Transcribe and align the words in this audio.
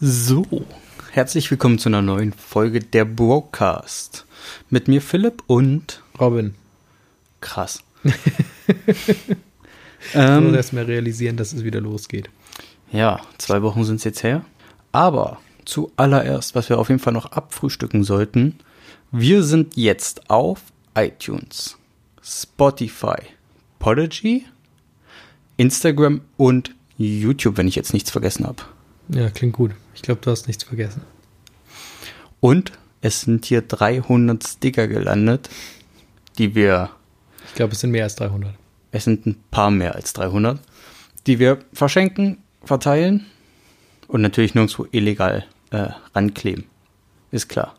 So, 0.00 0.46
herzlich 1.10 1.50
willkommen 1.50 1.80
zu 1.80 1.88
einer 1.88 2.02
neuen 2.02 2.32
Folge 2.32 2.78
der 2.78 3.04
Broadcast. 3.04 4.26
Mit 4.70 4.86
mir 4.86 5.02
Philipp 5.02 5.42
und 5.48 6.04
Robin. 6.20 6.54
krass. 7.40 7.82
Ich 8.04 8.14
ähm, 10.14 10.44
muss 10.44 10.54
erst 10.54 10.72
mal 10.72 10.84
realisieren, 10.84 11.36
dass 11.36 11.52
es 11.52 11.64
wieder 11.64 11.80
losgeht. 11.80 12.30
ja, 12.92 13.20
zwei 13.38 13.60
Wochen 13.62 13.82
sind 13.82 13.96
es 13.96 14.04
jetzt 14.04 14.22
her. 14.22 14.44
Aber 14.92 15.40
zuallererst, 15.64 16.54
was 16.54 16.68
wir 16.68 16.78
auf 16.78 16.90
jeden 16.90 17.00
Fall 17.00 17.12
noch 17.12 17.32
abfrühstücken 17.32 18.04
sollten, 18.04 18.60
wir 19.10 19.42
sind 19.42 19.76
jetzt 19.76 20.30
auf 20.30 20.62
iTunes, 20.94 21.76
Spotify, 22.22 23.16
Podigy, 23.80 24.44
Instagram 25.56 26.20
und 26.36 26.72
YouTube, 26.98 27.56
wenn 27.56 27.66
ich 27.66 27.74
jetzt 27.74 27.94
nichts 27.94 28.12
vergessen 28.12 28.46
habe. 28.46 28.62
Ja, 29.08 29.30
klingt 29.30 29.54
gut. 29.54 29.72
Ich 29.94 30.02
glaube, 30.02 30.20
du 30.20 30.30
hast 30.30 30.46
nichts 30.46 30.64
vergessen. 30.64 31.02
Und 32.40 32.72
es 33.00 33.22
sind 33.22 33.44
hier 33.44 33.62
300 33.62 34.46
Sticker 34.46 34.88
gelandet, 34.88 35.48
die 36.36 36.54
wir 36.54 36.90
Ich 37.46 37.54
glaube, 37.54 37.72
es 37.72 37.80
sind 37.80 37.90
mehr 37.90 38.04
als 38.04 38.16
300. 38.16 38.54
Es 38.90 39.04
sind 39.04 39.26
ein 39.26 39.42
paar 39.50 39.70
mehr 39.70 39.94
als 39.94 40.12
300, 40.12 40.60
die 41.26 41.38
wir 41.38 41.58
verschenken, 41.72 42.38
verteilen 42.64 43.26
und 44.08 44.22
natürlich 44.22 44.54
nirgendwo 44.54 44.86
illegal 44.92 45.44
äh, 45.70 45.88
rankleben. 46.14 46.64
Ist 47.30 47.48
klar. 47.48 47.76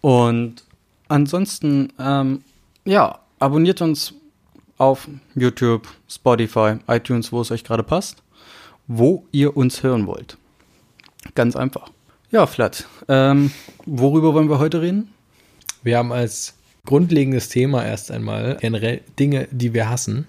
Und 0.00 0.64
ansonsten, 1.08 1.92
ähm, 1.98 2.42
ja, 2.84 3.18
abonniert 3.38 3.80
uns 3.82 4.14
auf 4.76 5.08
YouTube, 5.34 5.88
Spotify, 6.08 6.76
iTunes, 6.86 7.32
wo 7.32 7.40
es 7.40 7.50
euch 7.50 7.64
gerade 7.64 7.82
passt, 7.82 8.22
wo 8.86 9.26
ihr 9.32 9.56
uns 9.56 9.82
hören 9.82 10.06
wollt. 10.06 10.38
Ganz 11.38 11.54
einfach. 11.54 11.92
Ja, 12.32 12.48
Flat. 12.48 12.88
Ähm, 13.06 13.52
worüber 13.86 14.34
wollen 14.34 14.50
wir 14.50 14.58
heute 14.58 14.82
reden? 14.82 15.12
Wir 15.84 15.96
haben 15.96 16.10
als 16.10 16.54
grundlegendes 16.84 17.48
Thema 17.48 17.86
erst 17.86 18.10
einmal 18.10 18.56
generell 18.60 19.02
Dinge, 19.20 19.46
die 19.52 19.72
wir 19.72 19.88
hassen. 19.88 20.26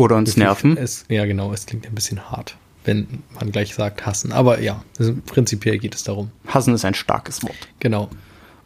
Oder 0.00 0.16
uns 0.16 0.36
nerven? 0.36 0.76
Es, 0.76 1.04
ja, 1.08 1.26
genau. 1.26 1.52
Es 1.52 1.66
klingt 1.66 1.86
ein 1.86 1.94
bisschen 1.94 2.28
hart, 2.28 2.56
wenn 2.84 3.22
man 3.38 3.52
gleich 3.52 3.72
sagt 3.72 4.04
hassen. 4.04 4.32
Aber 4.32 4.60
ja, 4.60 4.82
also 4.98 5.14
prinzipiell 5.26 5.78
geht 5.78 5.94
es 5.94 6.02
darum. 6.02 6.32
Hassen 6.48 6.74
ist 6.74 6.84
ein 6.84 6.94
starkes 6.94 7.44
Wort. 7.44 7.68
Genau. 7.78 8.10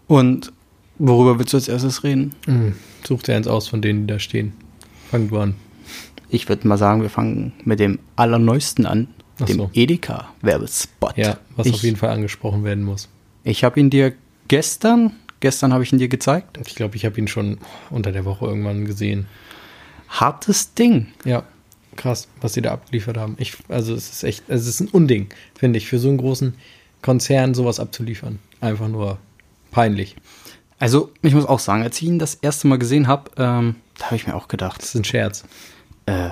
Und 0.06 0.54
worüber 0.98 1.38
willst 1.38 1.52
du 1.52 1.58
als 1.58 1.68
erstes 1.68 2.04
reden? 2.04 2.34
Hm. 2.46 2.74
Such 3.06 3.24
dir 3.24 3.36
eins 3.36 3.48
aus 3.48 3.68
von 3.68 3.82
denen, 3.82 4.06
die 4.06 4.14
da 4.14 4.18
stehen. 4.18 4.54
Fang 5.10 5.28
du 5.28 5.38
an. 5.40 5.56
Ich 6.30 6.48
würde 6.48 6.66
mal 6.66 6.78
sagen, 6.78 7.02
wir 7.02 7.10
fangen 7.10 7.52
mit 7.64 7.80
dem 7.80 7.98
allerneuesten 8.16 8.86
an, 8.86 9.08
Ach 9.40 9.46
dem 9.46 9.56
so. 9.56 9.70
Edeka-Werbespot. 9.74 11.16
Ja, 11.16 11.38
was 11.56 11.66
ich, 11.66 11.74
auf 11.74 11.82
jeden 11.82 11.96
Fall 11.96 12.10
angesprochen 12.10 12.64
werden 12.64 12.84
muss. 12.84 13.08
Ich 13.44 13.64
habe 13.64 13.78
ihn 13.80 13.90
dir 13.90 14.12
gestern, 14.48 15.12
gestern 15.40 15.72
habe 15.72 15.84
ich 15.84 15.92
ihn 15.92 15.98
dir 15.98 16.08
gezeigt. 16.08 16.58
Ich 16.66 16.74
glaube, 16.74 16.96
ich 16.96 17.04
habe 17.04 17.18
ihn 17.20 17.28
schon 17.28 17.58
unter 17.90 18.12
der 18.12 18.24
Woche 18.24 18.46
irgendwann 18.46 18.84
gesehen. 18.86 19.26
Hartes 20.08 20.74
Ding. 20.74 21.08
Ja, 21.24 21.42
krass, 21.96 22.28
was 22.40 22.54
sie 22.54 22.62
da 22.62 22.72
abgeliefert 22.72 23.16
haben. 23.16 23.34
Ich, 23.38 23.54
also 23.68 23.94
es 23.94 24.10
ist 24.10 24.22
echt, 24.24 24.44
es 24.48 24.66
ist 24.66 24.80
ein 24.80 24.88
Unding, 24.88 25.28
finde 25.54 25.78
ich, 25.78 25.86
für 25.86 25.98
so 25.98 26.08
einen 26.08 26.18
großen 26.18 26.54
Konzern 27.02 27.54
sowas 27.54 27.80
abzuliefern. 27.80 28.38
Einfach 28.60 28.88
nur 28.88 29.18
peinlich. 29.70 30.16
Also 30.78 31.10
ich 31.22 31.34
muss 31.34 31.46
auch 31.46 31.58
sagen, 31.58 31.82
als 31.82 32.00
ich 32.00 32.08
ihn 32.08 32.18
das 32.18 32.34
erste 32.36 32.66
Mal 32.68 32.78
gesehen 32.78 33.06
habe, 33.08 33.30
ähm, 33.36 33.76
da 33.98 34.06
habe 34.06 34.16
ich 34.16 34.26
mir 34.26 34.34
auch 34.34 34.48
gedacht, 34.48 34.80
Das 34.80 34.88
ist 34.90 34.94
ein 34.94 35.04
Scherz. 35.04 35.44
äh, 36.06 36.30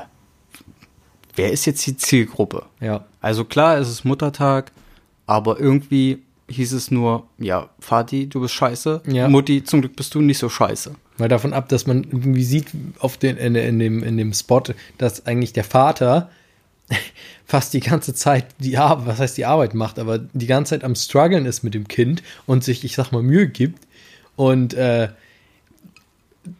wer 1.37 1.53
ist 1.53 1.65
jetzt 1.67 1.87
die 1.87 1.97
Zielgruppe? 1.97 2.65
Ja, 2.81 3.05
Also 3.21 3.45
klar, 3.45 3.79
es 3.79 3.89
ist 3.89 4.05
Muttertag, 4.05 4.73
aber 5.27 5.59
irgendwie 5.59 6.23
hieß 6.49 6.73
es 6.73 6.91
nur, 6.91 7.27
ja, 7.39 7.71
Vati, 7.81 8.29
du 8.29 8.41
bist 8.41 8.55
scheiße. 8.55 9.03
Ja. 9.07 9.29
Mutti, 9.29 9.65
zum 9.65 9.81
Glück 9.81 9.97
bist 9.97 10.15
du 10.15 10.21
nicht 10.21 10.39
so 10.39 10.49
scheiße. 10.49 10.95
mal 11.17 11.29
davon 11.29 11.53
ab, 11.55 11.69
dass 11.69 11.87
man 11.87 12.05
irgendwie 12.05 12.45
sieht 12.45 12.67
auf 12.99 13.17
den, 13.17 13.37
in, 13.37 13.55
in, 13.55 13.79
dem, 13.79 14.03
in 14.03 14.17
dem 14.17 14.33
Spot, 14.35 14.63
dass 14.99 15.27
eigentlich 15.27 15.53
der 15.55 15.65
Vater 15.65 16.31
fast 17.47 17.73
die 17.73 17.81
ganze 17.81 18.15
Zeit 18.15 18.47
die 18.59 18.77
Arbeit, 18.77 19.07
was 19.07 19.19
heißt 19.21 19.37
die 19.39 19.47
Arbeit 19.47 19.75
macht, 19.75 19.99
aber 19.99 20.19
die 20.19 20.47
ganze 20.47 20.71
Zeit 20.71 20.85
am 20.85 20.95
struggeln 20.95 21.47
ist 21.47 21.63
mit 21.63 21.73
dem 21.75 21.89
Kind 21.89 22.23
und 22.47 22.63
sich, 22.63 22.85
ich 22.85 22.95
sag 22.95 23.11
mal, 23.11 23.23
Mühe 23.23 23.49
gibt 23.49 23.87
und 24.37 24.75
äh, 24.75 25.09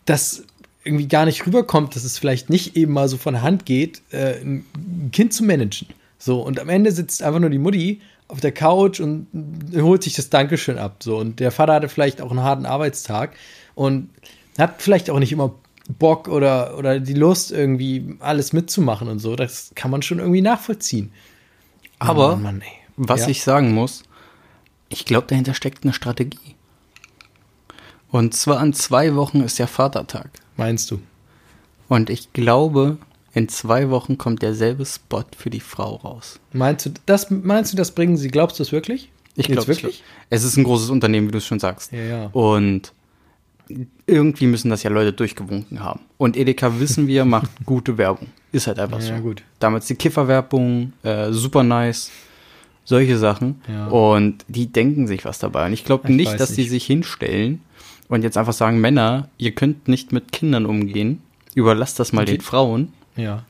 das 0.07 0.45
irgendwie 0.85 1.09
gar 1.09 1.25
nicht 1.25 1.47
rüberkommt, 1.47 1.97
dass 1.97 2.05
es 2.05 2.19
vielleicht 2.19 2.51
nicht 2.51 2.77
eben 2.77 2.93
mal 2.93 3.09
so 3.09 3.17
von 3.17 3.35
der 3.35 3.43
Hand 3.43 3.65
geht, 3.67 4.03
äh, 4.11 4.41
ein 4.41 5.11
Kind 5.13 5.33
zu 5.33 5.45
managen. 5.45 5.89
So, 6.19 6.41
und 6.43 6.61
am 6.61 6.69
Ende 6.69 6.93
sitzt 6.93 7.23
einfach 7.23 7.41
nur 7.41 7.51
die 7.51 7.59
Mutti 7.59 8.01
auf 8.29 8.41
der 8.41 8.53
Couch 8.53 9.01
und 9.01 9.27
holt 9.77 10.03
sich 10.03 10.15
das 10.15 10.31
Dankeschön 10.31 10.79
ab. 10.79 11.03
So, 11.03 11.19
und 11.19 11.41
der 11.41 11.51
Vater 11.51 11.75
hatte 11.75 11.89
vielleicht 11.89 12.21
auch 12.21 12.31
einen 12.31 12.43
harten 12.43 12.67
Arbeitstag 12.67 13.35
und 13.75 14.11
hat 14.59 14.81
vielleicht 14.81 15.11
auch 15.11 15.19
nicht 15.19 15.33
immer 15.33 15.55
Bock 15.99 16.29
oder, 16.29 16.79
oder 16.79 17.01
die 17.01 17.15
Lust, 17.15 17.53
irgendwie 17.53 18.17
alles 18.21 18.53
mitzumachen 18.53 19.09
und 19.09 19.19
so. 19.19 19.37
Das 19.37 19.73
kann 19.75 19.91
man 19.91 20.03
schon 20.03 20.19
irgendwie 20.19 20.41
nachvollziehen. 20.41 21.13
Aber 21.99 22.37
Mann, 22.37 22.43
Mann. 22.43 22.63
Was 22.97 23.23
Ja. 23.23 23.29
ich 23.29 23.43
sagen 23.43 23.73
muss, 23.73 24.05
ich 24.89 25.05
glaube, 25.05 25.27
dahinter 25.27 25.55
steckt 25.55 25.85
eine 25.85 25.93
Strategie. 25.93 26.55
Und 28.11 28.35
zwar 28.35 28.61
an 28.61 28.73
zwei 28.73 29.15
Wochen 29.15 29.41
ist 29.41 29.59
der 29.59 29.67
Vatertag. 29.67 30.31
Meinst 30.57 30.91
du? 30.91 31.01
Und 31.89 32.11
ich 32.11 32.33
glaube, 32.33 32.99
in 33.33 33.49
zwei 33.49 33.91
Wochen 33.91 34.17
kommt 34.19 34.43
derselbe 34.43 34.87
Spot 34.87 35.25
für 35.37 35.51
die 35.51 35.61
Frau 35.61 35.97
raus. 35.97 36.39
Meinst 36.53 36.87
du, 36.87 36.91
das, 37.07 37.31
meinst 37.31 37.73
du, 37.73 37.77
das 37.77 37.93
bringen 37.93 38.17
sie? 38.17 38.29
Glaubst 38.29 38.59
du 38.59 38.63
das 38.63 38.73
wirklich? 38.73 39.11
Ich 39.37 39.47
glaube 39.49 39.67
wirklich? 39.67 40.03
Es 40.31 40.45
ist 40.45 40.57
ein 40.57 40.65
großes 40.65 40.91
Unternehmen, 40.91 41.27
wie 41.29 41.33
du 41.33 41.39
es 41.39 41.47
schon 41.47 41.59
sagst. 41.59 41.91
Ja, 41.93 41.99
ja. 42.05 42.27
Und 42.27 42.93
irgendwie 44.07 44.47
müssen 44.47 44.71
das 44.71 44.83
ja 44.83 44.91
Leute 44.91 45.13
durchgewunken 45.13 45.81
haben. 45.81 46.01
Und 46.19 46.37
Edeka, 46.37 46.79
wissen 46.79 47.07
wir, 47.07 47.25
macht 47.25 47.51
gute 47.65 47.99
Werbung. 47.99 48.29
Ist 48.53 48.67
halt 48.67 48.79
einfach 48.79 49.01
Ja, 49.01 49.17
so. 49.17 49.23
gut. 49.23 49.43
Damals 49.59 49.87
die 49.87 49.97
Kifferwerbung, 49.97 50.93
äh, 51.03 51.33
super 51.33 51.63
nice, 51.65 52.11
solche 52.85 53.19
Sachen. 53.19 53.61
Ja. 53.69 53.89
Und 53.89 54.45
die 54.49 54.67
denken 54.69 55.07
sich 55.09 55.25
was 55.25 55.39
dabei. 55.41 55.67
Und 55.67 55.73
ich 55.73 55.85
glaube 55.85 56.09
Ich 56.09 56.15
nicht, 56.15 56.39
dass 56.39 56.53
die 56.53 56.61
nicht. 56.63 56.71
sich 56.71 56.85
hinstellen 56.87 57.61
und 58.09 58.23
jetzt 58.23 58.37
einfach 58.37 58.53
sagen, 58.53 58.81
Männer, 58.81 59.29
ihr 59.39 59.53
könnt 59.53 59.89
nicht 59.89 60.13
mit 60.13 60.33
Kindern 60.33 60.67
umgehen. 60.67 61.23
Überlasst 61.55 61.99
das 62.01 62.13
mal 62.13 62.25
die- 62.25 62.33
den 62.33 62.41
Frauen. 62.41 62.93
Ja. 63.17 63.45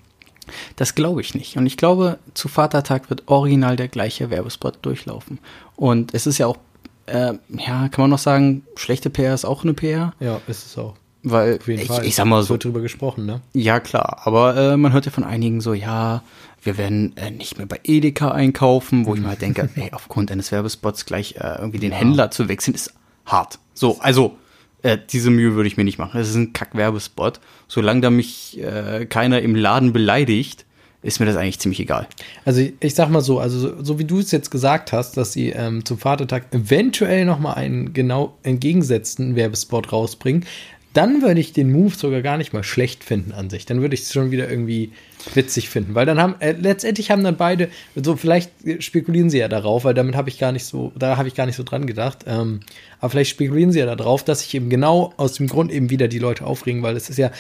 Das 0.77 0.95
glaube 0.95 1.23
ich 1.23 1.35
nicht. 1.35 1.57
Und 1.57 1.67
ich 1.67 1.77
glaube, 1.79 2.19
zu 2.35 2.49
Vatertag 2.49 3.09
wird 3.09 3.23
original 3.27 3.77
der 3.77 3.89
gleiche 3.89 4.29
Werbespot 4.31 4.79
durchlaufen. 4.83 5.39
Und 5.75 6.13
es 6.13 6.27
ist 6.27 6.37
ja 6.39 6.47
auch, 6.47 6.59
äh, 7.07 7.33
ja, 7.49 7.89
kann 7.89 8.03
man 8.03 8.11
noch 8.11 8.19
sagen, 8.19 8.63
schlechte 8.77 9.09
PR 9.11 9.35
ist 9.35 9.47
auch 9.47 9.63
eine 9.65 9.73
PR, 9.73 10.13
Ja, 10.21 10.41
ist 10.47 10.67
es 10.67 10.77
auch. 10.79 10.97
weil 11.23 11.57
Auf 11.59 11.67
jeden 11.69 11.81
ich, 11.83 11.89
Fall. 11.89 12.05
ich 12.05 12.15
sag 12.15 12.27
mal 12.27 12.41
Es 12.41 12.47
so, 12.49 12.55
wird 12.55 12.65
drüber 12.65 12.81
gesprochen, 12.83 13.25
ne? 13.25 13.41
ja 13.55 13.81
klar, 13.81 14.21
aber 14.25 14.55
äh, 14.57 14.77
man 14.77 14.93
hört 14.93 15.07
ja 15.07 15.11
von 15.13 15.25
einigen 15.25 15.63
so, 15.63 15.73
ja, 15.73 16.23
wir 16.63 16.77
werden 16.77 17.17
äh, 17.17 17.31
nicht 17.31 17.57
mehr 17.57 17.67
bei 17.67 17.81
Edeka 17.83 18.31
einkaufen, 18.31 19.07
wo 19.07 19.15
ich 19.15 19.23
mal 19.23 19.37
denke, 19.41 19.71
ey, 19.77 19.93
aufgrund 19.93 20.31
eines 20.31 20.53
Werbespots 20.53 21.07
gleich 21.07 21.37
äh, 21.37 21.57
irgendwie 21.59 21.79
den 21.79 21.93
Händler 21.93 22.31
zu 22.31 22.49
wechseln, 22.49 22.75
ist 22.75 22.93
hart. 23.25 23.59
So, 23.73 23.99
also 24.01 24.37
äh, 24.85 24.99
diese 25.11 25.31
Mühe 25.31 25.55
würde 25.55 25.67
ich 25.67 25.77
mir 25.77 25.85
nicht 25.85 25.99
machen. 25.99 26.21
Es 26.21 26.29
ist 26.29 26.37
ein 26.37 26.53
Kack-Werbespot. 26.53 27.41
Solange 27.69 28.03
da 28.03 28.11
mich 28.11 28.61
äh, 28.63 29.07
keiner 29.07 29.41
im 29.41 29.55
Laden 29.55 29.93
beleidigt, 29.93 30.67
ist 31.03 31.21
mir 31.21 31.27
das 31.27 31.37
eigentlich 31.37 31.59
ziemlich 31.59 31.81
egal. 31.81 32.07
Also 32.45 32.61
ich, 32.61 32.75
ich 32.81 32.95
sag 32.95 33.09
mal 33.09 33.23
so, 33.23 33.39
also 33.39 33.59
so, 33.59 33.83
so 33.83 33.99
wie 33.99 34.05
du 34.05 34.19
es 34.19 34.31
jetzt 34.31 34.51
gesagt 34.51 34.93
hast, 34.93 35.17
dass 35.17 35.33
sie 35.33 35.51
ähm, 35.51 35.85
zum 35.85 35.99
Vatertag 35.99 36.53
eventuell 36.53 37.25
noch 37.25 37.39
mal 37.39 37.55
einen 37.55 37.95
genau 37.95 38.37
entgegengesetzten 38.43 39.37
Werbespot 39.37 39.91
rausbringen, 39.91 40.45
dann 40.95 41.23
würde 41.23 41.41
ich 41.41 41.53
den 41.53 41.71
Move 41.73 41.95
sogar 41.95 42.23
gar 42.23 42.39
nicht 42.39 42.53
mal 42.53 42.63
schlecht 42.63 43.05
finden 43.05 43.33
an 43.33 43.51
sich. 43.51 43.67
Dann 43.67 43.83
würde 43.83 43.95
ich 43.95 44.03
es 44.03 44.13
schon 44.13 44.31
wieder 44.31 44.49
irgendwie 44.49 44.93
witzig 45.35 45.69
finden, 45.69 45.95
weil 45.95 46.07
dann 46.07 46.21
haben 46.21 46.37
äh, 46.41 46.53
letztendlich 46.53 47.11
haben 47.11 47.25
dann 47.25 47.37
beide 47.37 47.69
so 47.97 48.17
vielleicht 48.17 48.51
spekulieren 48.79 49.29
sie 49.29 49.39
ja 49.39 49.49
darauf, 49.49 49.85
weil 49.85 49.95
damit 49.95 50.15
habe 50.15 50.29
ich 50.29 50.39
gar 50.39 50.53
nicht 50.53 50.65
so, 50.65 50.93
da 50.97 51.17
habe 51.17 51.29
ich 51.29 51.35
gar 51.35 51.47
nicht 51.47 51.57
so 51.57 51.65
dran 51.65 51.87
gedacht. 51.87 52.25
Ähm, 52.27 52.61
aber 53.01 53.11
vielleicht 53.11 53.31
spekulieren 53.31 53.73
sie 53.73 53.81
ja 53.81 53.95
darauf, 53.95 54.25
dass 54.25 54.41
sich 54.41 54.55
eben 54.55 54.71
genau 54.71 55.13
aus 55.17 55.35
dem 55.35 55.49
Grund 55.49 55.73
eben 55.73 55.91
wieder 55.91 56.09
die 56.09 56.19
Leute 56.19 56.47
aufregen, 56.47 56.83
weil 56.83 56.97
es 56.97 57.11
ist 57.11 57.19
ja 57.19 57.31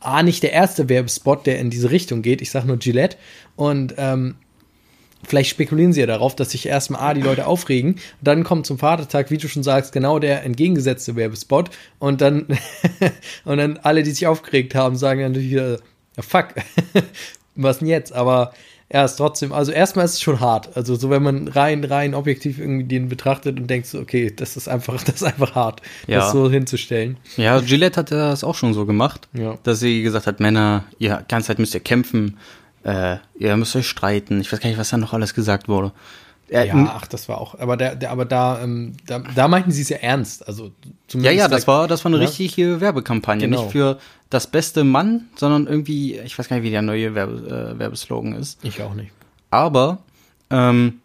A, 0.00 0.22
nicht 0.22 0.42
der 0.42 0.52
erste 0.52 0.88
Werbespot, 0.88 1.46
der 1.46 1.58
in 1.58 1.70
diese 1.70 1.90
Richtung 1.90 2.22
geht. 2.22 2.40
Ich 2.40 2.50
sage 2.50 2.66
nur 2.66 2.78
Gillette. 2.78 3.16
Und 3.54 3.94
ähm, 3.98 4.36
vielleicht 5.26 5.50
spekulieren 5.50 5.92
sie 5.92 6.00
ja 6.00 6.06
darauf, 6.06 6.34
dass 6.36 6.50
sich 6.50 6.66
erstmal 6.66 7.00
A, 7.00 7.14
die 7.14 7.20
Leute 7.22 7.46
aufregen. 7.46 7.92
Und 7.94 8.00
dann 8.22 8.44
kommt 8.44 8.66
zum 8.66 8.78
Vatertag, 8.78 9.30
wie 9.30 9.38
du 9.38 9.48
schon 9.48 9.62
sagst, 9.62 9.92
genau 9.92 10.18
der 10.18 10.44
entgegengesetzte 10.44 11.16
Werbespot. 11.16 11.70
Und 11.98 12.20
dann, 12.20 12.46
und 13.44 13.58
dann 13.58 13.78
alle, 13.82 14.02
die 14.02 14.10
sich 14.10 14.26
aufgeregt 14.26 14.74
haben, 14.74 14.96
sagen 14.96 15.20
dann 15.20 15.32
natürlich 15.32 15.50
wieder, 15.52 15.78
ja 16.16 16.22
fuck, 16.22 16.48
was 17.56 17.78
denn 17.80 17.88
jetzt? 17.88 18.12
Aber 18.12 18.52
ja, 18.92 19.04
ist 19.04 19.16
trotzdem, 19.16 19.52
also 19.52 19.70
erstmal 19.70 20.04
ist 20.04 20.14
es 20.14 20.20
schon 20.20 20.40
hart. 20.40 20.76
Also 20.76 20.96
so, 20.96 21.10
wenn 21.10 21.22
man 21.22 21.46
rein, 21.46 21.84
rein 21.84 22.12
objektiv 22.12 22.58
irgendwie 22.58 22.82
den 22.84 23.08
betrachtet 23.08 23.60
und 23.60 23.68
denkt 23.68 23.86
so, 23.86 24.00
okay, 24.00 24.32
das 24.34 24.56
ist 24.56 24.66
einfach, 24.68 25.00
das 25.04 25.16
ist 25.16 25.22
einfach 25.22 25.54
hart, 25.54 25.80
Ja. 26.08 26.18
das 26.18 26.32
so 26.32 26.50
hinzustellen. 26.50 27.16
Ja, 27.36 27.60
Gillette 27.60 28.00
hat 28.00 28.10
das 28.10 28.42
auch 28.42 28.56
schon 28.56 28.74
so 28.74 28.86
gemacht, 28.86 29.28
Ja. 29.32 29.58
dass 29.62 29.78
sie 29.78 30.02
gesagt 30.02 30.26
hat, 30.26 30.40
Männer, 30.40 30.84
ihr 30.98 31.24
ganze 31.28 31.48
Zeit 31.48 31.60
müsst 31.60 31.74
ihr 31.74 31.80
kämpfen, 31.80 32.36
äh, 32.84 33.16
ihr 33.38 33.56
müsst 33.56 33.76
euch 33.76 33.88
streiten. 33.88 34.40
Ich 34.40 34.52
weiß 34.52 34.60
gar 34.60 34.68
nicht, 34.68 34.78
was 34.78 34.90
da 34.90 34.96
noch 34.96 35.12
alles 35.12 35.34
gesagt 35.34 35.68
wurde. 35.68 35.92
Äh, 36.48 36.66
Ja, 36.66 36.74
ach, 36.96 37.06
das 37.06 37.28
war 37.28 37.40
auch, 37.40 37.58
aber 37.60 37.76
der, 37.76 37.94
der 37.94 38.10
aber 38.10 38.24
da, 38.24 38.60
ähm, 38.62 38.94
da, 39.06 39.20
da 39.20 39.46
meinten 39.48 39.70
sie 39.70 39.82
es 39.82 39.88
ja 39.88 39.98
ernst. 39.98 40.46
Also 40.48 40.72
Ja, 41.14 41.30
ja, 41.30 41.46
das 41.46 41.64
da- 41.64 41.72
war, 41.72 41.88
das 41.88 42.04
war 42.04 42.10
eine 42.10 42.20
Ja. 42.22 42.26
richtige 42.28 42.80
Werbekampagne. 42.80 43.46
Genau. 43.48 43.62
Nicht 43.62 43.72
für 43.72 43.98
das 44.30 44.46
beste 44.48 44.82
Mann, 44.82 45.28
sondern 45.36 45.66
irgendwie, 45.68 46.18
ich 46.18 46.36
weiß 46.38 46.48
gar 46.48 46.56
nicht, 46.56 46.64
wie 46.64 46.70
der 46.70 46.82
neue 46.82 47.14
Werbe, 47.14 47.72
äh, 47.74 47.78
Werbeslogan 47.78 48.32
ist. 48.34 48.58
Ich 48.64 48.82
auch 48.82 48.94
nicht. 48.94 49.12
Aber 49.50 49.98
ähm, 50.50 51.00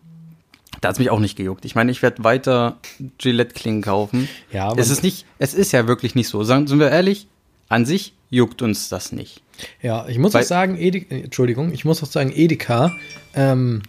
da 0.82 0.90
hat's 0.90 1.00
mich 1.00 1.10
auch 1.12 1.20
nicht 1.20 1.36
gejuckt. 1.36 1.64
Ich 1.66 1.76
meine, 1.76 1.92
ich 1.92 2.02
werde 2.02 2.24
weiter 2.24 2.78
Gillette-Klingen 3.20 3.82
kaufen. 3.84 4.28
Ja, 4.52 4.70
aber- 4.70 4.80
es 4.82 4.90
ist 4.90 5.04
nicht, 5.04 5.26
es 5.38 5.54
ist 5.54 5.72
ja 5.74 5.88
wirklich 5.88 6.16
nicht 6.16 6.28
so. 6.28 6.44
Sagen, 6.44 6.66
sind 6.68 6.80
wir 6.80 6.90
ehrlich, 6.90 7.28
an 7.70 7.86
sich 7.86 8.14
juckt 8.36 8.62
uns 8.62 8.90
das 8.90 9.12
nicht. 9.12 9.42
Ja, 9.82 10.08
ich 10.08 10.18
muss 10.20 10.34
Weil- 10.34 10.44
auch 10.44 10.48
sagen, 10.48 10.78
Edeka, 10.78 11.16
äh, 11.16 11.22
Entschuldigung, 11.22 11.72
ich 11.74 11.86
muss 11.86 12.04
auch 12.04 12.08
sagen, 12.12 12.32
Edeka 12.36 12.92
ähm, 13.34 13.82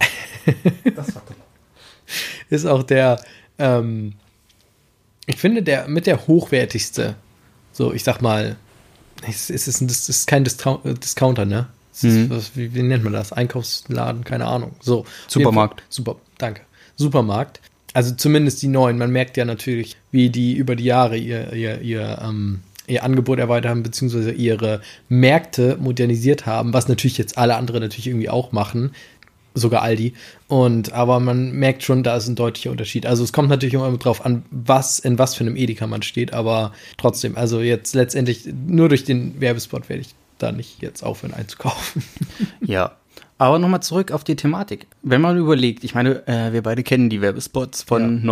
ist 2.50 2.66
auch 2.66 2.82
der, 2.82 3.20
ähm, 3.58 4.14
ich 5.26 5.36
finde, 5.36 5.62
der 5.62 5.88
mit 5.88 6.06
der 6.06 6.26
hochwertigste, 6.26 7.16
so 7.72 7.92
ich 7.92 8.04
sag 8.04 8.22
mal, 8.22 8.56
es, 9.26 9.50
es 9.50 9.66
ist, 9.66 9.80
ein, 9.80 9.88
das 9.88 10.08
ist 10.08 10.26
kein 10.26 10.44
Discount, 10.44 10.84
äh, 10.84 10.94
Discounter, 10.94 11.44
ne? 11.44 11.68
Ist, 11.92 12.04
Mhm. 12.04 12.28
was, 12.30 12.54
wie, 12.56 12.74
wie 12.74 12.82
nennt 12.82 13.04
man 13.04 13.14
das? 13.14 13.32
Einkaufsladen, 13.32 14.22
keine 14.24 14.44
Ahnung. 14.46 14.72
So. 14.80 15.06
Supermarkt. 15.28 15.80
Fall- 15.80 15.86
Super, 15.88 16.16
danke. 16.36 16.60
Supermarkt. 16.96 17.60
Also 17.94 18.14
zumindest 18.14 18.60
die 18.60 18.68
neuen. 18.68 18.98
Man 18.98 19.10
merkt 19.10 19.38
ja 19.38 19.46
natürlich, 19.46 19.96
wie 20.12 20.28
die 20.28 20.52
über 20.54 20.76
die 20.76 20.84
Jahre 20.84 21.16
ihr, 21.16 21.54
ihr, 21.54 21.80
ihr, 21.80 22.18
ähm, 22.22 22.60
ihr 22.86 23.04
Angebot 23.04 23.38
erweitert 23.38 23.70
haben, 23.70 23.82
beziehungsweise 23.82 24.32
ihre 24.32 24.80
Märkte 25.08 25.76
modernisiert 25.80 26.46
haben, 26.46 26.72
was 26.72 26.88
natürlich 26.88 27.18
jetzt 27.18 27.38
alle 27.38 27.56
anderen 27.56 27.80
natürlich 27.80 28.06
irgendwie 28.06 28.30
auch 28.30 28.52
machen. 28.52 28.92
Sogar 29.54 29.80
Aldi. 29.82 30.12
Und, 30.48 30.92
aber 30.92 31.18
man 31.18 31.52
merkt 31.52 31.82
schon, 31.82 32.02
da 32.02 32.16
ist 32.16 32.28
ein 32.28 32.36
deutlicher 32.36 32.70
Unterschied. 32.70 33.06
Also 33.06 33.24
es 33.24 33.32
kommt 33.32 33.48
natürlich 33.48 33.72
immer 33.72 33.90
drauf 33.96 34.24
an, 34.24 34.42
was, 34.50 34.98
in 34.98 35.18
was 35.18 35.34
für 35.34 35.44
einem 35.44 35.56
Edeka 35.56 35.86
man 35.86 36.02
steht, 36.02 36.34
aber 36.34 36.72
trotzdem, 36.98 37.36
also 37.36 37.62
jetzt 37.62 37.94
letztendlich, 37.94 38.44
nur 38.66 38.90
durch 38.90 39.04
den 39.04 39.40
Werbespot 39.40 39.88
werde 39.88 40.02
ich 40.02 40.14
da 40.38 40.52
nicht 40.52 40.82
jetzt 40.82 41.02
aufhören 41.02 41.34
einzukaufen. 41.34 42.02
Ja. 42.60 42.96
Aber 43.38 43.58
nochmal 43.58 43.82
zurück 43.82 44.12
auf 44.12 44.24
die 44.24 44.36
Thematik. 44.36 44.86
Wenn 45.02 45.20
man 45.20 45.36
überlegt, 45.36 45.84
ich 45.84 45.94
meine, 45.94 46.26
äh, 46.26 46.52
wir 46.52 46.62
beide 46.62 46.82
kennen 46.82 47.10
die 47.10 47.20
Werbespots 47.20 47.82
von 47.82 48.22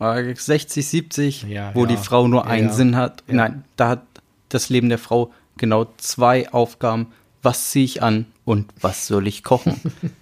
1960, 0.00 0.86
70, 0.88 1.42
Ja, 1.44 1.70
wo 1.74 1.82
ja. 1.82 1.86
die 1.86 1.96
Frau 1.96 2.26
nur 2.26 2.46
einen 2.46 2.68
Ja. 2.68 2.72
Sinn 2.72 2.96
hat. 2.96 3.22
Nein, 3.26 3.64
da 3.76 3.88
hat 3.90 4.02
das 4.48 4.68
Leben 4.70 4.88
der 4.88 4.98
Frau 4.98 5.32
genau 5.58 5.86
zwei 5.98 6.50
Aufgaben. 6.52 7.08
Was 7.42 7.70
ziehe 7.70 7.84
ich 7.84 8.02
an 8.02 8.26
und 8.44 8.70
was 8.80 9.06
soll 9.06 9.26
ich 9.26 9.42
kochen? 9.44 9.80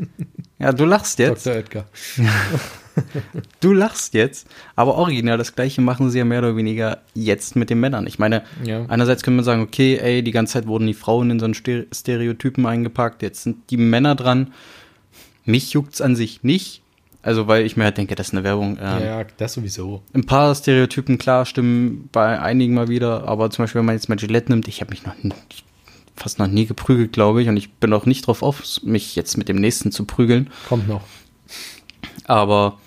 ja, 0.59 0.73
du 0.73 0.85
lachst 0.85 1.19
jetzt. 1.19 1.47
Dr. 1.47 1.57
Oetker. 1.59 1.85
Du 3.61 3.73
lachst 3.73 4.13
jetzt, 4.15 4.49
aber 4.75 4.97
original 4.97 5.39
das 5.39 5.55
gleiche 5.55 5.81
machen 5.81 6.11
sie 6.11 6.19
ja 6.19 6.25
mehr 6.25 6.41
oder 6.41 6.57
weniger 6.57 6.99
jetzt 7.15 7.55
mit 7.55 7.71
den 7.71 7.79
Männern. 7.79 8.09
Ich 8.09 8.19
meine, 8.19 8.43
Ja. 8.65 8.87
einerseits 8.89 9.23
können 9.23 9.37
wir 9.37 9.45
sagen, 9.45 9.63
okay, 9.63 9.99
ey, 9.99 10.25
die 10.25 10.33
ganze 10.33 10.55
Zeit 10.55 10.67
wurden 10.67 10.89
die 10.89 10.95
Frauen 10.95 11.31
in 11.31 11.39
so 11.39 11.45
einen 11.45 11.55
Stere- 11.55 11.87
Stereotypen 11.95 12.67
eingepackt, 12.67 13.23
jetzt 13.23 13.45
sind 13.45 13.71
die 13.71 13.77
Männer 13.77 14.17
dran. 14.17 14.53
Mich 15.45 15.75
juckt's 15.75 16.01
an 16.01 16.17
sich 16.17 16.43
nicht. 16.43 16.83
Also, 17.23 17.47
weil 17.49 17.67
ich 17.67 17.77
mir 17.77 17.85
halt 17.85 17.99
denke, 17.99 18.15
das 18.15 18.29
ist 18.29 18.35
eine 18.35 18.45
Werbung. 18.45 18.79
Ähm, 18.81 19.03
Ja, 19.05 19.25
das 19.25 19.55
sowieso. 19.55 20.03
Ein 20.15 20.25
paar 20.25 20.55
Stereotypen, 20.55 21.19
klar, 21.19 21.45
stimmen 21.47 22.09
bei 22.13 22.39
einigen 22.41 22.75
mal 22.75 22.89
wieder, 22.89 23.27
aber 23.27 23.51
zum 23.51 23.65
Beispiel, 23.65 23.81
wenn 23.81 23.87
man 23.87 23.97
jetzt 23.97 24.09
mal 24.09 24.17
Gillette 24.17 24.51
nimmt, 24.53 24.69
ich 24.69 24.81
habe 24.81 24.91
mich 24.91 25.05
noch 25.05 25.15
nie, 25.23 25.33
fast 26.17 26.39
noch 26.39 26.47
nie 26.47 26.67
geprügelt, 26.67 27.13
glaube 27.13 27.43
ich, 27.43 27.49
und 27.49 27.57
ich 27.57 27.73
bin 27.73 27.93
auch 27.93 28.07
nicht 28.07 28.27
drauf 28.27 28.43
auf, 28.43 28.63
mich 28.83 29.17
jetzt 29.17 29.37
mit 29.37 29.49
dem 29.49 29.57
nächsten 29.57 29.91
zu 29.93 30.05
prügeln. 30.05 30.49
Kommt 30.69 30.89
noch. 30.89 31.03
Aber 32.25 32.79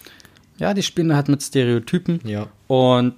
ja, 0.57 0.74
die 0.74 0.84
spielen 0.84 1.16
halt 1.16 1.27
mit 1.27 1.42
Stereotypen. 1.42 2.19
Ja. 2.24 2.48
Und 2.68 3.16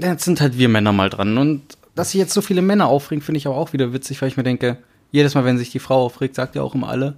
jetzt 0.00 0.24
sind 0.24 0.40
halt 0.40 0.58
wir 0.58 0.68
Männer 0.68 0.92
mal 0.92 1.08
dran. 1.10 1.38
Und 1.38 1.62
dass 1.94 2.10
sich 2.10 2.18
jetzt 2.18 2.34
so 2.34 2.40
viele 2.42 2.62
Männer 2.62 2.86
aufregen, 2.86 3.22
finde 3.22 3.38
ich 3.38 3.46
aber 3.46 3.56
auch 3.56 3.72
wieder 3.72 3.92
witzig, 3.92 4.20
weil 4.20 4.28
ich 4.28 4.36
mir 4.36 4.42
denke, 4.42 4.78
jedes 5.12 5.34
Mal, 5.34 5.44
wenn 5.44 5.58
sich 5.58 5.70
die 5.70 5.78
Frau 5.78 6.04
aufregt, 6.04 6.34
sagt 6.34 6.54
ja 6.54 6.62
auch 6.62 6.74
immer 6.74 6.88
alle, 6.88 7.06
"Hm, 7.06 7.14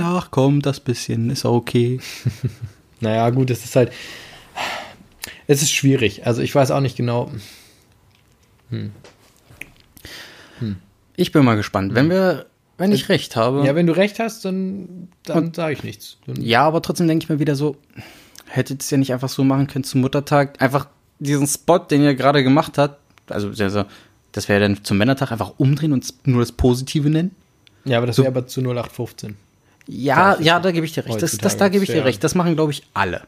ach 0.00 0.28
komm, 0.30 0.60
das 0.62 0.80
bisschen 0.80 1.30
ist 1.30 1.44
auch 1.44 1.54
okay. 1.56 2.00
Naja, 3.00 3.28
gut, 3.30 3.50
es 3.50 3.64
ist 3.64 3.74
halt. 3.74 3.92
Es 5.48 5.60
ist 5.60 5.72
schwierig. 5.72 6.24
Also 6.24 6.40
ich 6.40 6.54
weiß 6.54 6.70
auch 6.70 6.80
nicht 6.80 6.96
genau. 6.96 7.32
Ich 11.16 11.32
bin 11.32 11.44
mal 11.44 11.56
gespannt. 11.56 11.94
Wenn 11.94 12.08
wir, 12.10 12.46
wenn 12.78 12.92
ich 12.92 13.08
recht 13.08 13.36
habe. 13.36 13.64
Ja, 13.66 13.74
wenn 13.74 13.86
du 13.86 13.96
recht 13.96 14.18
hast, 14.18 14.44
dann, 14.44 15.08
dann 15.24 15.52
sage 15.52 15.72
ich 15.74 15.82
nichts. 15.82 16.16
Dann, 16.26 16.40
Ja, 16.40 16.62
aber 16.64 16.80
trotzdem 16.80 17.08
denke 17.08 17.24
ich 17.24 17.28
mir 17.28 17.38
wieder 17.40 17.56
so, 17.56 17.76
hättet 18.46 18.84
ihr 18.84 18.90
ja 18.92 18.98
nicht 18.98 19.12
einfach 19.12 19.28
so 19.28 19.42
machen 19.44 19.66
können 19.66 19.84
zum 19.84 20.00
Muttertag, 20.00 20.60
einfach 20.62 20.86
diesen 21.18 21.46
Spot, 21.46 21.78
den 21.78 22.02
ihr 22.02 22.14
gerade 22.14 22.42
gemacht 22.42 22.78
habt, 22.78 22.98
also, 23.28 23.48
also 23.62 23.84
das 24.32 24.48
wäre 24.48 24.60
dann 24.60 24.84
zum 24.84 24.96
Männertag 24.98 25.32
einfach 25.32 25.54
umdrehen 25.58 25.92
und 25.92 26.12
nur 26.26 26.40
das 26.40 26.52
Positive 26.52 27.10
nennen? 27.10 27.34
ja 27.84 27.98
aber 27.98 28.06
das 28.06 28.16
So- 28.16 28.22
wäre 28.22 28.32
aber 28.32 28.46
zu 28.46 28.60
0815. 28.60 29.36
Ja, 29.86 30.38
ja, 30.40 30.60
da 30.60 30.70
gebe 30.70 30.86
ich 30.86 30.92
dir 30.92 31.04
recht. 31.04 31.20
Das, 31.20 31.36
das, 31.38 31.56
da 31.56 31.68
gebe 31.68 31.84
ich 31.84 31.90
dir 31.90 32.04
recht. 32.04 32.22
Das 32.22 32.34
machen, 32.34 32.54
glaube 32.54 32.72
ich, 32.72 32.84
alle. 32.94 33.22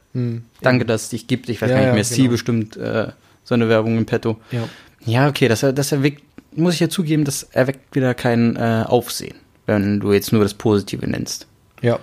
Danke, 0.61 0.85
dass 0.85 1.05
es 1.05 1.09
dich 1.11 1.27
gibt. 1.27 1.49
Ich 1.49 1.61
weiß 1.61 1.71
Ja, 1.71 1.77
gar 1.77 1.81
nicht 1.83 1.89
ja, 1.89 1.95
mehr, 1.95 2.05
Sie 2.05 2.23
genau. 2.23 2.31
bestimmt 2.31 2.77
äh, 2.77 3.09
so 3.43 3.55
eine 3.55 3.69
Werbung 3.69 3.99
im 3.99 4.07
Petto. 4.07 4.39
Ja. 4.51 4.69
Ja, 5.07 5.29
okay, 5.29 5.49
das, 5.49 5.61
das 5.61 5.93
erweckt, 5.93 6.23
muss 6.53 6.75
ich 6.75 6.81
ja 6.81 6.89
zugeben, 6.89 7.25
das 7.25 7.43
erweckt 7.43 7.95
wieder 7.95 8.15
kein 8.15 8.57
äh, 8.57 8.85
Aufsehen, 8.87 9.35
wenn 9.67 10.01
du 10.01 10.13
jetzt 10.13 10.33
nur 10.33 10.43
das 10.43 10.55
Positive 10.55 11.07
nennst. 11.07 11.47
Ja, 11.83 11.99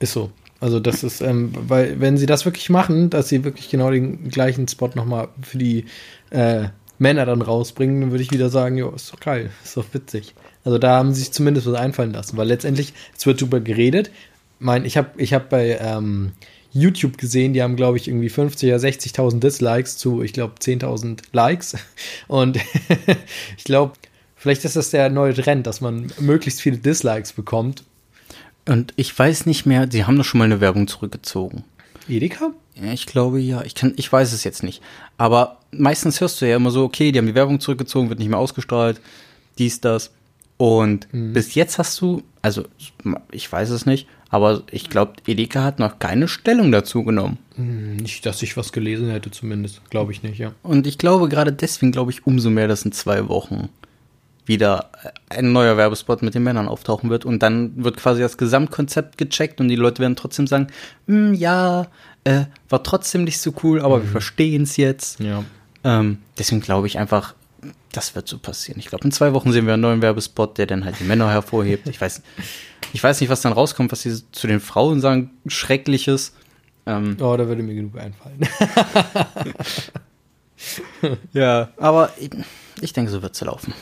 ist 0.00 0.12
so. 0.12 0.30
Also 0.58 0.80
das 0.80 1.04
ist, 1.04 1.20
ähm, 1.20 1.52
weil 1.54 2.00
wenn 2.00 2.16
sie 2.16 2.26
das 2.26 2.44
wirklich 2.44 2.70
machen, 2.70 3.10
dass 3.10 3.28
sie 3.28 3.44
wirklich 3.44 3.68
genau 3.68 3.90
den 3.90 4.28
gleichen 4.30 4.66
Spot 4.66 4.90
nochmal 4.94 5.28
für 5.42 5.58
die 5.58 5.84
äh, 6.30 6.68
Männer 6.98 7.26
dann 7.26 7.42
rausbringen, 7.42 8.00
dann 8.00 8.10
würde 8.10 8.22
ich 8.24 8.32
wieder 8.32 8.48
sagen, 8.48 8.78
jo, 8.78 8.90
ist 8.90 9.12
doch 9.12 9.20
geil, 9.20 9.50
ist 9.62 9.76
doch 9.76 9.84
witzig. 9.92 10.34
Also 10.66 10.78
da 10.78 10.96
haben 10.96 11.14
sie 11.14 11.20
sich 11.20 11.30
zumindest 11.30 11.68
was 11.68 11.76
einfallen 11.76 12.12
lassen, 12.12 12.36
weil 12.36 12.48
letztendlich, 12.48 12.92
es 13.16 13.24
wird 13.24 13.40
drüber 13.40 13.60
geredet. 13.60 14.10
Mein, 14.58 14.84
ich 14.84 14.96
habe 14.96 15.10
ich 15.16 15.32
hab 15.32 15.48
bei 15.48 15.78
ähm, 15.80 16.32
YouTube 16.72 17.18
gesehen, 17.18 17.52
die 17.52 17.62
haben, 17.62 17.76
glaube 17.76 17.98
ich, 17.98 18.08
irgendwie 18.08 18.28
50 18.28 18.70
oder 18.70 18.82
60.000 18.82 19.38
Dislikes 19.38 19.96
zu, 19.96 20.24
ich 20.24 20.32
glaube, 20.32 20.54
10.000 20.60 21.20
Likes. 21.30 21.76
Und 22.26 22.58
ich 23.56 23.62
glaube, 23.62 23.92
vielleicht 24.34 24.64
ist 24.64 24.74
das 24.74 24.90
der 24.90 25.08
neue 25.08 25.34
Trend, 25.34 25.68
dass 25.68 25.80
man 25.80 26.12
möglichst 26.18 26.60
viele 26.60 26.78
Dislikes 26.78 27.32
bekommt, 27.32 27.84
Und 28.68 28.92
ich 28.96 29.16
weiß 29.16 29.46
nicht 29.46 29.66
mehr, 29.66 29.86
sie 29.88 30.04
haben 30.04 30.18
doch 30.18 30.24
schon 30.24 30.38
mal 30.38 30.46
eine 30.46 30.60
Werbung 30.60 30.88
zurückgezogen. 30.88 31.62
Edeka? 32.08 32.50
Ich 32.92 33.06
glaube 33.06 33.38
ja. 33.38 33.62
Ich 33.62 33.76
kann, 33.76 33.94
ich 33.96 34.12
weiß 34.12 34.32
es 34.32 34.42
jetzt 34.42 34.64
nicht. 34.64 34.82
Aber 35.16 35.60
meistens 35.70 36.20
hörst 36.20 36.40
du 36.40 36.48
ja 36.48 36.56
immer 36.56 36.72
so, 36.72 36.82
okay, 36.82 37.12
die 37.12 37.20
haben 37.20 37.26
die 37.26 37.36
Werbung 37.36 37.60
zurückgezogen, 37.60 38.08
wird 38.08 38.18
nicht 38.18 38.30
mehr 38.30 38.38
ausgestrahlt, 38.40 39.00
dies, 39.58 39.80
das. 39.80 40.10
Und 40.58 41.06
bis 41.12 41.54
jetzt 41.54 41.78
hast 41.78 42.00
du, 42.00 42.22
also 42.40 42.64
ich 43.30 43.50
weiß 43.52 43.70
es 43.70 43.84
nicht, 43.84 44.08
aber 44.30 44.62
ich 44.70 44.88
glaube, 44.88 45.12
Edeka 45.26 45.62
hat 45.62 45.78
noch 45.78 45.98
keine 45.98 46.28
Stellung 46.28 46.72
dazu 46.72 47.04
genommen. 47.04 47.38
Hm, 47.56 47.96
Nicht, 47.96 48.24
dass 48.26 48.42
ich 48.42 48.56
was 48.56 48.72
gelesen 48.72 49.10
hätte, 49.10 49.30
zumindest. 49.30 49.82
Glaube 49.90 50.12
ich 50.12 50.22
nicht, 50.22 50.38
ja. 50.38 50.52
Und 50.62 50.86
ich 50.86 50.98
glaube, 50.98 51.28
gerade 51.28 51.52
deswegen 51.52 51.92
glaube 51.92 52.10
ich 52.10 52.26
umso 52.26 52.50
mehr, 52.50 52.68
dass 52.68 52.84
in 52.84 52.92
zwei 52.92 53.28
Wochen 53.28 53.68
wieder 54.46 54.90
ein 55.28 55.52
neuer 55.52 55.76
Werbespot 55.76 56.22
mit 56.22 56.34
den 56.34 56.42
Männern 56.44 56.68
auftauchen 56.68 57.10
wird. 57.10 57.24
Und 57.24 57.42
dann 57.42 57.72
wird 57.84 57.96
quasi 57.98 58.20
das 58.22 58.38
Gesamtkonzept 58.38 59.18
gecheckt 59.18 59.60
und 59.60 59.68
die 59.68 59.76
Leute 59.76 60.00
werden 60.00 60.16
trotzdem 60.16 60.46
sagen, 60.46 60.68
"Hm, 61.06 61.34
ja, 61.34 61.88
äh, 62.24 62.44
war 62.68 62.82
trotzdem 62.82 63.24
nicht 63.24 63.40
so 63.40 63.52
cool, 63.62 63.80
aber 63.80 64.02
wir 64.02 64.08
verstehen 64.08 64.62
es 64.62 64.76
jetzt. 64.76 65.20
Ja. 65.20 65.44
Ähm, 65.84 66.18
deswegen 66.38 66.60
glaube 66.60 66.86
ich 66.88 66.98
einfach, 66.98 67.34
das 67.96 68.14
wird 68.14 68.28
so 68.28 68.38
passieren. 68.38 68.78
Ich 68.78 68.86
glaube, 68.86 69.04
in 69.04 69.12
zwei 69.12 69.32
Wochen 69.32 69.52
sehen 69.52 69.66
wir 69.66 69.74
einen 69.74 69.82
neuen 69.82 70.02
Werbespot, 70.02 70.58
der 70.58 70.66
dann 70.66 70.84
halt 70.84 71.00
die 71.00 71.04
Männer 71.04 71.30
hervorhebt. 71.30 71.88
Ich 71.88 72.00
weiß, 72.00 72.22
ich 72.92 73.02
weiß 73.02 73.20
nicht, 73.20 73.30
was 73.30 73.40
dann 73.40 73.52
rauskommt, 73.52 73.92
was 73.92 74.02
sie 74.02 74.22
zu 74.32 74.46
den 74.46 74.60
Frauen 74.60 75.00
sagen, 75.00 75.30
Schreckliches. 75.46 76.34
Ähm, 76.86 77.16
Oh, 77.20 77.36
da 77.36 77.46
würde 77.48 77.62
mir 77.62 77.74
genug 77.74 77.98
einfallen. 77.98 78.40
ja, 81.32 81.70
aber 81.76 82.10
ich, 82.18 82.30
ich 82.80 82.92
denke, 82.92 83.10
so 83.10 83.22
wird 83.22 83.34
es 83.34 83.40
laufen. 83.40 83.74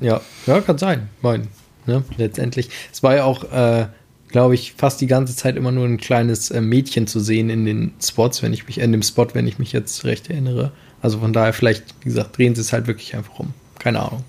ja, 0.00 0.20
ja, 0.46 0.60
kann 0.60 0.78
sein. 0.78 1.08
Mein, 1.20 1.48
ne, 1.86 2.04
letztendlich. 2.16 2.68
Es 2.92 3.02
war 3.02 3.16
ja 3.16 3.24
auch, 3.24 3.44
äh, 3.52 3.86
glaube 4.32 4.54
ich, 4.54 4.72
fast 4.76 5.00
die 5.00 5.06
ganze 5.06 5.36
Zeit 5.36 5.56
immer 5.56 5.70
nur 5.70 5.84
ein 5.84 5.98
kleines 5.98 6.50
äh, 6.50 6.60
Mädchen 6.60 7.06
zu 7.06 7.20
sehen 7.20 7.50
in 7.50 7.64
den 7.64 7.92
Spots, 8.02 8.42
wenn 8.42 8.52
ich 8.52 8.66
mich, 8.66 8.78
in 8.78 8.92
dem 8.92 9.02
Spot, 9.02 9.28
wenn 9.34 9.46
ich 9.46 9.58
mich 9.58 9.72
jetzt 9.72 10.04
recht 10.04 10.28
erinnere. 10.30 10.72
Also 11.00 11.20
von 11.20 11.32
daher, 11.32 11.52
vielleicht, 11.52 11.84
wie 12.00 12.06
gesagt, 12.06 12.36
drehen 12.38 12.54
sie 12.54 12.60
es 12.62 12.72
halt 12.72 12.86
wirklich 12.86 13.14
einfach 13.14 13.38
um. 13.38 13.54
Keine 13.78 14.00
Ahnung. 14.00 14.24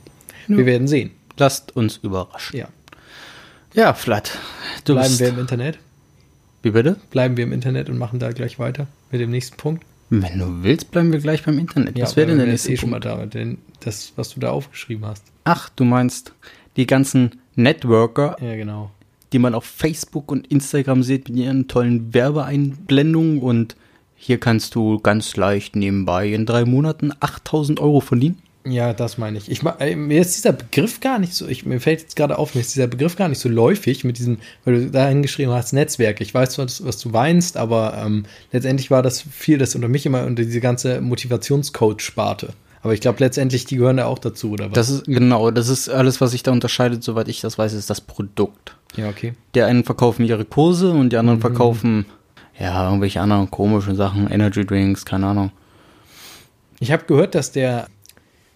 Wir 0.47 0.65
werden 0.65 0.87
sehen. 0.87 1.11
Lasst 1.37 1.75
uns 1.75 1.97
überraschen. 1.97 2.57
Ja. 2.59 2.67
Ja, 3.73 3.93
Flat. 3.93 4.37
Du 4.85 4.93
Bleiben 4.93 5.19
wir 5.19 5.29
im 5.29 5.39
Internet? 5.39 5.79
Wie 6.61 6.71
bitte? 6.71 6.97
Bleiben 7.09 7.37
wir 7.37 7.43
im 7.43 7.53
Internet 7.53 7.89
und 7.89 7.97
machen 7.97 8.19
da 8.19 8.31
gleich 8.31 8.59
weiter 8.59 8.87
mit 9.11 9.21
dem 9.21 9.31
nächsten 9.31 9.57
Punkt? 9.57 9.83
Wenn 10.09 10.37
du 10.37 10.63
willst, 10.63 10.91
bleiben 10.91 11.11
wir 11.11 11.19
gleich 11.19 11.43
beim 11.43 11.57
Internet. 11.57 11.99
was 11.99 12.15
wäre 12.15 12.27
denn 12.27 12.37
der 12.37 12.47
nächste 12.47 12.71
eh 12.71 12.77
schon 12.77 12.91
mal 12.91 12.99
da, 12.99 13.25
denn 13.25 13.57
das, 13.79 14.13
was 14.15 14.29
du 14.29 14.39
da 14.39 14.51
aufgeschrieben 14.51 15.05
hast. 15.05 15.23
Ach, 15.43 15.69
du 15.69 15.85
meinst 15.85 16.33
die 16.77 16.85
ganzen 16.85 17.41
Networker, 17.55 18.37
Ja, 18.39 18.55
genau. 18.55 18.91
Die 19.33 19.39
man 19.39 19.55
auf 19.55 19.65
Facebook 19.65 20.31
und 20.31 20.47
Instagram 20.47 21.03
sieht 21.03 21.29
mit 21.29 21.37
ihren 21.39 21.67
tollen 21.67 22.13
Werbeeinblendungen 22.13 23.39
und 23.39 23.75
hier 24.15 24.39
kannst 24.39 24.75
du 24.75 24.99
ganz 24.99 25.35
leicht 25.35 25.75
nebenbei 25.75 26.29
in 26.29 26.45
drei 26.45 26.63
Monaten 26.63 27.11
8000 27.19 27.79
Euro 27.81 27.99
verdienen. 27.99 28.41
Ja, 28.65 28.93
das 28.93 29.17
meine 29.17 29.37
ich. 29.37 29.51
ich 29.51 29.61
mir 29.61 30.21
ist 30.21 30.37
dieser 30.37 30.53
Begriff 30.53 31.01
gar 31.01 31.19
nicht 31.19 31.33
so, 31.33 31.47
ich, 31.47 31.65
mir 31.65 31.81
fällt 31.81 31.99
jetzt 31.99 32.15
gerade 32.15 32.37
auf, 32.37 32.55
mir 32.55 32.61
ist 32.61 32.73
dieser 32.73 32.87
Begriff 32.87 33.17
gar 33.17 33.27
nicht 33.27 33.39
so 33.39 33.49
läufig 33.49 34.05
mit 34.05 34.17
diesem, 34.17 34.37
weil 34.63 34.85
du 34.85 34.91
da 34.91 35.09
hingeschrieben 35.09 35.53
hast, 35.53 35.73
Netzwerk. 35.73 36.21
Ich 36.21 36.33
weiß, 36.33 36.57
was, 36.59 36.85
was 36.85 36.97
du 36.99 37.11
weinst, 37.11 37.57
aber 37.57 38.01
ähm, 38.05 38.23
letztendlich 38.53 38.89
war 38.89 39.01
das 39.01 39.21
viel, 39.21 39.57
das 39.57 39.75
unter 39.75 39.89
mich 39.89 40.05
immer 40.05 40.25
unter 40.25 40.43
diese 40.43 40.61
ganze 40.61 41.01
Motivationscoach-Sparte. 41.01 42.53
Aber 42.83 42.93
ich 42.93 43.01
glaube 43.01 43.19
letztendlich, 43.19 43.65
die 43.65 43.77
gehören 43.77 43.97
da 43.97 44.05
auch 44.05 44.19
dazu, 44.19 44.51
oder 44.51 44.67
was? 44.67 44.73
Das 44.73 44.89
ist, 44.89 45.05
genau, 45.05 45.49
das 45.51 45.69
ist 45.69 45.89
alles, 45.89 46.21
was 46.21 46.31
sich 46.31 46.43
da 46.43 46.51
unterscheidet, 46.51 47.03
soweit 47.03 47.27
ich 47.29 47.41
das 47.41 47.57
weiß, 47.57 47.73
ist 47.73 47.89
das 47.89 48.01
Produkt. 48.01 48.77
Ja, 48.95 49.09
okay. 49.09 49.33
Der 49.55 49.65
einen 49.65 49.83
verkaufen 49.83 50.25
ihre 50.25 50.45
Kurse 50.45 50.91
und 50.91 51.09
die 51.09 51.17
anderen 51.17 51.39
mhm. 51.39 51.41
verkaufen, 51.41 52.05
ja, 52.59 52.85
irgendwelche 52.85 53.21
anderen 53.21 53.49
komischen 53.49 53.95
Sachen, 53.95 54.29
Energy 54.29 54.65
Drinks, 54.65 55.05
keine 55.05 55.27
Ahnung. 55.27 55.51
Ich 56.79 56.91
habe 56.91 57.05
gehört, 57.05 57.33
dass 57.33 57.51
der 57.51 57.87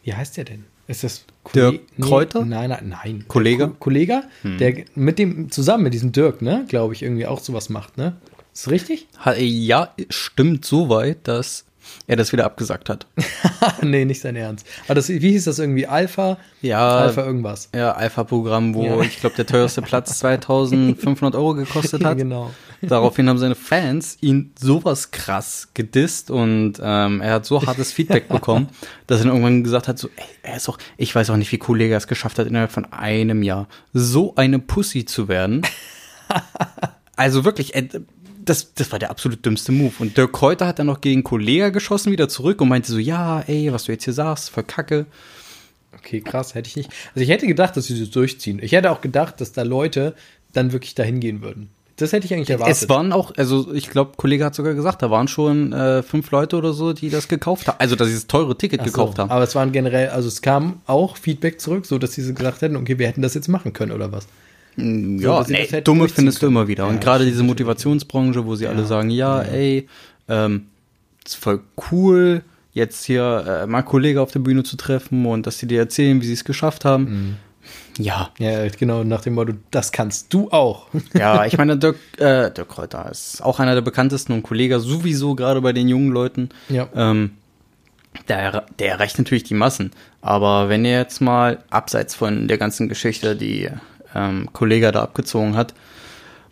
wie 0.07 0.13
heißt 0.13 0.37
der 0.37 0.45
denn? 0.45 0.63
Ist 0.87 1.03
das 1.03 1.25
Dirk 1.53 1.81
Kräuter? 1.99 2.45
Nee, 2.45 2.55
nein, 2.55 2.69
nein, 2.69 2.87
nein. 2.87 3.25
Kollege? 3.27 3.67
Ko 3.67 3.75
Kollege, 3.77 4.23
hm. 4.41 4.57
der 4.57 4.85
mit 4.95 5.19
dem, 5.19 5.51
zusammen 5.51 5.83
mit 5.83 5.93
diesem 5.93 6.13
Dirk, 6.13 6.41
ne, 6.41 6.63
glaube 6.69 6.93
ich, 6.93 7.03
irgendwie 7.03 7.27
auch 7.27 7.41
sowas 7.41 7.67
macht, 7.67 7.97
ne? 7.97 8.15
Ist 8.53 8.67
das 8.67 8.71
richtig? 8.71 9.07
Ja, 9.37 9.93
stimmt 10.09 10.63
so 10.63 10.87
weit, 10.87 11.27
dass 11.27 11.65
er 12.07 12.15
das 12.15 12.31
wieder 12.31 12.45
abgesagt 12.45 12.89
hat. 12.89 13.07
nee, 13.81 14.05
nicht 14.05 14.21
sein 14.21 14.35
Ernst. 14.35 14.65
Aber 14.85 14.95
das, 14.95 15.09
wie 15.09 15.31
hieß 15.31 15.45
das 15.45 15.59
irgendwie? 15.59 15.87
Alpha? 15.87 16.37
Ja. 16.61 16.97
Alpha 16.99 17.25
irgendwas. 17.25 17.69
Ja, 17.75 17.93
Alpha-Programm, 17.93 18.73
wo 18.73 18.85
ja. 18.85 19.01
ich 19.01 19.19
glaube, 19.19 19.35
der 19.35 19.45
teuerste 19.45 19.81
Platz 19.81 20.17
2500 20.19 21.35
Euro 21.35 21.53
gekostet 21.53 22.03
hat. 22.03 22.17
genau. 22.17 22.51
Daraufhin 22.81 23.27
haben 23.27 23.39
seine 23.39 23.55
Fans 23.55 24.17
ihn 24.21 24.51
sowas 24.59 25.11
krass 25.11 25.69
gedisst 25.73 26.29
und 26.29 26.73
ähm, 26.81 27.21
er 27.21 27.33
hat 27.33 27.45
so 27.45 27.65
hartes 27.65 27.91
Feedback 27.91 28.27
bekommen, 28.29 28.69
dass 29.07 29.21
er 29.21 29.27
irgendwann 29.27 29.63
gesagt 29.63 29.87
hat, 29.87 29.97
so, 29.97 30.09
ey, 30.15 30.25
er 30.43 30.57
ist 30.57 30.67
doch, 30.67 30.77
ich 30.95 31.13
weiß 31.13 31.29
auch 31.31 31.37
nicht, 31.37 31.51
wie 31.51 31.57
Kollege 31.57 31.95
es 31.95 32.07
geschafft 32.07 32.37
hat, 32.37 32.47
innerhalb 32.47 32.71
von 32.71 32.85
einem 32.91 33.41
Jahr 33.41 33.67
so 33.93 34.35
eine 34.35 34.59
Pussy 34.59 35.05
zu 35.05 35.27
werden. 35.27 35.63
also 37.15 37.45
wirklich, 37.45 37.73
das, 38.49 38.73
das 38.73 38.91
war 38.91 38.99
der 38.99 39.09
absolut 39.09 39.45
dümmste 39.45 39.71
Move. 39.71 39.93
Und 39.99 40.17
Dirk 40.17 40.33
Kräuter 40.33 40.67
hat 40.67 40.79
dann 40.79 40.87
noch 40.87 41.01
gegen 41.01 41.23
Kollega 41.23 41.69
geschossen, 41.69 42.11
wieder 42.11 42.29
zurück 42.29 42.61
und 42.61 42.69
meinte 42.69 42.91
so, 42.91 42.97
ja, 42.97 43.41
ey, 43.41 43.71
was 43.71 43.85
du 43.85 43.91
jetzt 43.91 44.05
hier 44.05 44.13
sagst, 44.13 44.49
voll 44.49 44.63
Kacke. 44.63 45.05
Okay, 45.97 46.21
krass, 46.21 46.55
hätte 46.55 46.67
ich 46.67 46.75
nicht. 46.75 46.89
Also 47.13 47.21
ich 47.21 47.29
hätte 47.29 47.47
gedacht, 47.47 47.75
dass 47.75 47.85
sie 47.85 47.99
das 47.99 48.09
durchziehen. 48.11 48.59
Ich 48.61 48.71
hätte 48.71 48.91
auch 48.91 49.01
gedacht, 49.01 49.41
dass 49.41 49.51
da 49.51 49.63
Leute 49.63 50.15
dann 50.53 50.71
wirklich 50.71 50.95
dahin 50.95 51.19
gehen 51.19 51.41
würden. 51.41 51.69
Das 51.97 52.13
hätte 52.13 52.27
ich 52.27 52.33
eigentlich 52.33 52.51
erwartet. 52.51 52.75
Es 52.75 52.89
waren 52.89 53.11
auch, 53.11 53.31
also 53.37 53.73
ich 53.73 53.89
glaube, 53.89 54.11
Kollege 54.17 54.45
hat 54.45 54.53
sogar 54.53 54.75
gesagt, 54.75 55.01
da 55.01 55.09
waren 55.09 55.27
schon 55.27 55.73
äh, 55.73 56.03
fünf 56.03 56.29
Leute 56.29 56.55
oder 56.55 56.71
so, 56.71 56.93
die 56.93 57.09
das 57.09 57.27
gekauft 57.27 57.67
haben. 57.67 57.79
Also, 57.79 57.95
dass 57.95 58.07
sie 58.07 58.13
das 58.13 58.27
teure 58.27 58.55
Ticket 58.55 58.81
so, 58.81 58.85
gekauft 58.85 59.17
haben. 59.17 59.31
Aber 59.31 59.43
es 59.43 59.55
waren 59.55 59.71
generell, 59.71 60.09
also 60.09 60.27
es 60.27 60.43
kam 60.43 60.81
auch 60.85 61.17
Feedback 61.17 61.59
zurück, 61.59 61.87
so 61.87 61.97
dass 61.97 62.13
sie 62.13 62.33
gesagt 62.33 62.61
hätten, 62.61 62.75
okay, 62.75 62.99
wir 62.99 63.07
hätten 63.07 63.23
das 63.23 63.33
jetzt 63.33 63.47
machen 63.47 63.73
können 63.73 63.91
oder 63.91 64.11
was. 64.11 64.27
Mm, 64.77 65.19
ja, 65.19 65.43
so, 65.43 65.51
nee, 65.51 65.81
dumme 65.81 66.07
findest 66.07 66.41
du 66.41 66.47
immer 66.47 66.67
wieder. 66.67 66.85
Ja, 66.85 66.89
und 66.89 67.01
gerade 67.01 67.25
diese 67.25 67.43
Motivationsbranche, 67.43 68.45
wo 68.45 68.55
sie 68.55 68.65
ja, 68.65 68.69
alle 68.71 68.85
sagen, 68.85 69.09
ja, 69.09 69.43
ja. 69.43 69.49
ey, 69.49 69.87
ähm, 70.29 70.67
ist 71.25 71.35
voll 71.35 71.61
cool, 71.91 72.43
jetzt 72.73 73.05
hier 73.05 73.63
äh, 73.63 73.67
mal 73.67 73.81
Kollege 73.81 74.21
auf 74.21 74.31
der 74.31 74.39
Bühne 74.39 74.63
zu 74.63 74.77
treffen 74.77 75.25
und 75.25 75.45
dass 75.45 75.57
sie 75.57 75.67
dir 75.67 75.79
erzählen, 75.79 76.21
wie 76.21 76.25
sie 76.25 76.33
es 76.33 76.45
geschafft 76.45 76.85
haben. 76.85 77.03
Mhm. 77.03 77.35
Ja. 77.97 78.29
Ja, 78.37 78.67
genau, 78.69 79.03
nach 79.03 79.21
dem 79.21 79.33
Motto, 79.33 79.53
das 79.71 79.91
kannst 79.91 80.33
du 80.33 80.51
auch. 80.51 80.87
ja, 81.13 81.45
ich 81.45 81.57
meine, 81.57 81.77
Dirk, 81.77 81.97
äh, 82.17 82.51
Dirk 82.51 82.69
Kräuter 82.69 83.09
ist 83.11 83.43
auch 83.43 83.59
einer 83.59 83.73
der 83.73 83.81
bekanntesten 83.81 84.33
und 84.33 84.43
Kollege 84.43 84.79
sowieso 84.79 85.35
gerade 85.35 85.61
bei 85.61 85.73
den 85.73 85.89
jungen 85.89 86.11
Leuten. 86.11 86.49
Ja. 86.69 86.87
Ähm, 86.95 87.31
der, 88.29 88.65
der 88.79 88.89
erreicht 88.89 89.17
natürlich 89.17 89.43
die 89.43 89.53
Massen. 89.53 89.91
Aber 90.21 90.69
wenn 90.69 90.85
ihr 90.85 90.97
jetzt 90.97 91.21
mal 91.21 91.59
abseits 91.69 92.15
von 92.15 92.47
der 92.47 92.57
ganzen 92.57 92.89
Geschichte, 92.89 93.35
die 93.35 93.69
ähm, 94.15 94.49
Kollege 94.53 94.91
da 94.91 95.03
abgezogen 95.03 95.55
hat, 95.55 95.73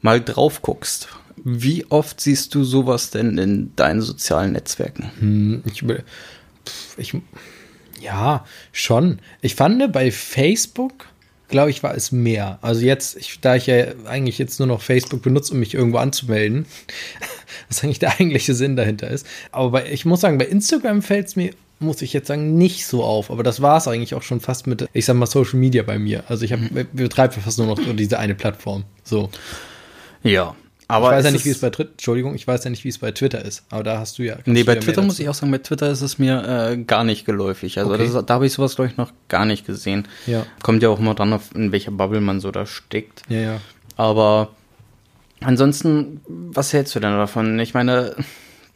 mal 0.01 0.21
drauf 0.21 0.61
guckst. 0.61 1.09
Wie 1.43 1.85
oft 1.89 2.21
siehst 2.21 2.55
du 2.55 2.63
sowas 2.63 3.11
denn 3.11 3.37
in 3.37 3.75
deinen 3.75 4.01
sozialen 4.01 4.53
Netzwerken? 4.53 5.11
Hm, 5.19 5.63
ich, 5.65 5.83
ich, 6.97 7.13
ja, 7.99 8.45
schon. 8.71 9.19
Ich 9.41 9.55
fand 9.55 9.91
bei 9.91 10.11
Facebook, 10.11 11.07
glaube 11.47 11.71
ich, 11.71 11.83
war 11.83 11.95
es 11.95 12.11
mehr. 12.11 12.59
Also 12.61 12.85
jetzt, 12.85 13.17
ich, 13.17 13.39
da 13.41 13.55
ich 13.55 13.67
ja 13.67 13.87
eigentlich 14.05 14.37
jetzt 14.37 14.59
nur 14.59 14.67
noch 14.67 14.81
Facebook 14.81 15.21
benutze, 15.21 15.53
um 15.53 15.59
mich 15.59 15.73
irgendwo 15.73 15.97
anzumelden, 15.97 16.65
was 17.67 17.83
eigentlich 17.83 17.99
der 17.99 18.13
eigentliche 18.13 18.53
Sinn 18.53 18.75
dahinter 18.75 19.09
ist. 19.09 19.27
Aber 19.51 19.71
bei, 19.71 19.91
ich 19.91 20.05
muss 20.05 20.21
sagen, 20.21 20.37
bei 20.37 20.45
Instagram 20.45 21.01
fällt 21.01 21.27
es 21.27 21.35
mir 21.35 21.51
muss 21.79 22.01
ich 22.01 22.13
jetzt 22.13 22.27
sagen, 22.27 22.57
nicht 22.57 22.85
so 22.85 23.03
auf. 23.03 23.31
Aber 23.31 23.43
das 23.43 23.61
war 23.61 23.77
es 23.77 23.87
eigentlich 23.87 24.15
auch 24.15 24.21
schon 24.21 24.39
fast 24.39 24.67
mit, 24.67 24.87
ich 24.93 25.05
sag 25.05 25.15
mal, 25.15 25.25
Social 25.25 25.59
Media 25.59 25.83
bei 25.83 25.99
mir. 25.99 26.23
Also 26.27 26.45
ich 26.45 26.51
habe, 26.51 26.63
mhm. 26.63 26.87
betreibe 26.93 27.33
fast 27.33 27.57
nur 27.57 27.67
noch 27.67 27.79
diese 27.95 28.19
eine 28.19 28.35
Plattform. 28.35 28.83
So. 29.03 29.29
Ja. 30.23 30.55
Aber 30.87 31.09
ich 31.09 31.17
weiß 31.17 31.25
ja 31.25 31.31
nicht, 31.31 31.45
wie 31.45 31.49
es 31.49 31.59
bei 31.59 31.71
Twitter, 31.71 31.91
Entschuldigung, 31.91 32.35
ich 32.35 32.47
weiß 32.47 32.63
ja 32.63 32.69
nicht, 32.69 32.83
wie 32.83 32.89
es 32.89 32.99
bei 32.99 33.11
Twitter 33.11 33.43
ist, 33.43 33.63
aber 33.71 33.83
da 33.83 33.97
hast 33.97 34.19
du 34.19 34.23
ja. 34.23 34.37
Nee, 34.45 34.63
bei 34.63 34.75
ja 34.75 34.79
Twitter 34.79 35.01
muss 35.01 35.19
ich 35.19 35.27
auch 35.27 35.33
sagen, 35.33 35.51
bei 35.51 35.57
Twitter 35.57 35.89
ist 35.89 36.01
es 36.01 36.19
mir 36.19 36.43
äh, 36.43 36.77
gar 36.77 37.03
nicht 37.03 37.25
geläufig. 37.25 37.79
Also 37.79 37.93
okay. 37.93 38.07
das, 38.07 38.25
da 38.25 38.33
habe 38.35 38.45
ich 38.45 38.53
sowas, 38.53 38.75
glaube 38.75 38.91
ich, 38.91 38.97
noch 38.97 39.11
gar 39.27 39.45
nicht 39.45 39.65
gesehen. 39.65 40.07
Ja. 40.27 40.45
Kommt 40.61 40.83
ja 40.83 40.89
auch 40.89 40.99
immer 40.99 41.15
dran, 41.15 41.33
auf, 41.33 41.55
in 41.55 41.71
welcher 41.71 41.89
Bubble 41.89 42.21
man 42.21 42.39
so 42.39 42.51
da 42.51 42.67
steckt. 42.67 43.23
Ja, 43.29 43.39
ja. 43.39 43.61
Aber 43.97 44.49
ansonsten, 45.41 46.21
was 46.27 46.71
hältst 46.71 46.93
du 46.93 46.99
denn 46.99 47.13
davon? 47.13 47.57
Ich 47.59 47.73
meine, 47.73 48.15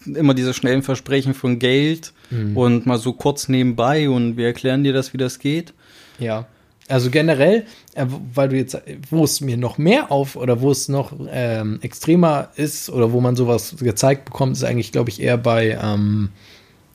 immer 0.05 0.33
diese 0.33 0.53
schnellen 0.53 0.81
Versprechen 0.81 1.33
von 1.33 1.59
Geld 1.59 2.13
mhm. 2.29 2.55
und 2.55 2.85
mal 2.85 2.97
so 2.97 3.13
kurz 3.13 3.47
nebenbei 3.49 4.09
und 4.09 4.37
wir 4.37 4.47
erklären 4.47 4.83
dir 4.83 4.93
das, 4.93 5.13
wie 5.13 5.17
das 5.17 5.39
geht. 5.39 5.73
Ja. 6.19 6.47
Also 6.89 7.11
generell, 7.11 7.65
äh, 7.93 8.05
weil 8.33 8.49
du 8.49 8.57
jetzt, 8.57 8.77
wo 9.11 9.23
es 9.23 9.41
mir 9.41 9.57
noch 9.57 9.77
mehr 9.77 10.11
auf 10.11 10.35
oder 10.35 10.59
wo 10.61 10.71
es 10.71 10.89
noch 10.89 11.13
ähm, 11.29 11.77
extremer 11.81 12.49
ist 12.55 12.89
oder 12.89 13.11
wo 13.11 13.21
man 13.21 13.35
sowas 13.35 13.75
gezeigt 13.79 14.25
bekommt, 14.25 14.57
ist 14.57 14.63
eigentlich, 14.63 14.91
glaube 14.91 15.11
ich, 15.11 15.21
eher 15.21 15.37
bei, 15.37 15.77
ähm, 15.81 16.29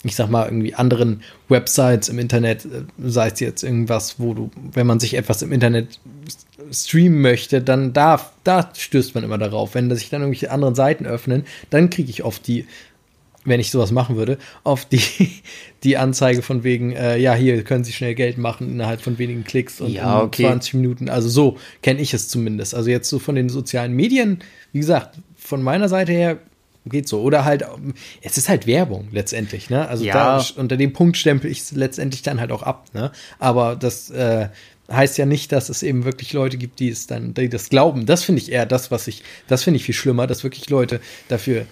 ich 0.03 0.17
sag 0.17 0.31
mal, 0.31 0.47
irgendwie 0.47 0.75
anderen 0.75 1.23
Websites 1.49 2.09
im 2.09 2.19
Internet, 2.19 2.65
äh, 2.65 2.83
sei 2.99 3.29
es 3.29 3.39
jetzt 3.39 3.63
irgendwas, 3.63 4.17
wo 4.19 4.35
du, 4.35 4.51
wenn 4.73 4.87
man 4.87 4.99
sich 4.99 5.15
etwas 5.15 5.43
im 5.43 5.53
Internet 5.53 6.01
streamen 6.73 7.21
möchte, 7.21 7.63
dann 7.63 7.93
da, 7.93 8.21
da 8.43 8.71
stößt 8.75 9.15
man 9.15 9.23
immer 9.23 9.39
darauf. 9.39 9.77
Wenn 9.77 9.95
sich 9.95 10.11
dann 10.11 10.23
irgendwelche 10.23 10.51
anderen 10.51 10.75
Seiten 10.75 11.07
öffnen, 11.07 11.45
dann 11.71 11.89
kriege 11.89 12.11
ich 12.11 12.25
oft 12.25 12.47
die 12.49 12.67
wenn 13.45 13.61
ich 13.61 13.71
sowas 13.71 13.93
machen 13.93 14.17
würde, 14.17 14.39
auf 14.63 14.85
die, 14.85 15.01
die 15.85 15.97
Anzeige 15.97 16.43
von 16.43 16.65
wegen, 16.65 16.93
äh, 16.93 17.17
ja, 17.19 17.35
hier 17.35 17.63
können 17.65 17.85
Sie 17.85 17.93
schnell 17.93 18.15
Geld 18.15 18.39
machen 18.39 18.71
innerhalb 18.71 19.01
von 19.01 19.19
wenigen 19.19 19.45
Klicks 19.45 19.81
und 19.81 19.93
ja, 19.93 20.23
okay. 20.23 20.45
20 20.45 20.75
Minuten. 20.75 21.09
Also 21.09 21.29
so 21.29 21.59
kenne 21.83 22.01
ich 22.01 22.15
es 22.15 22.29
zumindest. 22.29 22.75
Also 22.75 22.91
jetzt 22.91 23.09
so 23.09 23.19
von 23.19 23.35
den 23.35 23.49
sozialen 23.49 23.93
Medien, 23.93 24.41
wie 24.73 24.81
gesagt, 24.81 25.19
von 25.37 25.63
meiner 25.63 25.89
Seite 25.89 26.13
her 26.13 26.39
geht 26.87 27.09
so. 27.09 27.23
Oder 27.23 27.45
halt, 27.45 27.65
es 28.23 28.37
ist 28.37 28.49
halt 28.49 28.67
Werbung 28.67 29.09
letztendlich, 29.11 29.71
ne? 29.71 29.89
Also 29.89 30.05
ja. 30.05 30.39
da, 30.39 30.45
unter 30.57 30.77
dem 30.77 30.93
Punkt 30.93 31.17
stempel 31.17 31.51
ich 31.51 31.61
es 31.61 31.73
letztendlich 31.73 32.23
dann 32.23 32.41
halt 32.41 32.53
auch 32.53 32.63
ab, 32.63 32.87
ne? 32.93 33.11
Aber 33.39 33.77
das 33.77 34.11
äh, 34.11 34.49
heißt 34.91 35.17
ja 35.19 35.27
nicht, 35.27 35.53
dass 35.53 35.69
es 35.69 35.83
eben 35.83 36.05
wirklich 36.05 36.33
Leute 36.33 36.59
gibt, 36.59 36.81
die 36.81 36.89
es 36.89 37.07
dann, 37.07 37.33
die 37.35 37.49
das 37.49 37.71
glauben. 37.71 38.07
Das 38.07 38.23
finde 38.23 38.43
ich 38.43 38.53
eher 38.53 38.67
das, 38.67 38.91
was 38.91 39.07
ich, 39.07 39.23
das 39.49 39.63
finde 39.63 39.79
ich 39.79 39.85
viel 39.85 39.95
schlimmer, 39.95 40.27
dass 40.27 40.45
wirklich 40.45 40.69
Leute 40.69 41.01
dafür 41.29 41.67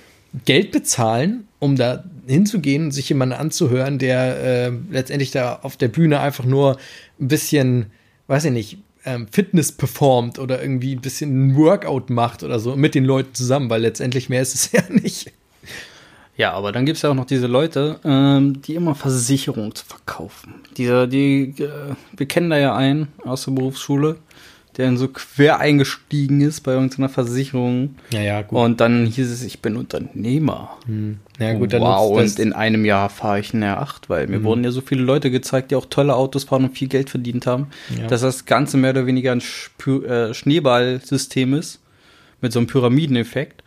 Geld 0.45 0.73
bezahlen, 0.73 1.47
um 1.59 1.77
da 1.77 2.05
hinzugehen, 2.27 2.91
sich 2.91 3.09
jemanden 3.09 3.35
anzuhören, 3.35 3.99
der 3.99 4.69
äh, 4.69 4.73
letztendlich 4.91 5.31
da 5.31 5.61
auf 5.63 5.77
der 5.77 5.89
Bühne 5.89 6.21
einfach 6.21 6.45
nur 6.45 6.79
ein 7.21 7.29
bisschen, 7.29 7.87
weiß 8.27 8.47
ich 8.47 8.53
nicht, 8.53 8.79
ähm, 9.05 9.27
Fitness 9.31 9.73
performt 9.73 10.39
oder 10.39 10.63
irgendwie 10.63 10.95
ein 10.95 11.01
bisschen 11.01 11.49
ein 11.49 11.57
Workout 11.57 12.11
macht 12.11 12.43
oder 12.43 12.59
so 12.59 12.77
mit 12.77 12.95
den 12.95 13.05
Leuten 13.05 13.35
zusammen, 13.35 13.69
weil 13.69 13.83
letztendlich 13.83 14.29
mehr 14.29 14.43
ist 14.43 14.55
es 14.55 14.73
ja 14.73 14.83
nicht. 14.89 15.33
Ja, 16.37 16.53
aber 16.53 16.73
dann 16.73 16.87
gibt 16.87 16.97
es 16.97 17.03
ja 17.03 17.11
auch 17.11 17.15
noch 17.15 17.27
diese 17.27 17.47
Leute, 17.47 18.01
ähm, 18.05 18.63
die 18.63 18.75
immer 18.75 18.95
Versicherungen 18.95 19.73
verkaufen. 19.73 20.55
Diese, 20.77 21.07
die, 21.07 21.55
äh, 21.59 21.95
wir 22.17 22.27
kennen 22.27 22.49
da 22.49 22.59
ja 22.59 22.75
einen 22.75 23.09
aus 23.25 23.45
der 23.45 23.53
Berufsschule, 23.53 24.17
der 24.77 24.87
dann 24.87 24.97
so 24.97 25.09
quer 25.09 25.61
eingestiegen 25.61 26.41
ist 26.41 26.63
bei 26.63 26.73
irgendeiner 26.73 27.09
Versicherung. 27.09 27.97
Ja, 28.11 28.21
ja, 28.21 28.43
gut. 28.43 28.59
Und 28.59 28.81
dann 28.81 29.07
hieß 29.07 29.31
es, 29.31 29.43
ich 29.43 29.61
bin 29.61 29.77
Unternehmer. 29.77 30.79
Hm. 30.87 31.19
Ja, 31.39 31.53
gut, 31.55 31.73
dann 31.73 31.83
wow, 31.83 32.19
und 32.19 32.39
in 32.39 32.53
einem 32.53 32.85
Jahr 32.85 33.11
fahre 33.11 33.41
ich 33.41 33.53
ein 33.53 33.63
R8, 33.63 34.05
weil 34.09 34.27
mir 34.29 34.37
hm. 34.37 34.45
wurden 34.45 34.65
ja 34.65 34.71
so 34.71 34.81
viele 34.81 35.03
Leute 35.03 35.31
gezeigt, 35.31 35.71
die 35.71 35.77
auch 35.77 35.87
tolle 35.87 36.15
Autos 36.15 36.45
fahren 36.45 36.65
und 36.65 36.77
viel 36.77 36.89
Geld 36.89 37.11
verdient 37.11 37.47
haben, 37.47 37.69
ja. 37.99 38.07
dass 38.07 38.23
das 38.23 38.47
Ganze 38.47 38.79
mehr 38.79 38.91
oder 38.93 39.07
weniger 39.07 39.33
ein 39.33 39.43
äh, 39.87 40.33
Schneeballsystem 40.33 41.55
ist, 41.55 41.81
mit 42.41 42.53
so 42.53 42.59
einem 42.59 42.67
Pyramideneffekt. 42.67 43.62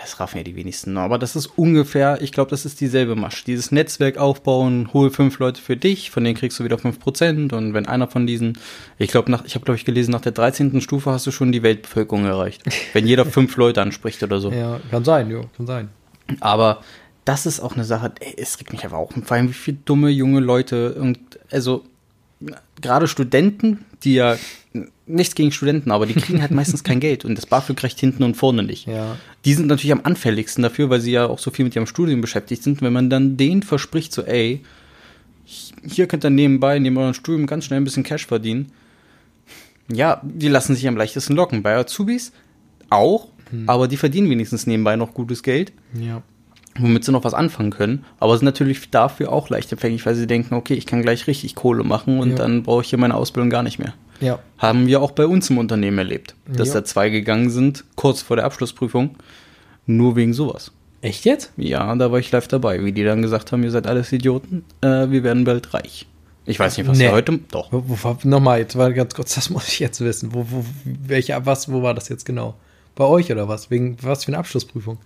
Das 0.00 0.18
raffen 0.18 0.38
ja 0.38 0.44
die 0.44 0.56
wenigsten. 0.56 0.96
Aber 0.96 1.18
das 1.18 1.36
ist 1.36 1.46
ungefähr, 1.46 2.22
ich 2.22 2.32
glaube, 2.32 2.50
das 2.50 2.64
ist 2.64 2.80
dieselbe 2.80 3.16
Masche. 3.16 3.44
Dieses 3.44 3.70
Netzwerk 3.70 4.16
aufbauen, 4.16 4.88
hol 4.94 5.10
fünf 5.10 5.38
Leute 5.38 5.60
für 5.60 5.76
dich, 5.76 6.10
von 6.10 6.24
denen 6.24 6.36
kriegst 6.36 6.58
du 6.58 6.64
wieder 6.64 6.78
fünf 6.78 6.98
Prozent. 6.98 7.52
Und 7.52 7.74
wenn 7.74 7.86
einer 7.86 8.08
von 8.08 8.26
diesen, 8.26 8.58
ich 8.98 9.10
glaube, 9.10 9.30
nach, 9.30 9.44
ich 9.44 9.54
habe, 9.54 9.64
glaube 9.64 9.76
ich, 9.76 9.84
gelesen, 9.84 10.12
nach 10.12 10.22
der 10.22 10.32
13. 10.32 10.80
Stufe 10.80 11.10
hast 11.10 11.26
du 11.26 11.30
schon 11.30 11.52
die 11.52 11.62
Weltbevölkerung 11.62 12.24
erreicht. 12.24 12.62
wenn 12.94 13.06
jeder 13.06 13.26
fünf 13.26 13.56
Leute 13.56 13.82
anspricht 13.82 14.22
oder 14.22 14.40
so. 14.40 14.50
Ja, 14.50 14.80
kann 14.90 15.04
sein, 15.04 15.30
ja, 15.30 15.42
kann 15.56 15.66
sein. 15.66 15.90
Aber 16.40 16.80
das 17.26 17.44
ist 17.44 17.60
auch 17.60 17.74
eine 17.74 17.84
Sache, 17.84 18.12
ey, 18.20 18.34
es 18.38 18.58
regt 18.58 18.72
mich 18.72 18.84
aber 18.86 18.96
auch. 18.96 19.12
Vor 19.12 19.36
allem, 19.36 19.50
wie 19.50 19.54
viele 19.54 19.78
dumme 19.84 20.08
junge 20.08 20.40
Leute 20.40 20.94
und 20.94 21.18
also 21.50 21.84
gerade 22.80 23.06
Studenten, 23.06 23.84
die 24.02 24.14
ja 24.14 24.36
nichts 25.14 25.34
gegen 25.34 25.52
Studenten, 25.52 25.90
aber 25.90 26.06
die 26.06 26.14
kriegen 26.14 26.40
halt 26.40 26.50
meistens 26.50 26.84
kein 26.84 27.00
Geld 27.00 27.24
und 27.24 27.36
das 27.36 27.46
BAföG 27.46 27.82
reicht 27.82 28.00
hinten 28.00 28.22
und 28.22 28.36
vorne 28.36 28.62
nicht. 28.62 28.86
Ja. 28.86 29.16
Die 29.44 29.54
sind 29.54 29.66
natürlich 29.66 29.92
am 29.92 30.00
anfälligsten 30.04 30.62
dafür, 30.62 30.90
weil 30.90 31.00
sie 31.00 31.12
ja 31.12 31.26
auch 31.26 31.38
so 31.38 31.50
viel 31.50 31.64
mit 31.64 31.74
ihrem 31.76 31.86
Studium 31.86 32.20
beschäftigt 32.20 32.62
sind. 32.62 32.82
Wenn 32.82 32.92
man 32.92 33.10
dann 33.10 33.36
denen 33.36 33.62
verspricht, 33.62 34.12
so, 34.12 34.22
ey, 34.22 34.62
hier 35.44 36.06
könnt 36.06 36.24
ihr 36.24 36.30
nebenbei, 36.30 36.78
neben 36.78 36.96
eurem 36.96 37.14
Studium 37.14 37.46
ganz 37.46 37.64
schnell 37.64 37.80
ein 37.80 37.84
bisschen 37.84 38.02
Cash 38.02 38.26
verdienen. 38.26 38.72
Ja, 39.92 40.20
die 40.22 40.48
lassen 40.48 40.74
sich 40.74 40.86
am 40.86 40.96
leichtesten 40.96 41.34
locken. 41.34 41.62
Bei 41.62 41.76
Azubis 41.76 42.32
auch, 42.90 43.28
hm. 43.50 43.68
aber 43.68 43.88
die 43.88 43.96
verdienen 43.96 44.30
wenigstens 44.30 44.66
nebenbei 44.66 44.96
noch 44.96 45.14
gutes 45.14 45.42
Geld. 45.42 45.72
Ja 45.94 46.22
womit 46.78 47.04
sie 47.04 47.12
noch 47.12 47.24
was 47.24 47.34
anfangen 47.34 47.70
können. 47.70 48.04
Aber 48.18 48.36
sind 48.36 48.44
natürlich 48.44 48.90
dafür 48.90 49.32
auch 49.32 49.50
leicht 49.50 49.72
empfänglich, 49.72 50.04
weil 50.06 50.14
sie 50.14 50.26
denken, 50.26 50.54
okay, 50.54 50.74
ich 50.74 50.86
kann 50.86 51.02
gleich 51.02 51.26
richtig 51.26 51.54
Kohle 51.54 51.84
machen 51.84 52.18
und 52.18 52.30
ja. 52.30 52.36
dann 52.36 52.62
brauche 52.62 52.82
ich 52.82 52.90
hier 52.90 52.98
meine 52.98 53.14
Ausbildung 53.14 53.50
gar 53.50 53.62
nicht 53.62 53.78
mehr. 53.78 53.94
Ja. 54.20 54.38
Haben 54.58 54.86
wir 54.86 55.00
auch 55.00 55.12
bei 55.12 55.26
uns 55.26 55.50
im 55.50 55.58
Unternehmen 55.58 55.98
erlebt, 55.98 56.34
dass 56.46 56.68
ja. 56.68 56.74
da 56.74 56.84
zwei 56.84 57.08
gegangen 57.10 57.50
sind, 57.50 57.84
kurz 57.96 58.22
vor 58.22 58.36
der 58.36 58.44
Abschlussprüfung, 58.44 59.16
nur 59.86 60.16
wegen 60.16 60.32
sowas. 60.32 60.72
Echt 61.02 61.24
jetzt? 61.24 61.52
Ja, 61.56 61.94
da 61.96 62.12
war 62.12 62.18
ich 62.18 62.30
live 62.30 62.48
dabei, 62.48 62.84
wie 62.84 62.92
die 62.92 63.04
dann 63.04 63.22
gesagt 63.22 63.52
haben, 63.52 63.62
ihr 63.62 63.70
seid 63.70 63.86
alles 63.86 64.12
Idioten, 64.12 64.64
äh, 64.82 65.08
wir 65.08 65.24
werden 65.24 65.44
bald 65.44 65.72
reich. 65.72 66.06
Ich 66.46 66.58
weiß 66.58 66.76
nicht, 66.78 66.88
was 66.88 66.98
nee. 66.98 67.08
heute. 67.08 67.38
Doch. 67.50 67.72
Wo, 67.72 67.84
wo, 67.86 68.16
Nochmal, 68.24 68.60
jetzt 68.60 68.76
war 68.76 68.92
ganz 68.92 69.14
kurz, 69.14 69.34
das 69.36 69.50
muss 69.50 69.68
ich 69.68 69.78
jetzt 69.78 70.00
wissen. 70.00 70.34
Wo, 70.34 70.46
wo, 70.50 70.64
welche, 70.84 71.38
was, 71.46 71.70
wo 71.70 71.82
war 71.82 71.94
das 71.94 72.08
jetzt 72.08 72.24
genau? 72.24 72.54
Bei 72.94 73.04
euch 73.04 73.30
oder 73.30 73.48
was? 73.48 73.70
Wegen 73.70 73.96
was 74.02 74.24
für 74.24 74.28
eine 74.28 74.38
Abschlussprüfung? 74.38 74.98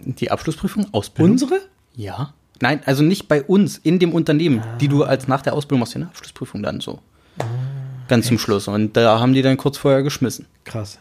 Die 0.00 0.30
Abschlussprüfung, 0.30 0.86
Ausbildung. 0.92 1.32
Unsere? 1.32 1.60
Ja. 1.94 2.32
Nein, 2.60 2.80
also 2.86 3.02
nicht 3.02 3.28
bei 3.28 3.42
uns, 3.42 3.78
in 3.78 3.98
dem 3.98 4.12
Unternehmen, 4.12 4.60
ah. 4.60 4.76
die 4.78 4.88
du 4.88 5.04
als 5.04 5.28
nach 5.28 5.42
der 5.42 5.52
Ausbildung 5.52 5.80
machst, 5.80 5.94
eine 5.94 6.06
Abschlussprüfung 6.06 6.62
dann 6.62 6.80
so. 6.80 7.00
Ganz 8.08 8.24
echt? 8.24 8.28
zum 8.28 8.38
Schluss. 8.38 8.68
Und 8.68 8.96
da 8.96 9.20
haben 9.20 9.34
die 9.34 9.42
dann 9.42 9.56
kurz 9.56 9.78
vorher 9.78 10.02
geschmissen. 10.02 10.46
Krass. 10.64 10.98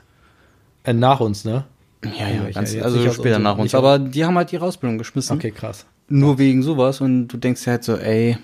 Äh, 0.83 0.93
nach 0.93 1.19
uns, 1.19 1.45
ne? 1.45 1.65
Ja, 2.03 2.29
ja, 2.29 2.49
ganz, 2.51 2.75
also 2.75 3.11
später 3.11 3.39
nach 3.39 3.57
uns. 3.57 3.73
Aber 3.73 3.97
die 3.97 4.23
haben 4.23 4.37
halt 4.37 4.51
die 4.51 4.59
Ausbildung 4.59 4.97
geschmissen. 4.97 5.35
Okay, 5.35 5.51
krass. 5.51 5.85
Nur 6.09 6.37
wegen 6.37 6.63
sowas 6.63 7.01
und 7.01 7.27
du 7.27 7.37
denkst 7.37 7.67
halt 7.67 7.83
so, 7.83 7.97
ey, 7.97 8.37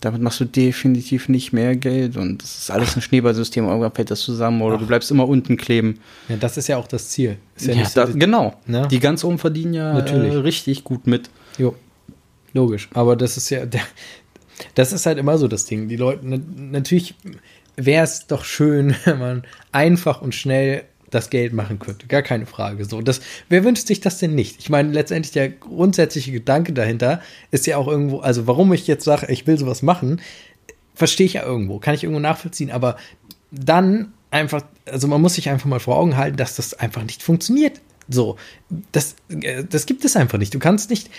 damit 0.00 0.20
machst 0.20 0.40
du 0.40 0.44
definitiv 0.44 1.28
nicht 1.28 1.52
mehr 1.52 1.74
Geld 1.74 2.16
und 2.16 2.42
das 2.42 2.58
ist 2.58 2.70
alles 2.70 2.96
ein 2.96 3.02
Schneeballsystem, 3.02 3.64
irgendwann 3.64 3.92
fällt 3.92 4.10
das 4.10 4.20
zusammen 4.20 4.60
oder 4.62 4.76
Ach. 4.76 4.80
du 4.80 4.86
bleibst 4.86 5.10
immer 5.10 5.26
unten 5.26 5.56
kleben. 5.56 5.98
Ja, 6.28 6.36
das 6.36 6.56
ist 6.56 6.68
ja 6.68 6.76
auch 6.76 6.86
das 6.86 7.08
Ziel. 7.08 7.38
Ja, 7.58 7.72
ja 7.74 7.88
das, 7.92 8.14
genau. 8.14 8.54
Ne? 8.66 8.86
Die 8.88 9.00
ganz 9.00 9.24
oben 9.24 9.38
verdienen 9.38 9.74
ja 9.74 9.94
Natürlich. 9.94 10.34
Äh, 10.34 10.38
richtig 10.38 10.84
gut 10.84 11.06
mit. 11.06 11.30
Jo, 11.58 11.74
logisch. 12.52 12.88
Aber 12.94 13.16
das 13.16 13.36
ist 13.36 13.50
ja, 13.50 13.62
das 14.74 14.92
ist 14.92 15.06
halt 15.06 15.18
immer 15.18 15.38
so 15.38 15.48
das 15.48 15.64
Ding. 15.64 15.88
Die 15.88 15.96
Leute, 15.96 16.24
natürlich 16.24 17.14
wäre 17.76 18.04
es 18.04 18.26
doch 18.26 18.44
schön, 18.44 18.94
wenn 19.04 19.18
man 19.18 19.42
einfach 19.72 20.22
und 20.22 20.34
schnell 20.34 20.84
das 21.10 21.30
Geld 21.30 21.52
machen 21.52 21.78
könnte. 21.78 22.06
Gar 22.06 22.22
keine 22.22 22.46
Frage. 22.46 22.84
So, 22.86 23.02
das, 23.02 23.20
wer 23.48 23.64
wünscht 23.64 23.86
sich 23.86 24.00
das 24.00 24.18
denn 24.18 24.34
nicht? 24.34 24.60
Ich 24.60 24.70
meine, 24.70 24.92
letztendlich 24.92 25.32
der 25.32 25.50
grundsätzliche 25.50 26.32
Gedanke 26.32 26.72
dahinter 26.72 27.20
ist 27.50 27.66
ja 27.66 27.76
auch 27.76 27.86
irgendwo, 27.86 28.20
also 28.20 28.46
warum 28.46 28.72
ich 28.72 28.86
jetzt 28.86 29.04
sage, 29.04 29.30
ich 29.30 29.46
will 29.46 29.58
sowas 29.58 29.82
machen, 29.82 30.22
verstehe 30.94 31.26
ich 31.26 31.34
ja 31.34 31.44
irgendwo, 31.44 31.78
kann 31.78 31.94
ich 31.94 32.04
irgendwo 32.04 32.20
nachvollziehen, 32.20 32.70
aber 32.70 32.96
dann 33.50 34.14
einfach, 34.30 34.62
also 34.86 35.06
man 35.06 35.20
muss 35.20 35.34
sich 35.34 35.50
einfach 35.50 35.66
mal 35.66 35.80
vor 35.80 35.98
Augen 35.98 36.16
halten, 36.16 36.38
dass 36.38 36.56
das 36.56 36.74
einfach 36.74 37.04
nicht 37.04 37.22
funktioniert. 37.22 37.80
So, 38.08 38.36
das, 38.90 39.14
äh, 39.28 39.64
das 39.64 39.86
gibt 39.86 40.04
es 40.04 40.16
einfach 40.16 40.38
nicht. 40.38 40.54
Du 40.54 40.58
kannst 40.58 40.90
nicht 40.90 41.10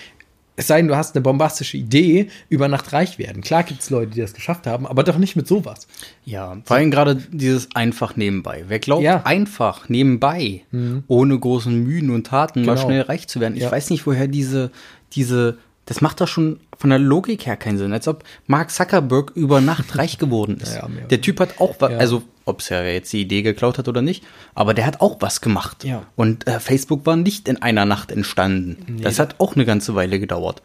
es 0.56 0.68
sei 0.68 0.78
denn, 0.78 0.88
du 0.88 0.96
hast 0.96 1.16
eine 1.16 1.22
bombastische 1.22 1.78
Idee, 1.78 2.28
über 2.50 2.68
Nacht 2.68 2.94
reich 2.94 3.18
werden. 3.18 3.42
Klar 3.42 3.64
gibt 3.64 3.82
es 3.82 3.90
Leute, 3.90 4.12
die 4.12 4.22
das 4.22 4.34
geschafft 4.34 4.68
haben, 4.68 4.86
aber 4.86 5.04
doch 5.04 5.18
nicht 5.18 5.36
mit 5.36 5.48
sowas. 5.48 5.88
Ja, 6.26 6.58
vor 6.66 6.78
allem 6.78 6.92
gerade 6.92 7.16
dieses 7.16 7.76
einfach 7.76 8.16
nebenbei. 8.16 8.66
Wer 8.68 8.80
glaubt, 8.80 9.04
ja. 9.04 9.24
einfach 9.24 9.90
nebenbei, 9.90 10.62
mhm. 10.72 11.04
ohne 11.08 11.38
großen 11.40 11.84
Mühen 11.84 12.12
und 12.12 12.28
Taten 12.28 12.62
genau. 12.62 12.74
mal 12.74 12.78
schnell 12.78 13.02
reich 13.02 13.28
zu 13.28 13.40
werden? 13.40 13.56
Ich 13.56 13.64
ja. 13.64 13.72
weiß 13.72 13.90
nicht, 13.90 14.06
woher 14.06 14.28
diese, 14.28 14.72
diese 15.14 15.58
das 15.86 16.02
macht 16.02 16.22
doch 16.22 16.28
schon 16.28 16.60
von 16.78 16.90
der 16.90 17.00
Logik 17.00 17.46
her 17.46 17.58
keinen 17.58 17.78
Sinn. 17.78 17.94
Als 17.94 18.08
ob 18.08 18.24
Mark 18.48 18.72
Zuckerberg 18.72 19.32
über 19.36 19.62
Nacht 19.62 19.98
reich 19.98 20.18
geworden 20.18 20.58
ist. 20.62 20.76
Ja, 20.76 20.88
ja, 20.88 21.08
der 21.10 21.22
Typ 21.22 21.40
hat 21.40 21.60
auch 21.60 21.76
was, 21.80 21.92
ja. 21.92 21.98
also 21.98 22.24
ob 22.46 22.62
es 22.62 22.70
ja 22.70 22.84
jetzt 22.84 23.12
die 23.14 23.22
Idee 23.22 23.42
geklaut 23.42 23.78
hat 23.78 23.88
oder 23.88 24.02
nicht, 24.02 24.24
aber 24.54 24.74
der 24.74 24.86
hat 24.86 25.02
auch 25.02 25.18
was 25.20 25.42
gemacht. 25.42 25.84
Und 26.16 26.48
äh, 26.48 26.60
Facebook 26.60 27.06
war 27.06 27.16
nicht 27.16 27.48
in 27.48 27.62
einer 27.62 27.86
Nacht 27.86 28.12
entstanden. 28.12 28.96
Nee, 28.98 29.02
das 29.02 29.20
hat 29.20 29.40
auch 29.40 29.56
eine 29.56 29.66
ganze 29.66 29.96
Weile 29.96 30.20
gedauert. 30.20 30.62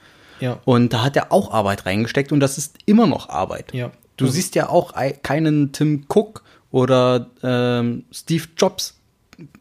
Und 0.65 0.93
da 0.93 1.03
hat 1.03 1.17
er 1.17 1.33
auch 1.33 1.53
Arbeit 1.53 1.87
reingesteckt 1.87 2.33
und 2.33 2.41
das 2.41 2.59
ist 2.59 2.79
immer 2.87 3.07
noch 3.07 3.29
Arbeit. 3.29 3.73
Du 4.17 4.27
siehst 4.27 4.55
ja 4.57 4.69
auch 4.69 4.95
keinen 5.23 5.73
Tim 5.73 6.07
Cook 6.09 6.43
oder 6.71 7.31
ähm, 7.43 8.05
Steve 8.13 8.45
Jobs 8.57 8.98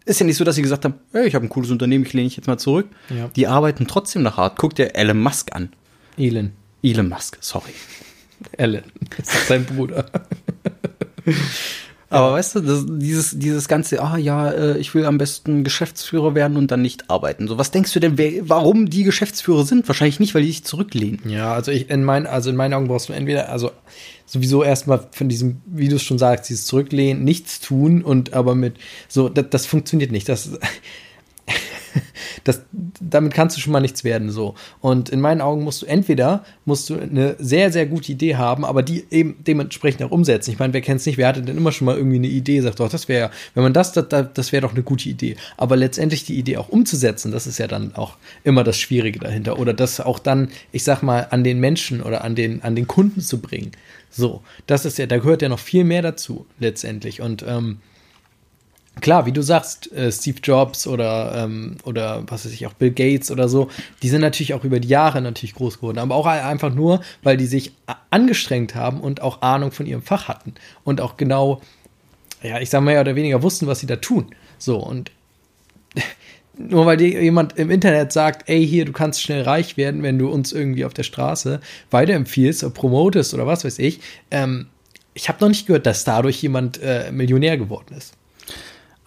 ist 0.07 0.19
ja 0.19 0.25
nicht 0.25 0.37
so, 0.37 0.43
dass 0.43 0.55
sie 0.55 0.61
gesagt 0.61 0.85
haben, 0.85 0.95
hey, 1.11 1.27
ich 1.27 1.35
habe 1.35 1.45
ein 1.45 1.49
cooles 1.49 1.69
Unternehmen, 1.69 2.05
ich 2.05 2.13
lehne 2.13 2.25
mich 2.25 2.37
jetzt 2.37 2.47
mal 2.47 2.57
zurück. 2.57 2.87
Ja. 3.09 3.27
Die 3.35 3.47
arbeiten 3.47 3.87
trotzdem 3.87 4.23
nach 4.23 4.37
hart. 4.37 4.57
Guck 4.57 4.75
dir 4.75 4.95
Elon 4.95 5.19
Musk 5.19 5.53
an. 5.55 5.69
Elon. 6.17 6.51
Elon 6.81 7.09
Musk, 7.09 7.37
sorry. 7.41 7.73
Elon, 8.53 8.83
das 9.17 9.33
ist 9.33 9.47
sein 9.47 9.65
Bruder. 9.65 10.09
Aber 12.09 12.33
weißt 12.33 12.55
du, 12.55 12.59
das, 12.61 12.85
dieses, 12.87 13.37
dieses 13.37 13.67
ganze, 13.67 14.01
ah 14.01 14.17
ja, 14.17 14.49
äh, 14.49 14.77
ich 14.77 14.95
will 14.95 15.05
am 15.05 15.17
besten 15.17 15.63
Geschäftsführer 15.63 16.35
werden 16.35 16.55
und 16.55 16.71
dann 16.71 16.81
nicht 16.81 17.09
arbeiten. 17.09 17.47
So, 17.47 17.57
was 17.57 17.71
denkst 17.71 17.91
du 17.93 17.99
denn, 17.99 18.17
wer, 18.17 18.47
warum 18.47 18.89
die 18.89 19.03
Geschäftsführer 19.03 19.65
sind? 19.65 19.87
Wahrscheinlich 19.87 20.19
nicht, 20.19 20.33
weil 20.33 20.43
die 20.43 20.49
sich 20.49 20.63
zurücklehnen. 20.63 21.19
Ja, 21.25 21.53
also 21.53 21.71
ich 21.71 21.89
in 21.89 22.03
meinen, 22.03 22.25
also 22.25 22.49
in 22.49 22.55
meinen 22.55 22.73
Augen 22.73 22.87
brauchst 22.87 23.09
du 23.09 23.13
entweder, 23.13 23.49
also 23.49 23.71
sowieso 24.25 24.63
erstmal 24.63 25.07
von 25.11 25.27
diesem, 25.27 25.61
wie 25.65 25.89
du 25.89 25.97
es 25.97 26.03
schon 26.03 26.17
sagst, 26.17 26.49
dieses 26.49 26.65
Zurücklehnen, 26.65 27.23
nichts 27.23 27.59
tun 27.59 28.01
und 28.03 28.33
aber 28.33 28.55
mit 28.55 28.75
so, 29.09 29.27
das, 29.27 29.45
das 29.49 29.65
funktioniert 29.65 30.11
nicht. 30.11 30.29
Das, 30.29 30.51
das, 32.43 32.61
damit 32.71 33.33
kannst 33.33 33.57
du 33.57 33.61
schon 33.61 33.73
mal 33.73 33.79
nichts 33.79 34.03
werden 34.03 34.29
so. 34.29 34.55
Und 34.81 35.09
in 35.09 35.21
meinen 35.21 35.41
Augen 35.41 35.63
musst 35.63 35.81
du 35.81 35.85
entweder 35.85 36.43
musst 36.65 36.89
du 36.89 36.99
eine 36.99 37.35
sehr 37.39 37.71
sehr 37.71 37.85
gute 37.85 38.11
Idee 38.11 38.35
haben, 38.35 38.65
aber 38.65 38.83
die 38.83 39.05
eben 39.11 39.37
dementsprechend 39.45 40.03
auch 40.03 40.11
umsetzen. 40.11 40.51
Ich 40.51 40.59
meine, 40.59 40.73
wer 40.73 40.81
kennt 40.81 40.99
es 40.99 41.05
nicht? 41.05 41.17
Wer 41.17 41.27
hatte 41.27 41.41
denn 41.41 41.57
immer 41.57 41.71
schon 41.71 41.85
mal 41.85 41.97
irgendwie 41.97 42.17
eine 42.17 42.27
Idee? 42.27 42.61
Sagt 42.61 42.79
doch, 42.79 42.89
das 42.89 43.07
wäre, 43.07 43.31
wenn 43.53 43.63
man 43.63 43.73
das, 43.73 43.91
das, 43.91 44.05
das 44.33 44.51
wäre 44.51 44.61
doch 44.61 44.73
eine 44.73 44.83
gute 44.83 45.09
Idee. 45.09 45.35
Aber 45.57 45.75
letztendlich 45.75 46.25
die 46.25 46.37
Idee 46.37 46.57
auch 46.57 46.69
umzusetzen, 46.69 47.31
das 47.31 47.47
ist 47.47 47.57
ja 47.57 47.67
dann 47.67 47.95
auch 47.95 48.17
immer 48.43 48.63
das 48.63 48.77
Schwierige 48.77 49.19
dahinter. 49.19 49.59
Oder 49.59 49.73
das 49.73 49.99
auch 49.99 50.19
dann, 50.19 50.49
ich 50.71 50.83
sag 50.83 51.01
mal, 51.01 51.27
an 51.29 51.43
den 51.43 51.59
Menschen 51.59 52.01
oder 52.01 52.23
an 52.23 52.35
den 52.35 52.61
an 52.63 52.75
den 52.75 52.87
Kunden 52.87 53.21
zu 53.21 53.39
bringen. 53.39 53.71
So, 54.09 54.41
das 54.65 54.85
ist 54.85 54.97
ja, 54.97 55.05
da 55.05 55.17
gehört 55.17 55.41
ja 55.41 55.49
noch 55.49 55.59
viel 55.59 55.83
mehr 55.83 56.01
dazu 56.01 56.45
letztendlich. 56.59 57.21
Und 57.21 57.43
ähm, 57.47 57.79
klar, 59.01 59.25
wie 59.25 59.31
du 59.31 59.41
sagst, 59.41 59.91
äh, 59.91 60.11
Steve 60.11 60.39
Jobs 60.43 60.87
oder, 60.87 61.33
ähm, 61.35 61.77
oder 61.83 62.23
was 62.27 62.45
weiß 62.45 62.51
ich, 62.51 62.65
auch 62.67 62.73
Bill 62.73 62.91
Gates 62.91 63.31
oder 63.31 63.47
so, 63.49 63.69
die 64.01 64.09
sind 64.09 64.21
natürlich 64.21 64.53
auch 64.53 64.63
über 64.63 64.79
die 64.79 64.87
Jahre 64.87 65.21
natürlich 65.21 65.55
groß 65.55 65.77
geworden, 65.77 65.99
aber 65.99 66.15
auch 66.15 66.25
einfach 66.25 66.73
nur, 66.73 67.01
weil 67.23 67.37
die 67.37 67.45
sich 67.45 67.73
angestrengt 68.09 68.75
haben 68.75 69.01
und 69.01 69.21
auch 69.21 69.41
Ahnung 69.41 69.71
von 69.71 69.85
ihrem 69.85 70.01
Fach 70.01 70.27
hatten 70.27 70.53
und 70.83 71.01
auch 71.01 71.17
genau, 71.17 71.61
ja, 72.41 72.59
ich 72.59 72.69
sag 72.69 72.81
mal 72.81 72.91
mehr 72.91 73.01
oder 73.01 73.15
weniger 73.15 73.41
wussten, 73.43 73.67
was 73.67 73.79
sie 73.79 73.87
da 73.87 73.97
tun. 73.97 74.27
So, 74.57 74.77
und 74.77 75.11
nur 76.57 76.85
weil 76.85 76.97
dir 76.97 77.21
jemand 77.21 77.57
im 77.57 77.69
Internet 77.69 78.11
sagt, 78.11 78.49
ey, 78.49 78.65
hier, 78.65 78.85
du 78.85 78.91
kannst 78.91 79.21
schnell 79.21 79.43
reich 79.43 79.77
werden, 79.77 80.03
wenn 80.03 80.17
du 80.17 80.29
uns 80.29 80.51
irgendwie 80.51 80.85
auf 80.85 80.93
der 80.93 81.03
Straße 81.03 81.61
weiterempfiehlst 81.91 82.63
oder 82.63 82.73
promotest 82.73 83.33
oder 83.33 83.47
was 83.47 83.63
weiß 83.65 83.79
ich, 83.79 83.99
ähm, 84.31 84.67
ich 85.13 85.29
habe 85.29 85.39
noch 85.41 85.49
nicht 85.49 85.65
gehört, 85.65 85.87
dass 85.87 86.03
dadurch 86.03 86.41
jemand 86.43 86.79
äh, 86.81 87.11
Millionär 87.11 87.57
geworden 87.57 87.95
ist. 87.97 88.13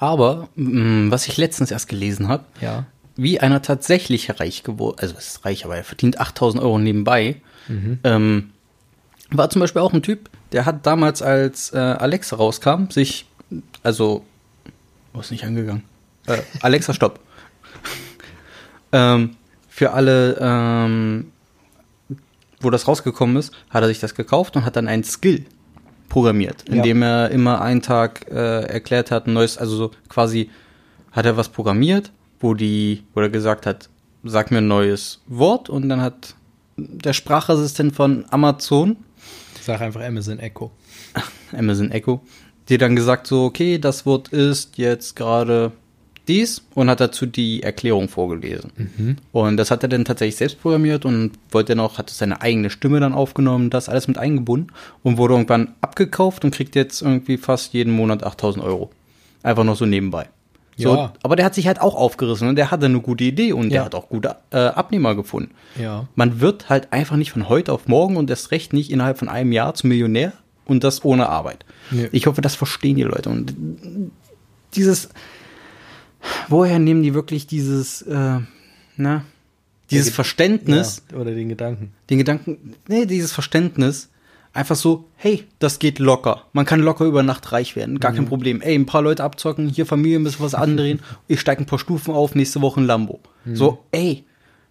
Aber 0.00 0.48
mh, 0.56 0.80
mm, 0.80 1.10
was 1.10 1.28
ich 1.28 1.36
letztens 1.36 1.70
erst 1.70 1.86
gelesen 1.86 2.26
habe, 2.28 2.44
ja. 2.60 2.86
wie 3.16 3.38
einer 3.38 3.60
tatsächlich 3.60 4.40
reich 4.40 4.62
geworden, 4.62 4.96
also 4.98 5.14
es 5.16 5.28
ist 5.28 5.44
reich, 5.44 5.66
aber 5.66 5.76
er 5.76 5.84
verdient 5.84 6.18
8000 6.18 6.62
Euro 6.62 6.78
nebenbei, 6.78 7.36
mhm. 7.68 8.00
ähm, 8.02 8.50
war 9.30 9.50
zum 9.50 9.60
Beispiel 9.60 9.82
auch 9.82 9.92
ein 9.92 10.02
Typ, 10.02 10.30
der 10.52 10.64
hat 10.64 10.86
damals, 10.86 11.20
als 11.20 11.72
äh, 11.74 11.76
Alexa 11.76 12.34
rauskam, 12.34 12.88
sich, 12.88 13.26
also, 13.82 14.24
wo 15.12 15.20
ist 15.20 15.30
nicht 15.30 15.44
angegangen? 15.44 15.84
Äh, 16.26 16.38
Alexa, 16.62 16.94
stopp. 16.94 17.20
ähm, 18.92 19.36
für 19.68 19.92
alle, 19.92 20.38
ähm, 20.40 21.30
wo 22.60 22.70
das 22.70 22.88
rausgekommen 22.88 23.36
ist, 23.36 23.52
hat 23.68 23.82
er 23.82 23.88
sich 23.88 24.00
das 24.00 24.14
gekauft 24.14 24.56
und 24.56 24.64
hat 24.64 24.76
dann 24.76 24.88
einen 24.88 25.04
Skill 25.04 25.44
programmiert, 26.10 26.64
indem 26.68 27.00
ja. 27.00 27.22
er 27.22 27.30
immer 27.30 27.62
einen 27.62 27.80
Tag 27.80 28.26
äh, 28.30 28.64
erklärt 28.64 29.10
hat, 29.10 29.26
ein 29.26 29.32
neues, 29.32 29.56
also 29.56 29.76
so 29.76 29.90
quasi 30.10 30.50
hat 31.12 31.24
er 31.24 31.38
was 31.38 31.48
programmiert 31.48 32.12
wo 32.40 32.54
die, 32.54 33.04
wo 33.14 33.20
er 33.20 33.28
gesagt 33.28 33.66
hat, 33.66 33.88
sag 34.24 34.50
mir 34.50 34.58
ein 34.58 34.68
neues 34.68 35.20
Wort 35.26 35.68
und 35.68 35.88
dann 35.88 36.00
hat 36.00 36.34
der 36.76 37.12
Sprachassistent 37.12 37.94
von 37.94 38.24
Amazon, 38.30 38.96
Sag 39.60 39.82
einfach 39.82 40.00
Amazon 40.00 40.38
Echo. 40.38 40.70
Amazon 41.52 41.90
Echo, 41.90 42.22
dir 42.70 42.78
dann 42.78 42.96
gesagt 42.96 43.26
so, 43.26 43.44
okay, 43.44 43.78
das 43.78 44.06
Wort 44.06 44.28
ist 44.28 44.78
jetzt 44.78 45.14
gerade 45.14 45.72
dies 46.30 46.62
und 46.74 46.88
hat 46.88 47.00
dazu 47.00 47.26
die 47.26 47.62
Erklärung 47.62 48.08
vorgelesen. 48.08 49.18
Und 49.32 49.56
das 49.58 49.70
hat 49.70 49.82
er 49.82 49.88
dann 49.88 50.04
tatsächlich 50.04 50.36
selbst 50.36 50.62
programmiert 50.62 51.04
und 51.04 51.32
wollte 51.50 51.74
dann 51.74 51.80
auch, 51.84 51.98
hat 51.98 52.08
seine 52.08 52.40
eigene 52.40 52.70
Stimme 52.70 53.00
dann 53.00 53.12
aufgenommen, 53.12 53.68
das 53.68 53.88
alles 53.90 54.08
mit 54.08 54.16
eingebunden 54.16 54.68
und 55.02 55.18
wurde 55.18 55.34
irgendwann 55.34 55.74
abgekauft 55.80 56.44
und 56.44 56.54
kriegt 56.54 56.74
jetzt 56.76 57.02
irgendwie 57.02 57.36
fast 57.36 57.74
jeden 57.74 57.92
Monat 57.92 58.22
8000 58.24 58.64
Euro. 58.64 58.90
Einfach 59.42 59.64
noch 59.64 59.76
so 59.76 59.84
nebenbei. 59.86 60.28
So, 60.76 60.94
Ja. 60.94 61.12
aber 61.22 61.36
der 61.36 61.44
hat 61.44 61.54
sich 61.54 61.66
halt 61.66 61.80
auch 61.80 61.94
aufgerissen 61.94 62.48
und 62.48 62.56
der 62.56 62.70
hatte 62.70 62.86
eine 62.86 63.00
gute 63.00 63.24
Idee 63.24 63.52
und 63.52 63.68
der 63.68 63.80
Ja. 63.80 63.84
hat 63.84 63.94
auch 63.94 64.08
gute 64.08 64.36
äh, 64.50 64.56
Abnehmer 64.58 65.14
gefunden. 65.14 65.50
Ja. 65.78 66.06
Man 66.14 66.40
wird 66.40 66.70
halt 66.70 66.92
einfach 66.92 67.16
nicht 67.16 67.32
von 67.32 67.48
heute 67.50 67.72
auf 67.72 67.86
morgen 67.88 68.16
und 68.16 68.30
erst 68.30 68.50
recht 68.50 68.72
nicht 68.72 68.90
innerhalb 68.90 69.18
von 69.18 69.28
einem 69.28 69.52
Jahr 69.52 69.74
zum 69.74 69.88
Millionär 69.90 70.32
und 70.64 70.82
das 70.84 71.04
ohne 71.04 71.28
Arbeit. 71.28 71.66
Nee. 71.90 72.08
Ich 72.12 72.26
hoffe, 72.26 72.40
das 72.40 72.54
verstehen 72.54 72.96
die 72.96 73.02
Leute. 73.02 73.28
Und 73.28 73.54
dieses, 74.74 75.08
woher 76.48 76.78
nehmen 76.78 77.02
die 77.02 77.14
wirklich 77.14 77.46
dieses, 77.46 78.02
äh, 78.02 78.38
na, 78.96 79.24
dieses 79.90 80.08
Ja, 80.08 80.12
Verständnis, 80.14 81.02
Ja, 81.12 81.18
oder 81.18 81.32
den 81.32 81.48
Gedanken. 81.48 81.92
den 82.10 82.18
Gedanken, 82.18 82.74
nee, 82.88 83.06
dieses 83.06 83.32
Verständnis, 83.32 84.08
einfach 84.52 84.76
so, 84.76 85.04
hey, 85.16 85.44
das 85.58 85.78
geht 85.78 85.98
locker. 85.98 86.44
Man 86.52 86.64
kann 86.66 86.80
locker 86.80 87.04
über 87.04 87.22
Nacht 87.22 87.52
reich 87.52 87.76
werden, 87.76 88.00
gar 88.00 88.12
kein 88.12 88.26
Problem. 88.26 88.60
Ey, 88.60 88.74
ein 88.74 88.86
paar 88.86 89.02
Leute 89.02 89.22
abzocken, 89.24 89.68
hier 89.68 89.86
Familie 89.86 90.18
ein 90.18 90.24
bisschen 90.24 90.44
was 90.44 90.54
andrehen, 90.54 91.00
ich 91.28 91.40
steige 91.40 91.62
ein 91.62 91.66
paar 91.66 91.78
Stufen 91.78 92.12
auf, 92.14 92.34
nächste 92.34 92.60
Woche 92.60 92.80
ein 92.80 92.86
Lambo. 92.86 93.20
So, 93.52 93.84
ey, 93.92 94.24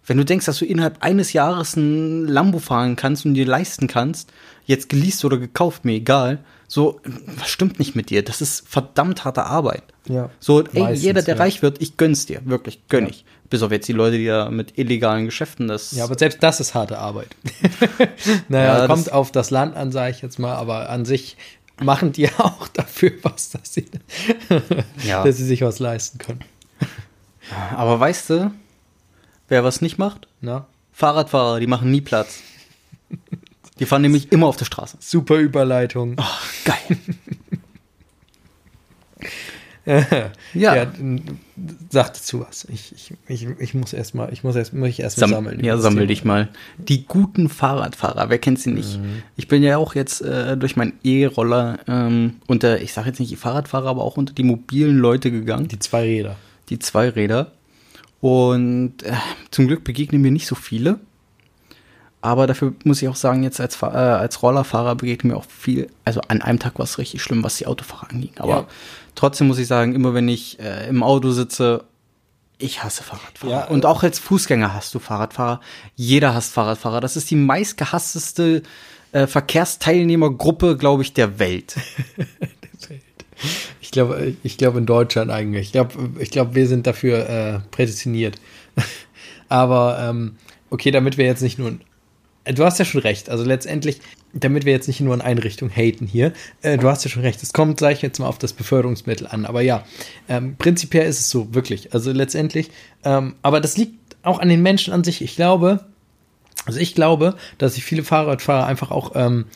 wenn 0.06 0.16
du 0.16 0.24
denkst, 0.24 0.46
dass 0.46 0.58
du 0.58 0.64
innerhalb 0.64 1.02
eines 1.02 1.32
Jahres 1.32 1.76
ein 1.76 2.26
Lambo 2.26 2.58
fahren 2.58 2.96
kannst 2.96 3.24
und 3.26 3.34
dir 3.34 3.46
leisten 3.46 3.86
kannst, 3.86 4.32
jetzt 4.66 4.88
geleast 4.88 5.24
oder 5.24 5.38
gekauft, 5.38 5.84
mir 5.84 5.92
egal, 5.94 6.38
so, 6.68 7.00
was 7.36 7.48
stimmt 7.48 7.78
nicht 7.80 7.96
mit 7.96 8.10
dir? 8.10 8.22
Das 8.24 8.40
ist 8.40 8.66
verdammt 8.68 9.24
harte 9.24 9.44
Arbeit. 9.44 9.82
Ja. 10.08 10.30
So, 10.38 10.62
ey, 10.64 10.82
Meistens, 10.82 11.02
jeder, 11.02 11.22
der 11.22 11.34
ja. 11.34 11.40
reich 11.42 11.62
wird, 11.62 11.80
ich 11.82 11.96
gönn's 11.96 12.26
dir, 12.26 12.40
wirklich, 12.44 12.86
gönn 12.88 13.04
Ja. 13.04 13.10
ich. 13.10 13.24
Bis 13.50 13.62
auf 13.62 13.72
jetzt 13.72 13.88
die 13.88 13.92
Leute, 13.92 14.16
die 14.18 14.26
da 14.26 14.48
mit 14.48 14.78
illegalen 14.78 15.24
Geschäften 15.24 15.66
das. 15.66 15.90
Ja, 15.90 16.04
aber 16.04 16.16
selbst 16.16 16.40
das 16.40 16.60
ist 16.60 16.74
harte 16.74 16.98
Arbeit. 16.98 17.28
naja, 18.48 18.78
Ja, 18.82 18.86
kommt 18.86 19.10
auf 19.10 19.32
das 19.32 19.50
Land 19.50 19.76
an, 19.76 19.90
sage 19.90 20.12
ich 20.12 20.22
jetzt 20.22 20.38
mal, 20.38 20.54
aber 20.54 20.88
an 20.88 21.04
sich 21.04 21.36
machen 21.82 22.12
die 22.12 22.28
auch 22.38 22.68
dafür 22.68 23.10
was, 23.22 23.50
dass 23.50 23.74
sie, 23.74 23.86
dass 25.08 25.36
sie 25.36 25.44
sich 25.44 25.62
was 25.62 25.80
leisten 25.80 26.18
können. 26.18 26.40
Aber 27.76 27.98
weißt 27.98 28.30
du, 28.30 28.52
wer 29.50 29.62
was 29.62 29.82
nicht 29.82 29.98
macht? 29.98 30.26
Na? 30.40 30.66
Fahrradfahrer, 30.92 31.60
die 31.60 31.66
machen 31.66 31.90
nie 31.90 32.00
Platz. 32.00 32.40
Die 33.78 33.86
fahren 33.86 34.02
nämlich 34.02 34.30
immer 34.30 34.46
auf 34.46 34.58
der 34.58 34.66
Straße. 34.66 34.98
Super 35.00 35.36
Überleitung. 35.38 36.14
Ach, 36.18 36.42
geil. 36.66 36.98
ja. 40.54 40.74
Ja. 40.76 40.86
sag 41.88 42.12
dazu 42.12 42.40
was. 42.46 42.66
Ich, 42.66 42.92
ich, 42.92 43.14
ich, 43.26 43.48
ich 43.58 43.72
muss 43.74 43.94
erstmal, 43.94 44.32
ich 44.34 44.44
muss 44.44 44.54
erst, 44.54 44.74
muss 44.74 44.90
ich 44.90 45.00
erst 45.00 45.16
Sam 45.18 45.30
sammeln. 45.30 45.64
ja, 45.64 45.78
sammel 45.78 46.06
dich 46.06 46.24
mal. 46.24 46.48
Die 46.76 47.06
guten 47.06 47.48
Fahrradfahrer, 47.48 48.28
wer 48.28 48.38
kennt 48.38 48.60
sie 48.60 48.70
nicht? 48.70 49.00
Ich 49.36 49.48
bin 49.48 49.62
ja 49.62 49.78
auch 49.78 49.94
jetzt 49.94 50.20
äh, 50.20 50.58
durch 50.58 50.76
meinen 50.76 50.92
E-Roller 51.02 51.78
ähm, 51.88 52.34
unter, 52.46 52.82
ich 52.82 52.92
sage 52.92 53.08
jetzt 53.08 53.18
nicht 53.18 53.32
die 53.32 53.36
Fahrradfahrer, 53.36 53.88
aber 53.88 54.04
auch 54.04 54.18
unter 54.18 54.34
die 54.34 54.42
mobilen 54.44 54.98
Leute 54.98 55.30
gegangen, 55.30 55.64
die, 55.64 55.76
Die 55.76 55.78
zwei 55.80 56.02
Räder. 56.02 56.36
die 56.68 56.78
Zweiräder. 56.78 57.52
Und 58.20 59.02
äh, 59.02 59.12
zum 59.50 59.66
Glück 59.66 59.84
begegnen 59.84 60.20
mir 60.20 60.30
nicht 60.30 60.46
so 60.46 60.54
viele. 60.54 61.00
Aber 62.22 62.46
dafür 62.46 62.74
muss 62.84 63.00
ich 63.00 63.08
auch 63.08 63.16
sagen, 63.16 63.42
jetzt 63.42 63.60
als, 63.60 63.80
äh, 63.80 63.86
als 63.86 64.42
Rollerfahrer 64.42 64.94
begegnen 64.94 65.32
mir 65.32 65.38
auch 65.38 65.46
viel. 65.48 65.88
Also 66.04 66.20
an 66.28 66.42
einem 66.42 66.58
Tag 66.58 66.78
war 66.78 66.84
es 66.84 66.98
richtig 66.98 67.22
schlimm, 67.22 67.42
was 67.42 67.56
die 67.56 67.66
Autofahrer 67.66 68.10
anging. 68.10 68.32
Aber 68.38 68.50
Ja. 68.52 68.66
trotzdem 69.14 69.46
muss 69.48 69.58
ich 69.58 69.66
sagen, 69.66 69.94
immer 69.94 70.12
wenn 70.12 70.28
ich 70.28 70.58
äh, 70.60 70.86
im 70.88 71.02
Auto 71.02 71.30
sitze, 71.30 71.84
ich 72.58 72.82
hasse 72.84 73.02
Fahrradfahrer. 73.02 73.50
Ja, 73.52 73.64
Und 73.68 73.86
auch 73.86 74.02
als 74.02 74.18
Fußgänger 74.18 74.74
hast 74.74 74.94
du 74.94 74.98
Fahrradfahrer. 74.98 75.60
Jeder 75.96 76.34
hasst 76.34 76.52
Fahrradfahrer. 76.52 77.00
Das 77.00 77.16
ist 77.16 77.30
die 77.30 77.36
meistgehassteste 77.36 78.64
äh, 79.12 79.26
Verkehrsteilnehmergruppe, 79.26 80.76
glaube 80.76 81.02
ich, 81.02 81.14
der 81.14 81.38
Welt. 81.38 81.76
Ich 83.82 83.92
glaube, 83.92 84.34
ich 84.44 84.56
glaube 84.56 84.78
in 84.78 84.86
Deutschland 84.86 85.32
eigentlich. 85.32 85.66
Ich 85.66 85.72
glaube, 85.72 86.10
ich 86.20 86.30
glaube, 86.30 86.54
wir 86.54 86.68
sind 86.68 86.86
dafür 86.86 87.28
äh, 87.28 87.58
prädestiniert. 87.72 88.38
Aber 89.48 89.98
ähm, 90.00 90.36
okay, 90.70 90.92
damit 90.92 91.18
wir 91.18 91.24
jetzt 91.24 91.42
nicht 91.42 91.58
nur. 91.58 91.72
Du 92.44 92.64
hast 92.64 92.78
ja 92.78 92.84
schon 92.84 93.00
recht. 93.00 93.28
Also 93.30 93.42
letztendlich, 93.42 94.00
damit 94.32 94.64
wir 94.64 94.72
jetzt 94.72 94.86
nicht 94.86 95.00
nur 95.00 95.12
in 95.12 95.20
eine 95.20 95.42
Richtung 95.42 95.70
haten 95.70 96.06
hier, 96.06 96.32
äh, 96.62 96.78
du 96.78 96.88
hast 96.88 97.04
ja 97.04 97.10
schon 97.10 97.22
recht. 97.22 97.42
Es 97.42 97.52
kommt 97.52 97.78
gleich 97.78 98.00
jetzt 98.00 98.20
mal 98.20 98.28
auf 98.28 98.38
das 98.38 98.52
Beförderungsmittel 98.52 99.26
an. 99.26 99.44
Aber 99.44 99.60
ja, 99.60 99.84
ähm, 100.28 100.54
prinzipiell 100.56 101.08
ist 101.08 101.18
es 101.18 101.30
so, 101.30 101.52
wirklich. 101.52 101.92
Also 101.92 102.12
letztendlich, 102.12 102.70
ähm, 103.02 103.34
aber 103.42 103.60
das 103.60 103.76
liegt 103.76 103.98
auch 104.22 104.38
an 104.38 104.48
den 104.48 104.62
Menschen 104.62 104.94
an 104.94 105.02
sich. 105.02 105.20
Ich 105.20 105.34
glaube, 105.34 105.84
also 106.66 106.78
ich 106.78 106.94
glaube, 106.94 107.36
dass 107.58 107.74
sich 107.74 107.84
viele 107.84 108.04
Fahrradfahrer 108.04 108.66
einfach 108.66 108.90
auch, 108.90 109.12
ähm, 109.16 109.46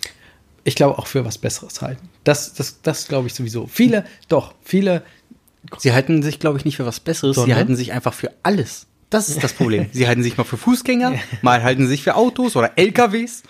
ich 0.65 0.75
glaube, 0.75 0.99
auch 0.99 1.07
für 1.07 1.25
was 1.25 1.39
Besseres 1.39 1.83
halten. 1.83 2.09
Das, 2.25 2.55
das, 2.55 2.81
das 2.83 3.09
glaube 3.09 3.27
ich 3.27 3.35
sowieso. 3.35 3.67
Viele, 3.67 4.05
doch, 4.29 4.55
viele, 4.63 5.03
Sie 5.79 5.93
halten 5.93 6.23
sich, 6.23 6.39
glaube 6.39 6.59
ich, 6.59 6.65
nicht 6.65 6.77
für 6.77 6.87
was 6.87 7.01
Besseres. 7.01 7.37
Sie 7.37 7.41
Sondern? 7.43 7.59
halten 7.59 7.77
sich 7.77 7.93
einfach 7.93 8.15
für 8.15 8.33
alles. 8.43 8.87
Das 9.11 9.29
ist 9.29 9.45
das 9.45 9.53
Problem. 9.53 9.87
Sie 9.93 10.09
halten 10.09 10.23
sich 10.23 10.37
mal 10.37 10.45
für 10.45 10.57
Fußgänger, 10.57 11.15
mal 11.43 11.63
halten 11.63 11.83
sie 11.83 11.89
sich 11.89 12.03
für 12.03 12.17
Autos 12.17 12.57
oder 12.57 12.73
LKWs. 12.77 13.43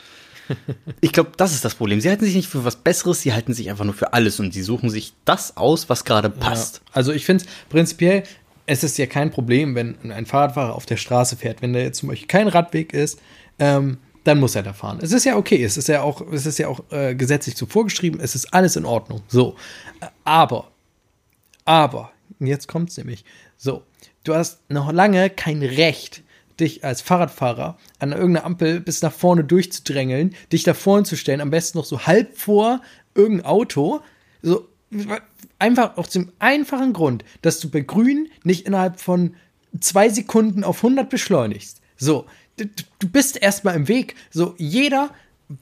Ich 1.00 1.12
glaube, 1.12 1.32
das 1.38 1.54
ist 1.54 1.64
das 1.64 1.74
Problem. 1.74 2.00
Sie 2.00 2.10
halten 2.10 2.24
sich 2.24 2.34
nicht 2.34 2.48
für 2.48 2.64
was 2.64 2.76
Besseres, 2.76 3.22
sie 3.22 3.32
halten 3.32 3.54
sich 3.54 3.70
einfach 3.70 3.86
nur 3.86 3.94
für 3.94 4.12
alles 4.12 4.38
und 4.40 4.52
sie 4.52 4.62
suchen 4.62 4.90
sich 4.90 5.14
das 5.24 5.56
aus, 5.56 5.88
was 5.88 6.04
gerade 6.04 6.28
passt. 6.28 6.76
Ja. 6.76 6.82
Also 6.92 7.12
ich 7.12 7.24
finde 7.24 7.44
es 7.44 7.50
prinzipiell, 7.70 8.24
es 8.66 8.84
ist 8.84 8.98
ja 8.98 9.06
kein 9.06 9.30
Problem, 9.30 9.74
wenn 9.74 9.96
ein 10.10 10.26
Fahrradfahrer 10.26 10.74
auf 10.74 10.84
der 10.84 10.98
Straße 10.98 11.36
fährt, 11.36 11.62
wenn 11.62 11.72
da 11.72 11.78
jetzt 11.78 11.98
zum 11.98 12.10
Beispiel 12.10 12.28
kein 12.28 12.48
Radweg 12.48 12.92
ist, 12.92 13.18
ähm, 13.58 13.98
dann 14.24 14.40
muss 14.40 14.54
er 14.54 14.62
da 14.62 14.72
fahren. 14.72 14.98
Es 15.02 15.12
ist 15.12 15.24
ja 15.24 15.36
okay, 15.36 15.62
es 15.62 15.76
ist 15.76 15.88
ja 15.88 16.02
auch, 16.02 16.20
es 16.32 16.46
ist 16.46 16.58
ja 16.58 16.68
auch 16.68 16.80
äh, 16.90 17.14
gesetzlich 17.14 17.56
so 17.56 17.66
vorgeschrieben, 17.66 18.20
es 18.20 18.34
ist 18.34 18.52
alles 18.52 18.76
in 18.76 18.84
Ordnung. 18.84 19.22
So. 19.28 19.56
Aber, 20.24 20.72
aber, 21.64 22.10
jetzt 22.40 22.66
kommt 22.66 22.90
es 22.90 22.96
nämlich. 22.96 23.24
So, 23.56 23.82
du 24.24 24.34
hast 24.34 24.58
noch 24.70 24.90
lange 24.92 25.30
kein 25.30 25.62
Recht, 25.62 26.22
dich 26.58 26.84
als 26.84 27.02
Fahrradfahrer 27.02 27.76
an 27.98 28.12
irgendeiner 28.12 28.46
Ampel 28.46 28.80
bis 28.80 29.02
nach 29.02 29.12
vorne 29.12 29.44
durchzudrängeln, 29.44 30.34
dich 30.52 30.62
da 30.62 30.72
vorne 30.72 31.04
zu 31.04 31.16
stellen, 31.16 31.40
am 31.40 31.50
besten 31.50 31.78
noch 31.78 31.84
so 31.84 32.06
halb 32.06 32.38
vor 32.38 32.80
irgendein 33.14 33.46
Auto. 33.46 34.00
So, 34.42 34.68
einfach 35.58 35.96
aus 35.96 36.10
dem 36.10 36.32
einfachen 36.38 36.92
Grund, 36.92 37.24
dass 37.42 37.60
du 37.60 37.70
bei 37.70 37.80
Grün 37.80 38.28
nicht 38.42 38.66
innerhalb 38.66 39.00
von 39.00 39.34
zwei 39.80 40.08
Sekunden 40.08 40.64
auf 40.64 40.78
100 40.78 41.10
beschleunigst. 41.10 41.80
So, 41.96 42.26
du, 42.56 43.08
bist 43.08 43.40
erstmal 43.40 43.76
im 43.76 43.88
Weg. 43.88 44.14
So, 44.30 44.54
jeder, 44.58 45.10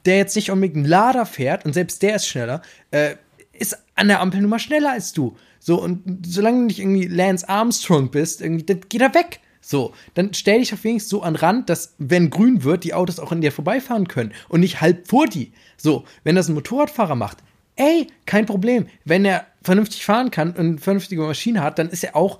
der 0.05 0.17
jetzt 0.17 0.35
nicht 0.35 0.51
unbedingt 0.51 0.77
einen 0.77 0.85
Lader 0.85 1.25
fährt, 1.25 1.65
und 1.65 1.73
selbst 1.73 2.01
der 2.01 2.15
ist 2.15 2.27
schneller, 2.27 2.61
äh, 2.91 3.15
ist 3.53 3.77
an 3.95 4.07
der 4.07 4.19
Ampel 4.19 4.41
nun 4.41 4.49
mal 4.49 4.59
schneller 4.59 4.91
als 4.91 5.13
du. 5.13 5.37
So, 5.59 5.81
und 5.81 6.25
solange 6.25 6.59
du 6.59 6.65
nicht 6.65 6.79
irgendwie 6.79 7.07
Lance 7.07 7.47
Armstrong 7.47 8.11
bist, 8.11 8.41
irgendwie, 8.41 8.65
dann 8.65 8.81
geht 8.89 9.01
er 9.01 9.13
weg. 9.13 9.39
So, 9.61 9.93
dann 10.13 10.33
stell 10.33 10.59
dich 10.59 10.73
auf 10.73 10.83
wenigstens 10.83 11.09
so 11.09 11.21
an 11.21 11.37
Rand, 11.37 11.69
dass, 11.69 11.95
wenn 11.97 12.29
grün 12.29 12.63
wird, 12.65 12.83
die 12.83 12.93
Autos 12.93 13.17
auch 13.17 13.31
an 13.31 13.39
dir 13.39 13.53
vorbeifahren 13.53 14.09
können 14.09 14.33
und 14.49 14.59
nicht 14.59 14.81
halb 14.81 15.07
vor 15.07 15.25
die. 15.25 15.53
So, 15.77 16.03
wenn 16.25 16.35
das 16.35 16.49
ein 16.49 16.53
Motorradfahrer 16.53 17.15
macht, 17.15 17.37
ey, 17.77 18.07
kein 18.25 18.45
Problem. 18.45 18.87
Wenn 19.05 19.23
er 19.23 19.47
vernünftig 19.61 20.03
fahren 20.03 20.31
kann 20.31 20.49
und 20.49 20.59
eine 20.59 20.77
vernünftige 20.79 21.21
Maschine 21.21 21.61
hat, 21.61 21.79
dann 21.79 21.89
ist 21.89 22.03
er 22.03 22.17
auch 22.17 22.39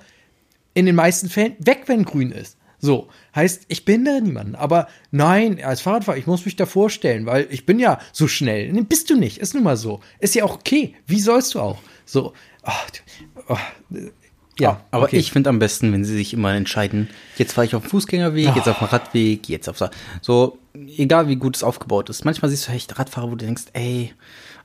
in 0.73 0.85
den 0.85 0.95
meisten 0.95 1.29
Fällen 1.29 1.55
weg, 1.59 1.83
wenn 1.85 2.03
grün 2.03 2.31
ist. 2.31 2.57
So, 2.83 3.07
heißt, 3.33 3.63
ich 3.69 3.85
behindere 3.85 4.21
niemanden. 4.21 4.55
Aber 4.55 4.89
nein, 5.09 5.63
als 5.63 5.79
Fahrradfahrer, 5.79 6.17
ich 6.17 6.27
muss 6.27 6.43
mich 6.43 6.57
da 6.57 6.65
vorstellen, 6.65 7.25
weil 7.25 7.47
ich 7.49 7.65
bin 7.65 7.79
ja 7.79 7.97
so 8.11 8.27
schnell. 8.27 8.73
Nee, 8.73 8.81
bist 8.81 9.09
du 9.09 9.15
nicht, 9.15 9.37
ist 9.37 9.53
nun 9.53 9.63
mal 9.63 9.77
so. 9.77 10.01
Ist 10.19 10.35
ja 10.35 10.43
auch 10.43 10.55
okay. 10.55 10.93
Wie 11.07 11.21
sollst 11.21 11.55
du 11.55 11.61
auch? 11.61 11.79
So, 12.05 12.33
ach, 12.61 12.85
oh, 13.47 13.57
ja, 14.59 14.81
Aber 14.91 15.05
okay. 15.05 15.15
ich 15.15 15.31
finde 15.31 15.49
am 15.49 15.59
besten, 15.59 15.93
wenn 15.93 16.03
sie 16.03 16.13
sich 16.13 16.33
immer 16.33 16.53
entscheiden, 16.53 17.09
jetzt 17.37 17.53
fahre 17.53 17.67
ich 17.67 17.73
auf 17.73 17.83
dem 17.83 17.89
Fußgängerweg, 17.89 18.53
jetzt 18.53 18.67
auf 18.67 18.79
dem 18.79 18.87
Radweg, 18.87 19.47
jetzt 19.47 19.69
auf 19.69 19.81
so, 20.19 20.57
egal 20.75 21.29
wie 21.29 21.37
gut 21.37 21.55
es 21.55 21.63
aufgebaut 21.63 22.09
ist. 22.09 22.25
Manchmal 22.25 22.51
siehst 22.51 22.67
du 22.67 22.73
echt 22.73 22.99
Radfahrer, 22.99 23.27
wo 23.27 23.35
du 23.35 23.45
denkst, 23.45 23.63
ey, 23.71 24.13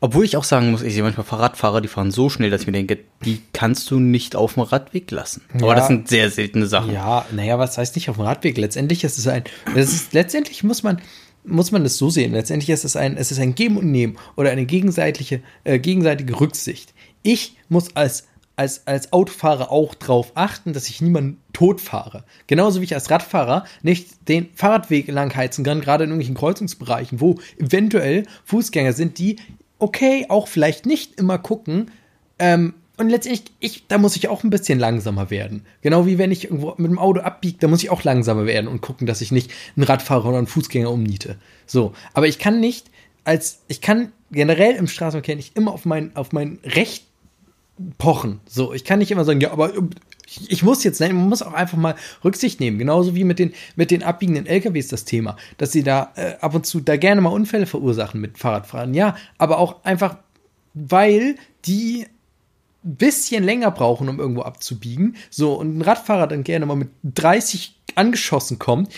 obwohl 0.00 0.24
ich 0.24 0.36
auch 0.36 0.44
sagen 0.44 0.70
muss, 0.70 0.82
ich 0.82 0.94
sehe 0.94 1.02
manchmal 1.02 1.26
Fahrradfahrer, 1.26 1.80
die 1.80 1.88
fahren 1.88 2.10
so 2.10 2.28
schnell, 2.28 2.50
dass 2.50 2.60
ich 2.62 2.66
mir 2.66 2.72
denke, 2.72 2.98
die 3.24 3.40
kannst 3.52 3.90
du 3.90 3.98
nicht 3.98 4.36
auf 4.36 4.54
dem 4.54 4.62
Radweg 4.62 5.10
lassen. 5.10 5.42
Aber 5.54 5.68
Ja. 5.68 5.74
das 5.74 5.88
sind 5.88 6.08
sehr 6.08 6.30
seltene 6.30 6.66
Sachen. 6.66 6.92
Ja, 6.92 7.26
naja, 7.32 7.58
was 7.58 7.78
heißt 7.78 7.96
nicht 7.96 8.08
auf 8.10 8.16
dem 8.16 8.24
Radweg? 8.24 8.56
Letztendlich 8.58 9.04
ist 9.04 9.18
es 9.18 9.26
ein, 9.26 9.44
es 9.74 9.92
ist, 9.92 10.12
letztendlich 10.12 10.62
muss 10.62 10.82
man, 10.82 11.00
muss 11.44 11.72
man 11.72 11.84
es 11.84 11.98
so 11.98 12.10
sehen. 12.10 12.32
Letztendlich 12.32 12.70
ist 12.70 12.84
es 12.84 12.96
ein, 12.96 13.16
es 13.16 13.30
ist 13.32 13.40
ein 13.40 13.54
Geben 13.54 13.76
und 13.76 13.90
Nehmen 13.90 14.18
oder 14.36 14.50
eine 14.50 14.66
gegenseitige, 14.66 15.42
äh, 15.64 15.78
gegenseitige 15.78 16.38
Rücksicht. 16.40 16.94
Ich 17.22 17.56
muss 17.68 17.94
als 17.96 18.24
als, 18.56 18.88
als 18.88 19.12
Autofahrer 19.12 19.70
auch 19.70 19.94
drauf 19.94 20.32
achten, 20.34 20.72
dass 20.72 20.88
ich 20.88 21.00
niemanden 21.00 21.38
tot 21.52 21.80
fahre. 21.80 22.24
Genauso 22.48 22.80
wie 22.80 22.84
ich 22.86 22.94
als 22.94 23.08
Radfahrer 23.08 23.64
nicht 23.82 24.28
den 24.28 24.48
Fahrradweg 24.52 25.06
langheizen 25.06 25.62
kann, 25.64 25.80
gerade 25.80 26.02
in 26.02 26.10
irgendwelchen 26.10 26.34
Kreuzungsbereichen, 26.34 27.20
wo 27.20 27.38
eventuell 27.56 28.24
Fußgänger 28.46 28.94
sind, 28.94 29.18
die, 29.20 29.36
okay, 29.78 30.26
auch 30.28 30.48
vielleicht 30.48 30.86
nicht 30.86 31.18
immer 31.18 31.38
gucken, 31.38 31.90
ähm, 32.38 32.74
und 32.98 33.10
letztendlich, 33.10 33.44
ich, 33.60 33.86
da 33.86 33.96
muss 33.96 34.16
ich 34.16 34.28
auch 34.28 34.42
ein 34.42 34.50
bisschen 34.50 34.80
langsamer 34.80 35.30
werden. 35.30 35.64
Genau 35.82 36.04
wie 36.04 36.18
wenn 36.18 36.32
ich 36.32 36.44
irgendwo 36.44 36.74
mit 36.78 36.90
dem 36.90 36.98
Auto 36.98 37.20
abbiege, 37.20 37.56
da 37.60 37.68
muss 37.68 37.82
ich 37.82 37.90
auch 37.90 38.02
langsamer 38.02 38.44
werden 38.44 38.66
und 38.66 38.80
gucken, 38.80 39.06
dass 39.06 39.20
ich 39.20 39.30
nicht 39.30 39.52
einen 39.76 39.84
Radfahrer 39.84 40.28
oder 40.28 40.38
einen 40.38 40.48
Fußgänger 40.48 40.90
umniete. 40.90 41.36
So. 41.64 41.92
Aber 42.12 42.26
ich 42.26 42.40
kann 42.40 42.58
nicht 42.58 42.90
als, 43.22 43.60
ich 43.68 43.80
kann 43.80 44.10
generell 44.32 44.74
im 44.74 44.88
Straßenverkehr 44.88 45.36
nicht 45.36 45.56
immer 45.56 45.72
auf 45.72 45.84
mein, 45.84 46.16
auf 46.16 46.32
mein 46.32 46.58
Recht 46.64 47.04
pochen. 47.98 48.40
So, 48.46 48.72
ich 48.72 48.84
kann 48.84 48.98
nicht 48.98 49.10
immer 49.10 49.24
sagen, 49.24 49.40
ja, 49.40 49.52
aber 49.52 49.72
ich, 50.48 50.62
muss 50.62 50.84
jetzt, 50.84 51.00
ne, 51.00 51.08
man 51.12 51.28
muss 51.28 51.42
auch 51.42 51.54
einfach 51.54 51.78
mal 51.78 51.94
Rücksicht 52.24 52.60
nehmen. 52.60 52.78
Genauso 52.78 53.14
wie 53.14 53.24
mit 53.24 53.38
den, 53.38 53.52
mit 53.76 53.90
den 53.90 54.02
abbiegenden 54.02 54.46
LKWs 54.46 54.88
das 54.88 55.04
Thema, 55.04 55.36
dass 55.56 55.72
sie 55.72 55.82
da 55.82 56.12
äh, 56.16 56.34
ab 56.40 56.54
und 56.54 56.66
zu 56.66 56.80
da 56.80 56.96
gerne 56.96 57.20
mal 57.20 57.30
Unfälle 57.30 57.66
verursachen 57.66 58.20
mit 58.20 58.38
Fahrradfahrern. 58.38 58.94
Ja, 58.94 59.16
aber 59.38 59.58
auch 59.58 59.84
einfach, 59.84 60.18
weil 60.74 61.36
die 61.64 62.06
ein 62.84 62.96
bisschen 62.96 63.42
länger 63.44 63.70
brauchen, 63.70 64.08
um 64.08 64.20
irgendwo 64.20 64.42
abzubiegen. 64.42 65.16
So, 65.30 65.54
und 65.54 65.78
ein 65.78 65.82
Radfahrer 65.82 66.26
dann 66.26 66.44
gerne 66.44 66.66
mal 66.66 66.76
mit 66.76 66.90
30 67.04 67.74
angeschossen 67.94 68.58
kommt. 68.58 68.92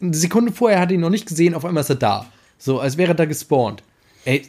Eine 0.00 0.14
Sekunde 0.14 0.52
vorher 0.52 0.80
hat 0.80 0.90
er 0.90 0.94
ihn 0.94 1.00
noch 1.00 1.10
nicht 1.10 1.26
gesehen, 1.26 1.54
auf 1.54 1.64
einmal 1.64 1.82
ist 1.82 1.90
er 1.90 1.96
da. 1.96 2.26
So, 2.58 2.80
als 2.80 2.96
wäre 2.96 3.12
er 3.12 3.14
da 3.14 3.24
gespawnt. 3.24 3.82
Ey, 4.24 4.42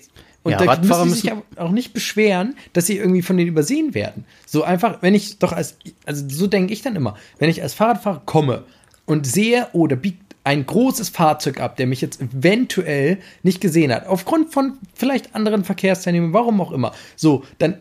und 0.45 0.51
Ja, 0.51 0.60
da 0.60 0.65
Radfahrer 0.65 1.05
müssen 1.05 1.15
sie 1.15 1.21
sich 1.21 1.34
auch 1.58 1.71
nicht 1.71 1.91
beschweren, 1.91 2.55
dass 2.73 2.86
sie 2.86 2.97
irgendwie 2.97 3.23
von 3.23 3.36
denen 3.36 3.49
übersehen 3.49 3.95
werden. 3.95 4.25
So 4.45 4.63
einfach, 4.63 5.01
wenn 5.01 5.15
ich 5.15 5.39
doch 5.39 5.51
als, 5.51 5.75
also 6.05 6.23
so 6.29 6.45
denke 6.45 6.71
ich 6.71 6.84
dann 6.84 6.95
immer, 6.95 7.15
wenn 7.39 7.49
ich 7.49 7.63
als 7.63 7.73
Fahrradfahrer 7.73 8.21
komme 8.25 8.63
und 9.08 9.25
sehe, 9.25 9.67
oh, 9.73 9.88
da 9.88 9.95
biegt 9.95 10.36
ein 10.43 10.67
großes 10.67 11.10
Fahrzeug 11.10 11.60
ab, 11.60 11.77
der 11.77 11.88
mich 11.88 11.99
jetzt 11.99 12.21
eventuell 12.21 13.17
nicht 13.41 13.60
gesehen 13.60 13.91
hat, 13.91 14.05
aufgrund 14.05 14.53
von 14.53 14.77
vielleicht 14.93 15.34
anderen 15.34 15.63
Verkehrsteilnehmern, 15.63 16.34
warum 16.34 16.62
auch 16.62 16.71
immer, 16.71 16.93
so, 17.15 17.43
dann 17.58 17.79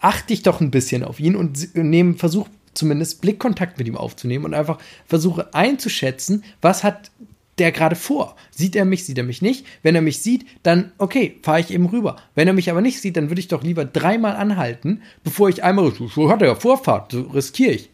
achte 0.00 0.32
ich 0.32 0.42
doch 0.42 0.60
ein 0.60 0.72
bisschen 0.72 1.04
auf 1.04 1.20
ihn 1.20 1.36
und 1.36 1.76
nehme, 1.76 2.14
versuche 2.14 2.50
zumindest 2.74 3.20
Blickkontakt 3.20 3.78
mit 3.78 3.86
ihm 3.86 3.96
aufzunehmen 3.96 4.46
und 4.46 4.54
einfach 4.54 4.78
versuche 5.06 5.54
einzuschätzen, 5.54 6.42
was 6.60 6.82
hat 6.82 7.12
der 7.60 7.70
gerade 7.70 7.94
vor? 7.94 8.34
Sieht 8.50 8.74
er 8.74 8.84
mich, 8.84 9.04
sieht 9.04 9.18
er 9.18 9.24
mich 9.24 9.42
nicht? 9.42 9.64
Wenn 9.82 9.94
er 9.94 10.02
mich 10.02 10.20
sieht, 10.22 10.46
dann 10.62 10.92
okay, 10.98 11.38
fahre 11.42 11.60
ich 11.60 11.70
eben 11.70 11.86
rüber. 11.86 12.16
Wenn 12.34 12.48
er 12.48 12.54
mich 12.54 12.70
aber 12.70 12.80
nicht 12.80 13.00
sieht, 13.00 13.16
dann 13.16 13.30
würde 13.30 13.40
ich 13.40 13.48
doch 13.48 13.62
lieber 13.62 13.84
dreimal 13.84 14.34
anhalten, 14.34 15.02
bevor 15.22 15.48
ich 15.48 15.62
einmal, 15.62 15.92
so 15.92 16.30
hat 16.30 16.42
er 16.42 16.48
ja 16.48 16.54
Vorfahrt, 16.56 17.12
so 17.12 17.22
riskiere 17.22 17.72
ich. 17.72 17.90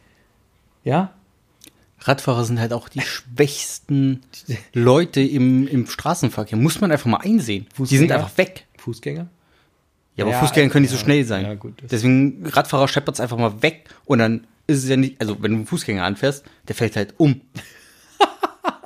Ja? 0.85 1.13
Radfahrer 2.01 2.45
sind 2.45 2.61
halt 2.61 2.73
auch 2.73 2.89
die 2.89 3.01
schwächsten 3.01 4.23
Leute 4.73 5.21
im, 5.21 5.67
im 5.67 5.87
Straßenverkehr. 5.87 6.57
Muss 6.57 6.81
man 6.81 6.93
einfach 6.93 7.07
mal 7.07 7.19
einsehen. 7.19 7.67
Die 7.79 7.85
sind 7.85 8.09
Fußgänger? 8.09 8.15
einfach 8.15 8.39
weg. 8.39 8.67
Fußgänger? 8.79 9.27
Ja, 10.17 10.25
aber 10.25 10.33
Ja, 10.33 10.41
Fußgänger 10.41 10.71
können 10.71 10.83
nicht 10.83 10.93
so 10.93 10.97
ja, 10.97 11.03
schnell 11.03 11.25
sein. 11.25 11.45
ja, 11.45 11.55
gut, 11.55 11.83
Deswegen, 11.91 12.47
Radfahrer 12.47 12.89
scheppert 12.89 13.17
es 13.17 13.21
einfach 13.21 13.37
mal 13.37 13.63
weg 13.63 13.89
und 14.05 14.19
dann 14.19 14.47
ist 14.67 14.85
es 14.85 14.89
ja 14.89 14.97
nicht, 14.97 15.21
also 15.21 15.43
wenn 15.43 15.53
du 15.53 15.57
einen 15.59 15.67
Fußgänger 15.67 16.05
anfährst, 16.05 16.45
der 16.69 16.75
fällt 16.75 16.97
halt 16.97 17.15
um. 17.19 17.41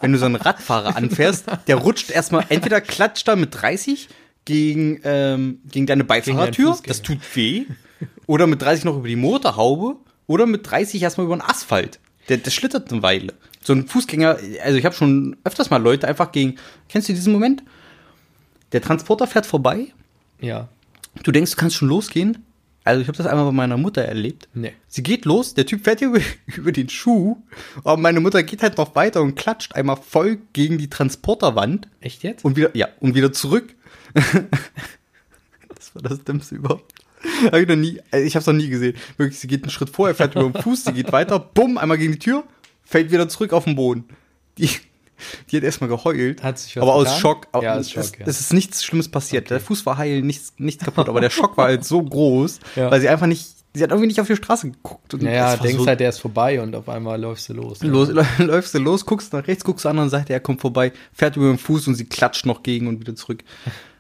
Wenn 0.01 0.13
du 0.13 0.19
so 0.19 0.27
einen 0.27 0.37
Radfahrer 0.37 0.97
anfährst, 0.97 1.47
der 1.67 1.77
rutscht 1.77 2.11
erstmal, 2.11 2.45
entweder 2.49 2.81
klatscht 2.81 3.29
er 3.29 3.37
mit 3.37 3.61
30 3.61 4.09
gegen, 4.45 5.01
ähm, 5.05 5.61
gegen 5.71 5.87
deine 5.87 6.05
Beifahrertür, 6.05 6.73
Fußgänger. 6.73 6.89
das 6.89 7.03
tut 7.03 7.19
weh, 7.35 7.65
oder 8.27 8.47
mit 8.47 8.63
30 8.63 8.85
noch 8.85 8.97
über 8.97 9.09
die 9.09 9.17
Motorhaube, 9.17 9.97
oder 10.27 10.47
mit 10.47 10.69
30 10.71 11.03
erstmal 11.03 11.27
über 11.27 11.37
den 11.37 11.43
Asphalt. 11.43 11.99
Der, 12.29 12.37
der 12.39 12.51
schlittert 12.51 12.93
eine 12.93 13.03
Weile. 13.03 13.35
So 13.63 13.73
ein 13.73 13.87
Fußgänger, 13.87 14.39
also 14.63 14.79
ich 14.79 14.85
habe 14.85 14.95
schon 14.95 15.37
öfters 15.45 15.71
mal 15.71 15.83
Leute 15.83 16.07
einfach 16.09 16.33
gegen, 16.33 16.57
kennst 16.89 17.09
du 17.09 17.13
diesen 17.13 17.33
Moment? 17.33 17.63
Der 18.73 18.81
Transporter 18.81 19.27
fährt 19.27 19.47
vorbei, 19.47 19.89
Ja. 20.41 20.69
Du 21.25 21.33
denkst, 21.33 21.51
du 21.51 21.57
kannst 21.57 21.75
schon 21.75 21.89
losgehen? 21.89 22.45
Also 22.83 23.03
ich 23.03 23.09
habe 23.09 23.19
das 23.19 23.27
einmal 23.27 23.45
bei 23.45 23.53
meiner 23.53 23.77
Mutter 23.77 24.03
erlebt. 24.03 24.49
Nee. 24.55 24.73
Sie 24.89 25.03
geht 25.03 25.25
los, 25.27 25.55
der 25.55 25.67
Typ 25.67 25.85
fährt 25.85 25.99
hier 25.99 26.09
über, 26.09 26.21
über 26.57 26.73
den 26.73 26.89
Schuh, 26.89 27.37
aber 27.85 27.97
meine 27.97 28.21
Mutter 28.21 28.43
geht 28.43 28.63
halt 28.63 28.79
noch 28.79 28.95
weiter 28.95 29.21
und 29.23 29.35
klatscht 29.35 29.75
einmal 29.75 29.97
voll 29.97 30.39
gegen 30.53 30.79
die 30.79 30.89
Transporterwand 30.89 31.89
Echt 32.01 32.23
jetzt? 32.23 32.45
und 32.45 32.57
wieder, 32.57 32.75
ja, 32.75 32.89
und 33.01 33.15
wieder 33.15 33.33
zurück. 33.33 33.75
das 34.15 35.95
war 35.95 36.03
das 36.03 36.25
Dümmste 36.25 36.57
überhaupt. 36.57 36.95
Hab 37.45 37.55
ich 37.55 37.69
noch 37.69 37.77
nie, 37.77 38.01
also 38.11 38.27
ich 38.27 38.35
habe 38.35 38.41
es 38.41 38.47
noch 38.47 38.55
nie 38.55 38.69
gesehen. 38.69 38.97
Wirklich, 39.19 39.39
sie 39.39 39.47
geht 39.47 39.63
einen 39.63 39.71
Schritt 39.71 39.91
vor, 39.91 40.09
er 40.09 40.15
fährt 40.15 40.35
über 40.35 40.49
den 40.49 40.63
Fuß, 40.63 40.85
sie 40.85 40.93
geht 40.93 41.13
weiter, 41.13 41.39
bumm, 41.39 41.77
einmal 41.77 41.99
gegen 41.99 42.13
die 42.13 42.19
Tür, 42.19 42.45
fällt 42.83 43.13
wieder 43.13 43.29
zurück 43.29 43.53
auf 43.53 43.65
den 43.65 43.77
Boden. 43.77 44.05
Die, 44.57 44.71
die 45.51 45.57
hat 45.57 45.65
erstmal 45.65 45.89
geheult, 45.89 46.43
Hat 46.43 46.59
sich 46.59 46.77
was 46.77 46.83
aber 46.83 46.95
aus 46.95 47.05
getan? 47.05 47.21
Schock. 47.21 47.47
Aber 47.53 47.65
Ja, 47.65 47.75
aus 47.75 47.87
es, 47.87 47.91
Schock, 47.93 48.19
ja. 48.19 48.27
es 48.27 48.41
ist 48.41 48.53
nichts 48.53 48.85
Schlimmes 48.85 49.09
passiert. 49.09 49.51
Der 49.51 49.61
Fuß 49.61 49.87
war 49.87 49.97
heil, 49.99 50.23
nichts, 50.23 50.55
nichts 50.59 50.85
kaputt, 50.85 51.09
aber 51.09 51.21
der 51.21 51.31
Schock 51.31 51.57
war 51.57 51.67
halt 51.67 51.85
so 51.85 52.03
groß, 52.03 52.61
Ja. 52.77 52.91
weil 52.91 53.01
sie 53.01 53.09
einfach 53.09 53.27
nicht, 53.27 53.47
sie 53.75 53.83
hat 53.83 53.91
irgendwie 53.91 54.09
nicht 54.09 54.21
auf 54.21 54.27
die 54.27 54.37
Straße 54.37 54.71
geguckt. 54.71 55.15
Und 55.15 55.23
Naja, 55.23 55.57
denkst 55.57 55.79
so, 55.79 55.87
halt, 55.87 56.01
der 56.01 56.09
ist 56.09 56.19
vorbei 56.19 56.61
und 56.61 56.75
auf 56.75 56.89
einmal 56.89 57.21
läufst 57.21 57.49
du 57.49 57.55
los. 57.55 57.83
Los, 57.83 58.09
läufst 58.39 58.75
du 58.75 58.79
los, 58.79 59.07
guckst 59.07 59.33
nach 59.33 59.47
rechts, 59.47 59.65
guckst 59.65 59.83
zur 59.83 59.91
anderen 59.91 60.11
Seite, 60.11 60.33
er 60.33 60.41
kommt 60.41 60.61
vorbei, 60.61 60.93
fährt 61.13 61.37
über 61.37 61.47
den 61.49 61.59
Fuß 61.59 61.87
und 61.89 61.95
sie 61.95 62.05
klatscht 62.07 62.47
noch 62.47 62.63
gegen 62.63 62.87
und 62.87 63.01
wieder 63.01 63.15
zurück. 63.15 63.45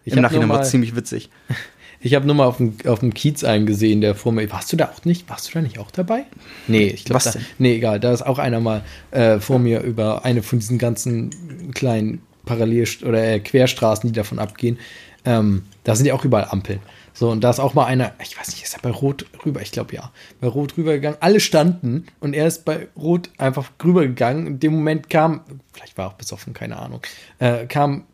Ich 0.02 0.14
Im 0.14 0.22
Nachhinein 0.22 0.48
war 0.48 0.62
es 0.62 0.70
ziemlich 0.70 0.96
witzig. 0.96 1.28
Ich 2.02 2.14
habe 2.14 2.26
nur 2.26 2.34
mal 2.34 2.46
auf 2.46 2.56
dem, 2.56 2.76
auf 2.86 3.00
dem 3.00 3.12
Kiez 3.12 3.44
einen 3.44 3.66
gesehen, 3.66 4.00
der 4.00 4.14
vor 4.14 4.32
mir. 4.32 4.50
Warst 4.50 4.72
du 4.72 4.76
da 4.76 4.86
auch 4.86 5.04
nicht? 5.04 5.28
Warst 5.28 5.48
du 5.48 5.52
da 5.52 5.60
nicht 5.60 5.78
auch 5.78 5.90
dabei? 5.90 6.24
Nee, 6.66 6.86
ich 6.86 7.04
glaube. 7.04 7.22
Nee, 7.58 7.76
egal. 7.76 8.00
Da 8.00 8.12
ist 8.12 8.22
auch 8.22 8.38
einer 8.38 8.60
mal 8.60 8.82
äh, 9.10 9.38
vor 9.38 9.58
mir 9.58 9.80
über 9.82 10.24
eine 10.24 10.42
von 10.42 10.58
diesen 10.58 10.78
ganzen 10.78 11.30
kleinen 11.74 12.22
Parallel- 12.46 13.04
oder 13.04 13.22
äh, 13.22 13.40
Querstraßen, 13.40 14.08
die 14.08 14.14
davon 14.14 14.38
abgehen. 14.38 14.78
Ähm, 15.26 15.64
da 15.84 15.94
sind 15.94 16.06
ja 16.06 16.14
auch 16.14 16.24
überall 16.24 16.46
Ampeln. 16.48 16.80
So, 17.12 17.28
und 17.30 17.42
da 17.44 17.50
ist 17.50 17.60
auch 17.60 17.74
mal 17.74 17.84
einer, 17.84 18.12
ich 18.22 18.38
weiß 18.38 18.48
nicht, 18.48 18.62
ist 18.62 18.74
er 18.74 18.80
bei 18.80 18.90
Rot 18.90 19.26
rüber? 19.44 19.60
Ich 19.60 19.72
glaube 19.72 19.94
ja. 19.94 20.10
Bei 20.40 20.46
Rot 20.46 20.78
rübergegangen. 20.78 21.18
Alle 21.20 21.40
standen 21.40 22.06
und 22.20 22.32
er 22.32 22.46
ist 22.46 22.64
bei 22.64 22.88
Rot 22.96 23.28
einfach 23.36 23.70
rübergegangen. 23.84 24.46
In 24.46 24.60
dem 24.60 24.72
Moment 24.72 25.10
kam, 25.10 25.42
vielleicht 25.72 25.98
war 25.98 26.06
er 26.06 26.08
auch 26.12 26.14
besoffen, 26.14 26.54
keine 26.54 26.78
Ahnung, 26.78 27.02
äh, 27.38 27.66
kam 27.66 28.04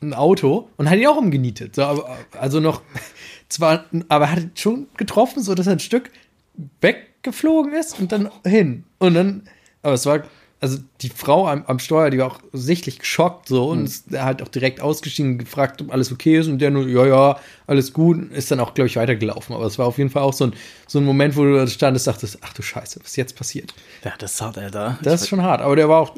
ein 0.00 0.14
Auto 0.14 0.68
und 0.76 0.88
hat 0.88 0.98
ihn 0.98 1.06
auch 1.06 1.16
umgenietet. 1.16 1.74
So, 1.76 1.82
aber, 1.82 2.16
also 2.38 2.60
noch 2.60 2.82
zwar, 3.48 3.84
aber 4.08 4.26
er 4.26 4.32
hat 4.32 4.58
schon 4.58 4.86
getroffen, 4.96 5.42
so 5.42 5.54
dass 5.54 5.66
er 5.66 5.72
ein 5.74 5.80
Stück 5.80 6.10
weggeflogen 6.80 7.72
ist 7.72 7.98
und 7.98 8.12
dann 8.12 8.30
hin. 8.44 8.84
Und 8.98 9.14
dann, 9.14 9.42
aber 9.82 9.94
es 9.94 10.06
war, 10.06 10.24
also 10.60 10.78
die 11.02 11.08
Frau 11.08 11.46
am, 11.46 11.64
am 11.66 11.78
Steuer, 11.78 12.10
die 12.10 12.18
war 12.18 12.26
auch 12.26 12.40
sichtlich 12.52 12.98
geschockt 12.98 13.48
so 13.48 13.68
und 13.68 13.84
ist 13.84 14.10
halt 14.12 14.42
auch 14.42 14.48
direkt 14.48 14.80
ausgestiegen, 14.80 15.38
gefragt, 15.38 15.80
ob 15.80 15.92
alles 15.92 16.10
okay 16.10 16.38
ist 16.38 16.48
und 16.48 16.58
der 16.58 16.70
nur, 16.70 16.88
ja, 16.88 17.06
ja, 17.06 17.40
alles 17.66 17.92
gut, 17.92 18.32
ist 18.32 18.50
dann 18.50 18.58
auch, 18.58 18.74
glaube 18.74 18.88
ich, 18.88 18.96
weitergelaufen. 18.96 19.54
Aber 19.54 19.66
es 19.66 19.78
war 19.78 19.86
auf 19.86 19.98
jeden 19.98 20.10
Fall 20.10 20.22
auch 20.22 20.32
so 20.32 20.46
ein, 20.46 20.54
so 20.88 20.98
ein 20.98 21.04
Moment, 21.04 21.36
wo 21.36 21.44
du 21.44 21.54
da 21.54 21.66
standest, 21.66 22.08
dachtest, 22.08 22.38
ach 22.40 22.52
du 22.54 22.62
Scheiße, 22.62 22.98
was 23.00 23.10
ist 23.10 23.16
jetzt 23.16 23.36
passiert? 23.36 23.72
Ja, 24.04 24.14
das 24.18 24.34
ist 24.34 24.40
hart, 24.40 24.58
Alter. 24.58 24.98
Das 25.02 25.22
ist 25.22 25.28
schon 25.28 25.42
hart, 25.42 25.60
aber 25.60 25.76
der 25.76 25.88
war 25.88 26.00
auch, 26.00 26.16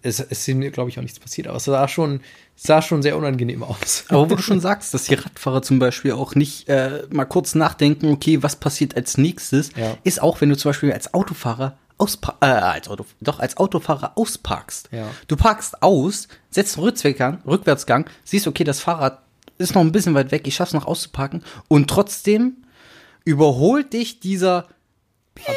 es, 0.00 0.20
es 0.20 0.30
ist 0.30 0.48
ihm, 0.48 0.60
glaube 0.72 0.88
ich, 0.88 0.98
auch 0.98 1.02
nichts 1.02 1.20
passiert, 1.20 1.46
aber 1.46 1.58
es 1.58 1.64
sah 1.64 1.86
schon, 1.86 2.20
sah 2.56 2.80
schon 2.82 3.02
sehr 3.02 3.16
unangenehm 3.16 3.62
aus. 3.62 4.04
Aber 4.08 4.30
wo 4.30 4.34
du 4.36 4.42
schon 4.42 4.60
sagst, 4.60 4.94
dass 4.94 5.04
die 5.04 5.14
Radfahrer 5.14 5.62
zum 5.62 5.78
Beispiel 5.78 6.12
auch 6.12 6.34
nicht 6.34 6.68
äh, 6.68 7.02
mal 7.10 7.24
kurz 7.24 7.54
nachdenken, 7.54 8.10
okay, 8.10 8.42
was 8.42 8.56
passiert 8.56 8.96
als 8.96 9.18
nächstes, 9.18 9.70
Ja. 9.76 9.96
ist 10.04 10.22
auch, 10.22 10.40
wenn 10.40 10.48
du 10.50 10.56
zum 10.56 10.70
Beispiel 10.70 10.92
als 10.92 11.12
Autofahrer 11.14 11.76
auspa 11.98 12.36
äh, 12.40 12.46
als 12.46 12.88
Auto, 12.88 13.06
doch 13.20 13.38
als 13.38 13.56
Autofahrer 13.56 14.12
ausparkst. 14.16 14.88
Ja. 14.92 15.06
Du 15.28 15.36
parkst 15.36 15.82
aus, 15.82 16.26
setzt 16.50 16.76
einen 16.76 16.86
Rückwärtsgang, 16.86 17.38
Rückwärtsgang, 17.46 18.10
siehst, 18.24 18.46
okay, 18.48 18.64
das 18.64 18.80
Fahrrad 18.80 19.20
ist 19.58 19.74
noch 19.74 19.82
ein 19.82 19.92
bisschen 19.92 20.14
weit 20.14 20.32
weg, 20.32 20.46
ich 20.48 20.56
schaff's 20.56 20.72
noch 20.72 20.86
auszuparken 20.86 21.44
und 21.68 21.88
trotzdem 21.88 22.56
überholt 23.24 23.92
dich 23.92 24.18
dieser 24.20 24.66
Piep 25.34 25.54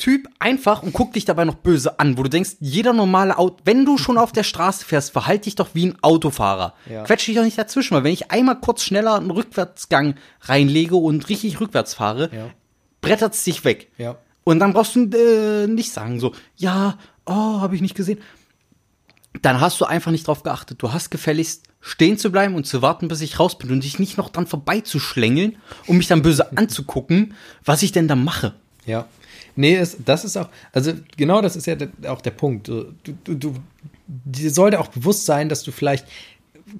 Typ 0.00 0.28
einfach 0.38 0.82
und 0.82 0.92
guckt 0.92 1.14
dich 1.14 1.24
dabei 1.24 1.44
noch 1.44 1.54
böse 1.54 2.00
an, 2.00 2.16
wo 2.18 2.22
du 2.24 2.28
denkst, 2.30 2.56
jeder 2.58 2.92
normale 2.92 3.38
Auto, 3.38 3.58
wenn 3.64 3.84
du 3.84 3.98
schon 3.98 4.18
auf 4.18 4.32
der 4.32 4.42
Straße 4.42 4.84
fährst, 4.84 5.12
verhalte 5.12 5.44
dich 5.44 5.54
doch 5.54 5.68
wie 5.74 5.86
ein 5.86 5.98
Autofahrer. 6.02 6.74
Ja. 6.90 7.04
Quetsch 7.04 7.26
dich 7.28 7.36
doch 7.36 7.44
nicht 7.44 7.58
dazwischen, 7.58 7.94
weil 7.94 8.02
wenn 8.04 8.12
ich 8.12 8.30
einmal 8.30 8.58
kurz 8.58 8.82
schneller 8.82 9.14
einen 9.16 9.30
Rückwärtsgang 9.30 10.14
reinlege 10.40 10.96
und 10.96 11.28
richtig 11.28 11.60
rückwärts 11.60 11.94
fahre, 11.94 12.30
Ja. 12.34 12.50
brettert 13.02 13.34
es 13.34 13.44
dich 13.44 13.64
weg. 13.64 13.92
Ja. 13.98 14.16
Und 14.42 14.58
dann 14.58 14.72
brauchst 14.72 14.96
du 14.96 15.04
äh, 15.04 15.66
nicht 15.66 15.92
sagen 15.92 16.18
so, 16.18 16.32
ja, 16.56 16.96
oh, 17.26 17.60
habe 17.60 17.74
ich 17.76 17.82
nicht 17.82 17.94
gesehen. 17.94 18.18
Dann 19.42 19.60
hast 19.60 19.80
du 19.80 19.84
einfach 19.84 20.10
nicht 20.10 20.26
drauf 20.26 20.42
geachtet. 20.42 20.82
Du 20.82 20.92
hast 20.92 21.10
gefälligst 21.10 21.64
stehen 21.82 22.18
zu 22.18 22.30
bleiben 22.32 22.54
und 22.56 22.66
zu 22.66 22.82
warten, 22.82 23.08
bis 23.08 23.20
ich 23.20 23.38
raus 23.38 23.56
bin 23.56 23.70
und 23.70 23.84
dich 23.84 23.98
nicht 23.98 24.18
noch 24.18 24.28
dran 24.30 24.46
vorbeizuschlängeln, 24.46 25.56
um 25.86 25.96
mich 25.98 26.08
dann 26.08 26.22
böse 26.22 26.50
anzugucken, 26.56 27.34
was 27.64 27.82
ich 27.82 27.92
denn 27.92 28.08
da 28.08 28.16
mache. 28.16 28.54
Ja. 28.86 29.06
Nee, 29.60 29.76
es, 29.76 29.96
das 30.04 30.24
ist 30.24 30.36
auch, 30.36 30.48
also 30.72 30.92
genau 31.16 31.40
das 31.42 31.56
ist 31.56 31.66
ja 31.66 31.76
auch 32.08 32.20
der 32.20 32.30
Punkt. 32.30 32.68
Du, 32.68 32.92
du, 33.24 33.34
du, 33.34 33.54
dir 34.06 34.50
sollte 34.50 34.80
auch 34.80 34.88
bewusst 34.88 35.26
sein, 35.26 35.48
dass 35.48 35.62
du 35.62 35.70
vielleicht 35.72 36.06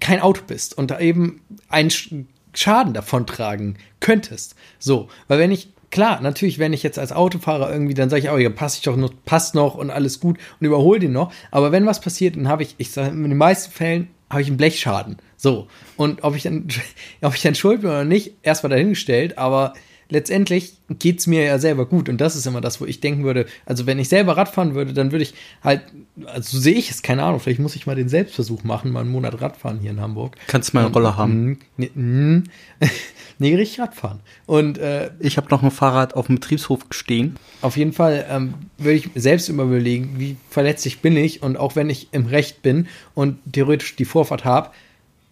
kein 0.00 0.20
Auto 0.20 0.42
bist 0.46 0.76
und 0.76 0.90
da 0.90 1.00
eben 1.00 1.40
einen 1.68 1.90
Sch- 1.90 2.24
Schaden 2.54 2.94
davontragen 2.94 3.76
könntest. 4.00 4.54
So, 4.78 5.08
weil 5.28 5.38
wenn 5.38 5.52
ich 5.52 5.68
klar, 5.90 6.20
natürlich, 6.20 6.58
wenn 6.58 6.72
ich 6.72 6.82
jetzt 6.82 6.98
als 6.98 7.12
Autofahrer 7.12 7.72
irgendwie, 7.72 7.94
dann 7.94 8.10
sage 8.10 8.22
ich, 8.22 8.30
oh, 8.30 8.36
ja, 8.38 8.50
passt 8.50 8.78
ich 8.78 8.82
doch 8.82 8.96
noch, 8.96 9.12
passt 9.24 9.54
noch 9.54 9.74
und 9.74 9.90
alles 9.90 10.20
gut 10.20 10.38
und 10.60 10.66
überhole 10.66 11.00
den 11.00 11.12
noch. 11.12 11.32
Aber 11.50 11.72
wenn 11.72 11.86
was 11.86 12.00
passiert, 12.00 12.36
dann 12.36 12.48
habe 12.48 12.62
ich, 12.62 12.74
ich 12.78 12.90
sage, 12.92 13.10
in 13.10 13.22
den 13.22 13.36
meisten 13.36 13.72
Fällen 13.72 14.08
habe 14.30 14.42
ich 14.42 14.48
einen 14.48 14.56
Blechschaden. 14.56 15.16
So. 15.36 15.66
Und 15.96 16.22
ob 16.22 16.36
ich 16.36 16.44
dann, 16.44 16.68
ob 17.22 17.34
ich 17.34 17.42
dann 17.42 17.54
schuld 17.54 17.80
bin 17.80 17.90
oder 17.90 18.04
nicht, 18.04 18.34
erstmal 18.42 18.70
dahingestellt, 18.70 19.38
aber 19.38 19.74
letztendlich 20.10 20.74
geht's 20.98 21.26
mir 21.26 21.44
ja 21.44 21.58
selber 21.58 21.86
gut. 21.86 22.08
Und 22.08 22.20
das 22.20 22.36
ist 22.36 22.46
immer 22.46 22.60
das, 22.60 22.80
wo 22.80 22.84
ich 22.84 23.00
denken 23.00 23.24
würde, 23.24 23.46
also 23.64 23.86
wenn 23.86 23.98
ich 23.98 24.08
selber 24.08 24.36
Radfahren 24.36 24.74
würde, 24.74 24.92
dann 24.92 25.12
würde 25.12 25.22
ich 25.22 25.34
halt, 25.62 25.82
also 26.26 26.56
so 26.56 26.62
sehe 26.62 26.74
ich 26.74 26.90
es, 26.90 27.02
keine 27.02 27.22
Ahnung, 27.22 27.40
vielleicht 27.40 27.60
muss 27.60 27.76
ich 27.76 27.86
mal 27.86 27.96
den 27.96 28.08
Selbstversuch 28.08 28.64
machen, 28.64 28.92
mal 28.92 29.00
einen 29.00 29.10
Monat 29.10 29.40
Radfahren 29.40 29.78
hier 29.80 29.90
in 29.92 30.00
Hamburg. 30.00 30.36
Kannst 30.46 30.74
mal 30.74 30.84
eine 30.84 30.92
Rolle 30.92 31.16
haben. 31.16 31.58
Nee, 31.76 31.90
mm, 31.94 32.44
nee, 33.38 33.54
richtig 33.54 33.80
Radfahren. 33.80 34.20
Und 34.46 34.78
äh, 34.78 35.10
Ich 35.20 35.36
habe 35.36 35.48
noch 35.50 35.62
ein 35.62 35.70
Fahrrad 35.70 36.14
auf 36.14 36.26
dem 36.26 36.36
Betriebshof 36.36 36.80
stehen. 36.90 37.36
auf 37.62 37.76
jeden 37.76 37.92
Fall 37.92 38.26
ähm, 38.28 38.54
würde 38.78 38.94
ich 38.94 39.10
selbst 39.14 39.48
immer 39.48 39.62
überlegen, 39.62 40.14
wie 40.18 40.36
verletzlich 40.50 41.00
bin 41.00 41.16
ich 41.16 41.42
und 41.42 41.56
auch 41.56 41.76
wenn 41.76 41.88
ich 41.88 42.08
im 42.12 42.26
Recht 42.26 42.62
bin 42.62 42.88
und 43.14 43.38
theoretisch 43.52 43.96
die 43.96 44.04
Vorfahrt 44.04 44.44
habe, 44.44 44.70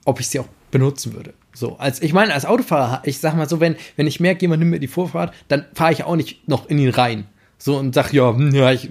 ob 0.05 0.21
ich 0.21 0.29
sie 0.29 0.38
auch 0.41 0.49
benutzen 0.71 1.14
würde. 1.14 1.35
So, 1.59 1.77
als 1.77 2.01
ich 2.01 2.12
meine, 2.12 2.33
als 2.33 2.44
Autofahrer, 2.44 3.03
ich 3.03 3.18
sag 3.18 3.35
mal 3.35 3.49
so, 3.49 3.59
wenn, 3.59 3.75
wenn 3.97 4.07
ich 4.07 4.21
merke, 4.21 4.42
jemand 4.42 4.61
nimmt 4.61 4.71
mir 4.71 4.79
die 4.79 4.87
Vorfahrt, 4.87 5.35
dann 5.49 5.64
fahre 5.75 5.92
ich 5.92 6.05
auch 6.05 6.14
nicht 6.14 6.47
noch 6.47 6.68
in 6.68 6.79
ihn 6.79 6.90
rein. 6.90 7.27
So 7.59 7.77
und 7.77 7.97
sag, 7.97 8.12
ja, 8.12 8.33
hm, 8.33 8.55
ja, 8.55 8.71
ich, 8.71 8.90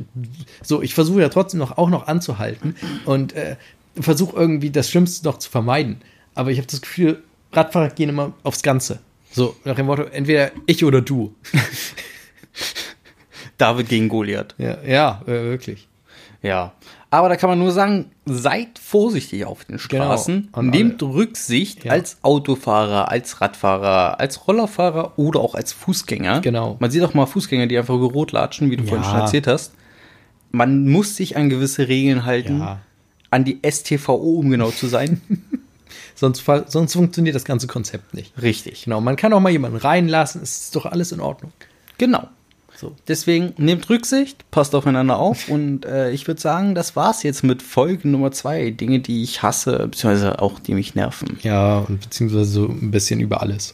so, 0.62 0.82
ich 0.82 0.93
versuche 0.93 1.21
ja 1.21 1.30
trotzdem 1.30 1.62
noch 1.62 1.77
auch 1.77 1.89
noch 1.89 2.08
anzuhalten 2.08 2.75
und 3.06 3.32
äh, 3.32 3.56
versuche 3.97 4.36
irgendwie 4.36 4.69
das 4.69 4.89
Schlimmste 4.89 5.25
noch 5.25 5.39
zu 5.39 5.49
vermeiden. 5.49 6.01
Aber 6.36 6.51
ich 6.51 6.58
habe 6.58 6.67
das 6.67 6.82
Gefühl, 6.82 7.23
Radfahrer 7.53 7.91
gehen 7.91 8.10
immer 8.10 8.34
aufs 8.43 8.63
Ganze. 8.63 8.99
So, 9.32 9.56
nach 9.63 9.77
dem 9.77 9.86
Motto, 9.86 10.03
entweder 10.03 10.51
ich 10.65 10.84
oder 10.84 10.99
du. 10.99 11.34
David 13.58 13.88
gegen 13.88 14.10
Goliath. 14.10 14.56
Ja, 14.58 14.84
ja 14.84 15.21
äh, 15.25 15.32
wirklich. 15.32 15.88
Ja. 16.41 16.73
Aber 17.10 17.30
da 17.30 17.38
kann 17.38 17.50
man 17.50 17.58
nur 17.60 17.72
sagen, 17.72 18.12
seid 18.26 18.80
vorsichtig 18.80 19.46
auf 19.46 19.63
den 19.63 19.80
Straßen. 19.80 20.50
An 20.52 20.70
Nehmt 20.70 21.02
Rücksicht 21.02 21.86
Ja. 21.86 21.93
als 21.93 22.17
Autofahrer, 22.22 23.10
als 23.10 23.39
Radfahrer, 23.39 24.20
als 24.20 24.46
Rollerfahrer 24.48 25.17
oder 25.17 25.39
auch 25.39 25.56
als 25.56 25.72
Fußgänger. 25.72 26.41
Genau. 26.41 26.76
Man 26.80 26.91
sieht 26.91 27.04
auch 27.04 27.13
mal 27.13 27.26
Fußgänger, 27.26 27.67
die 27.67 27.78
einfach 27.78 27.93
Rot 27.96 28.34
latschen, 28.34 28.70
wie 28.72 28.76
du 28.78 28.84
vorhin 28.84 29.04
Ja. 29.04 29.10
schon 29.12 29.20
erzählt 29.22 29.48
hast. 29.48 29.72
Man 30.52 30.88
muss 30.89 31.15
sich 31.15 31.38
an 31.38 31.50
gewisse 31.50 31.88
Regeln 31.88 32.26
halten. 32.26 32.60
Ja. 32.60 32.80
An 33.30 33.46
die 33.46 33.60
STVO, 33.70 34.39
um 34.39 34.50
genau 34.50 34.72
zu 34.72 34.88
sein. 34.88 35.22
Sonst, 36.15 36.43
sonst 36.67 36.93
funktioniert 36.93 37.36
das 37.36 37.46
ganze 37.46 37.67
Konzept 37.67 38.13
nicht. 38.15 38.34
Richtig. 38.41 38.84
Genau, 38.86 39.00
man 39.02 39.15
kann 39.15 39.32
auch 39.34 39.39
mal 39.39 39.52
jemanden 39.52 39.78
reinlassen, 39.78 40.41
es 40.41 40.62
ist 40.62 40.76
doch 40.76 40.86
alles 40.88 41.12
in 41.12 41.20
Ordnung. 41.20 41.52
Genau. 42.00 42.28
So. 42.78 42.96
Deswegen 43.08 43.54
nehmt 43.58 43.90
Rücksicht, 43.90 44.50
passt 44.52 44.76
aufeinander 44.76 45.18
auf 45.18 45.50
und 45.50 45.86
äh, 45.86 46.12
ich 46.12 46.28
würde 46.28 46.40
sagen, 46.40 46.76
das 46.76 46.96
war's 46.96 47.24
jetzt 47.24 47.44
mit 47.44 47.62
Folge 47.62 48.08
Nummer 48.08 48.32
zwei. 48.32 48.70
Dinge, 48.70 49.00
die 49.00 49.24
ich 49.24 49.42
hasse, 49.42 49.88
beziehungsweise 49.90 50.42
auch 50.42 50.60
die 50.60 50.76
mich 50.76 50.96
nerven. 50.96 51.40
Ja, 51.42 51.80
und 51.80 52.02
beziehungsweise 52.02 52.46
so 52.46 52.66
ein 52.68 52.92
bisschen 52.92 53.20
über 53.20 53.42
alles. 53.42 53.74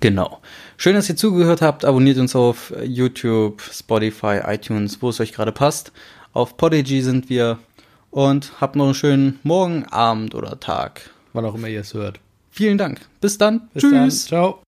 Genau. 0.00 0.40
Schön, 0.76 0.94
dass 0.94 1.08
ihr 1.08 1.16
zugehört 1.16 1.62
habt. 1.62 1.84
Abonniert 1.84 2.18
uns 2.18 2.34
auf 2.34 2.72
YouTube, 2.84 3.62
Spotify, 3.62 4.40
iTunes, 4.44 5.00
wo 5.00 5.08
es 5.08 5.20
euch 5.20 5.32
gerade 5.32 5.52
passt. 5.52 5.92
Auf 6.32 6.56
Podigy 6.56 7.02
sind 7.02 7.30
wir 7.30 7.58
und 8.10 8.60
habt 8.60 8.76
noch 8.76 8.86
einen 8.86 8.94
schönen 8.94 9.38
Morgen, 9.42 9.84
Abend 9.86 10.34
oder 10.34 10.60
Tag. 10.60 11.10
Wann 11.32 11.44
auch 11.44 11.54
immer 11.54 11.68
ihr 11.68 11.80
es 11.80 11.94
hört. 11.94 12.20
Vielen 12.50 12.78
Dank. 12.78 13.00
Bis 13.20 13.38
dann. 13.38 13.68
Bis 13.72 13.82
Tschüss. 13.82 13.92
dann. 13.92 14.10
Ciao. 14.10 14.62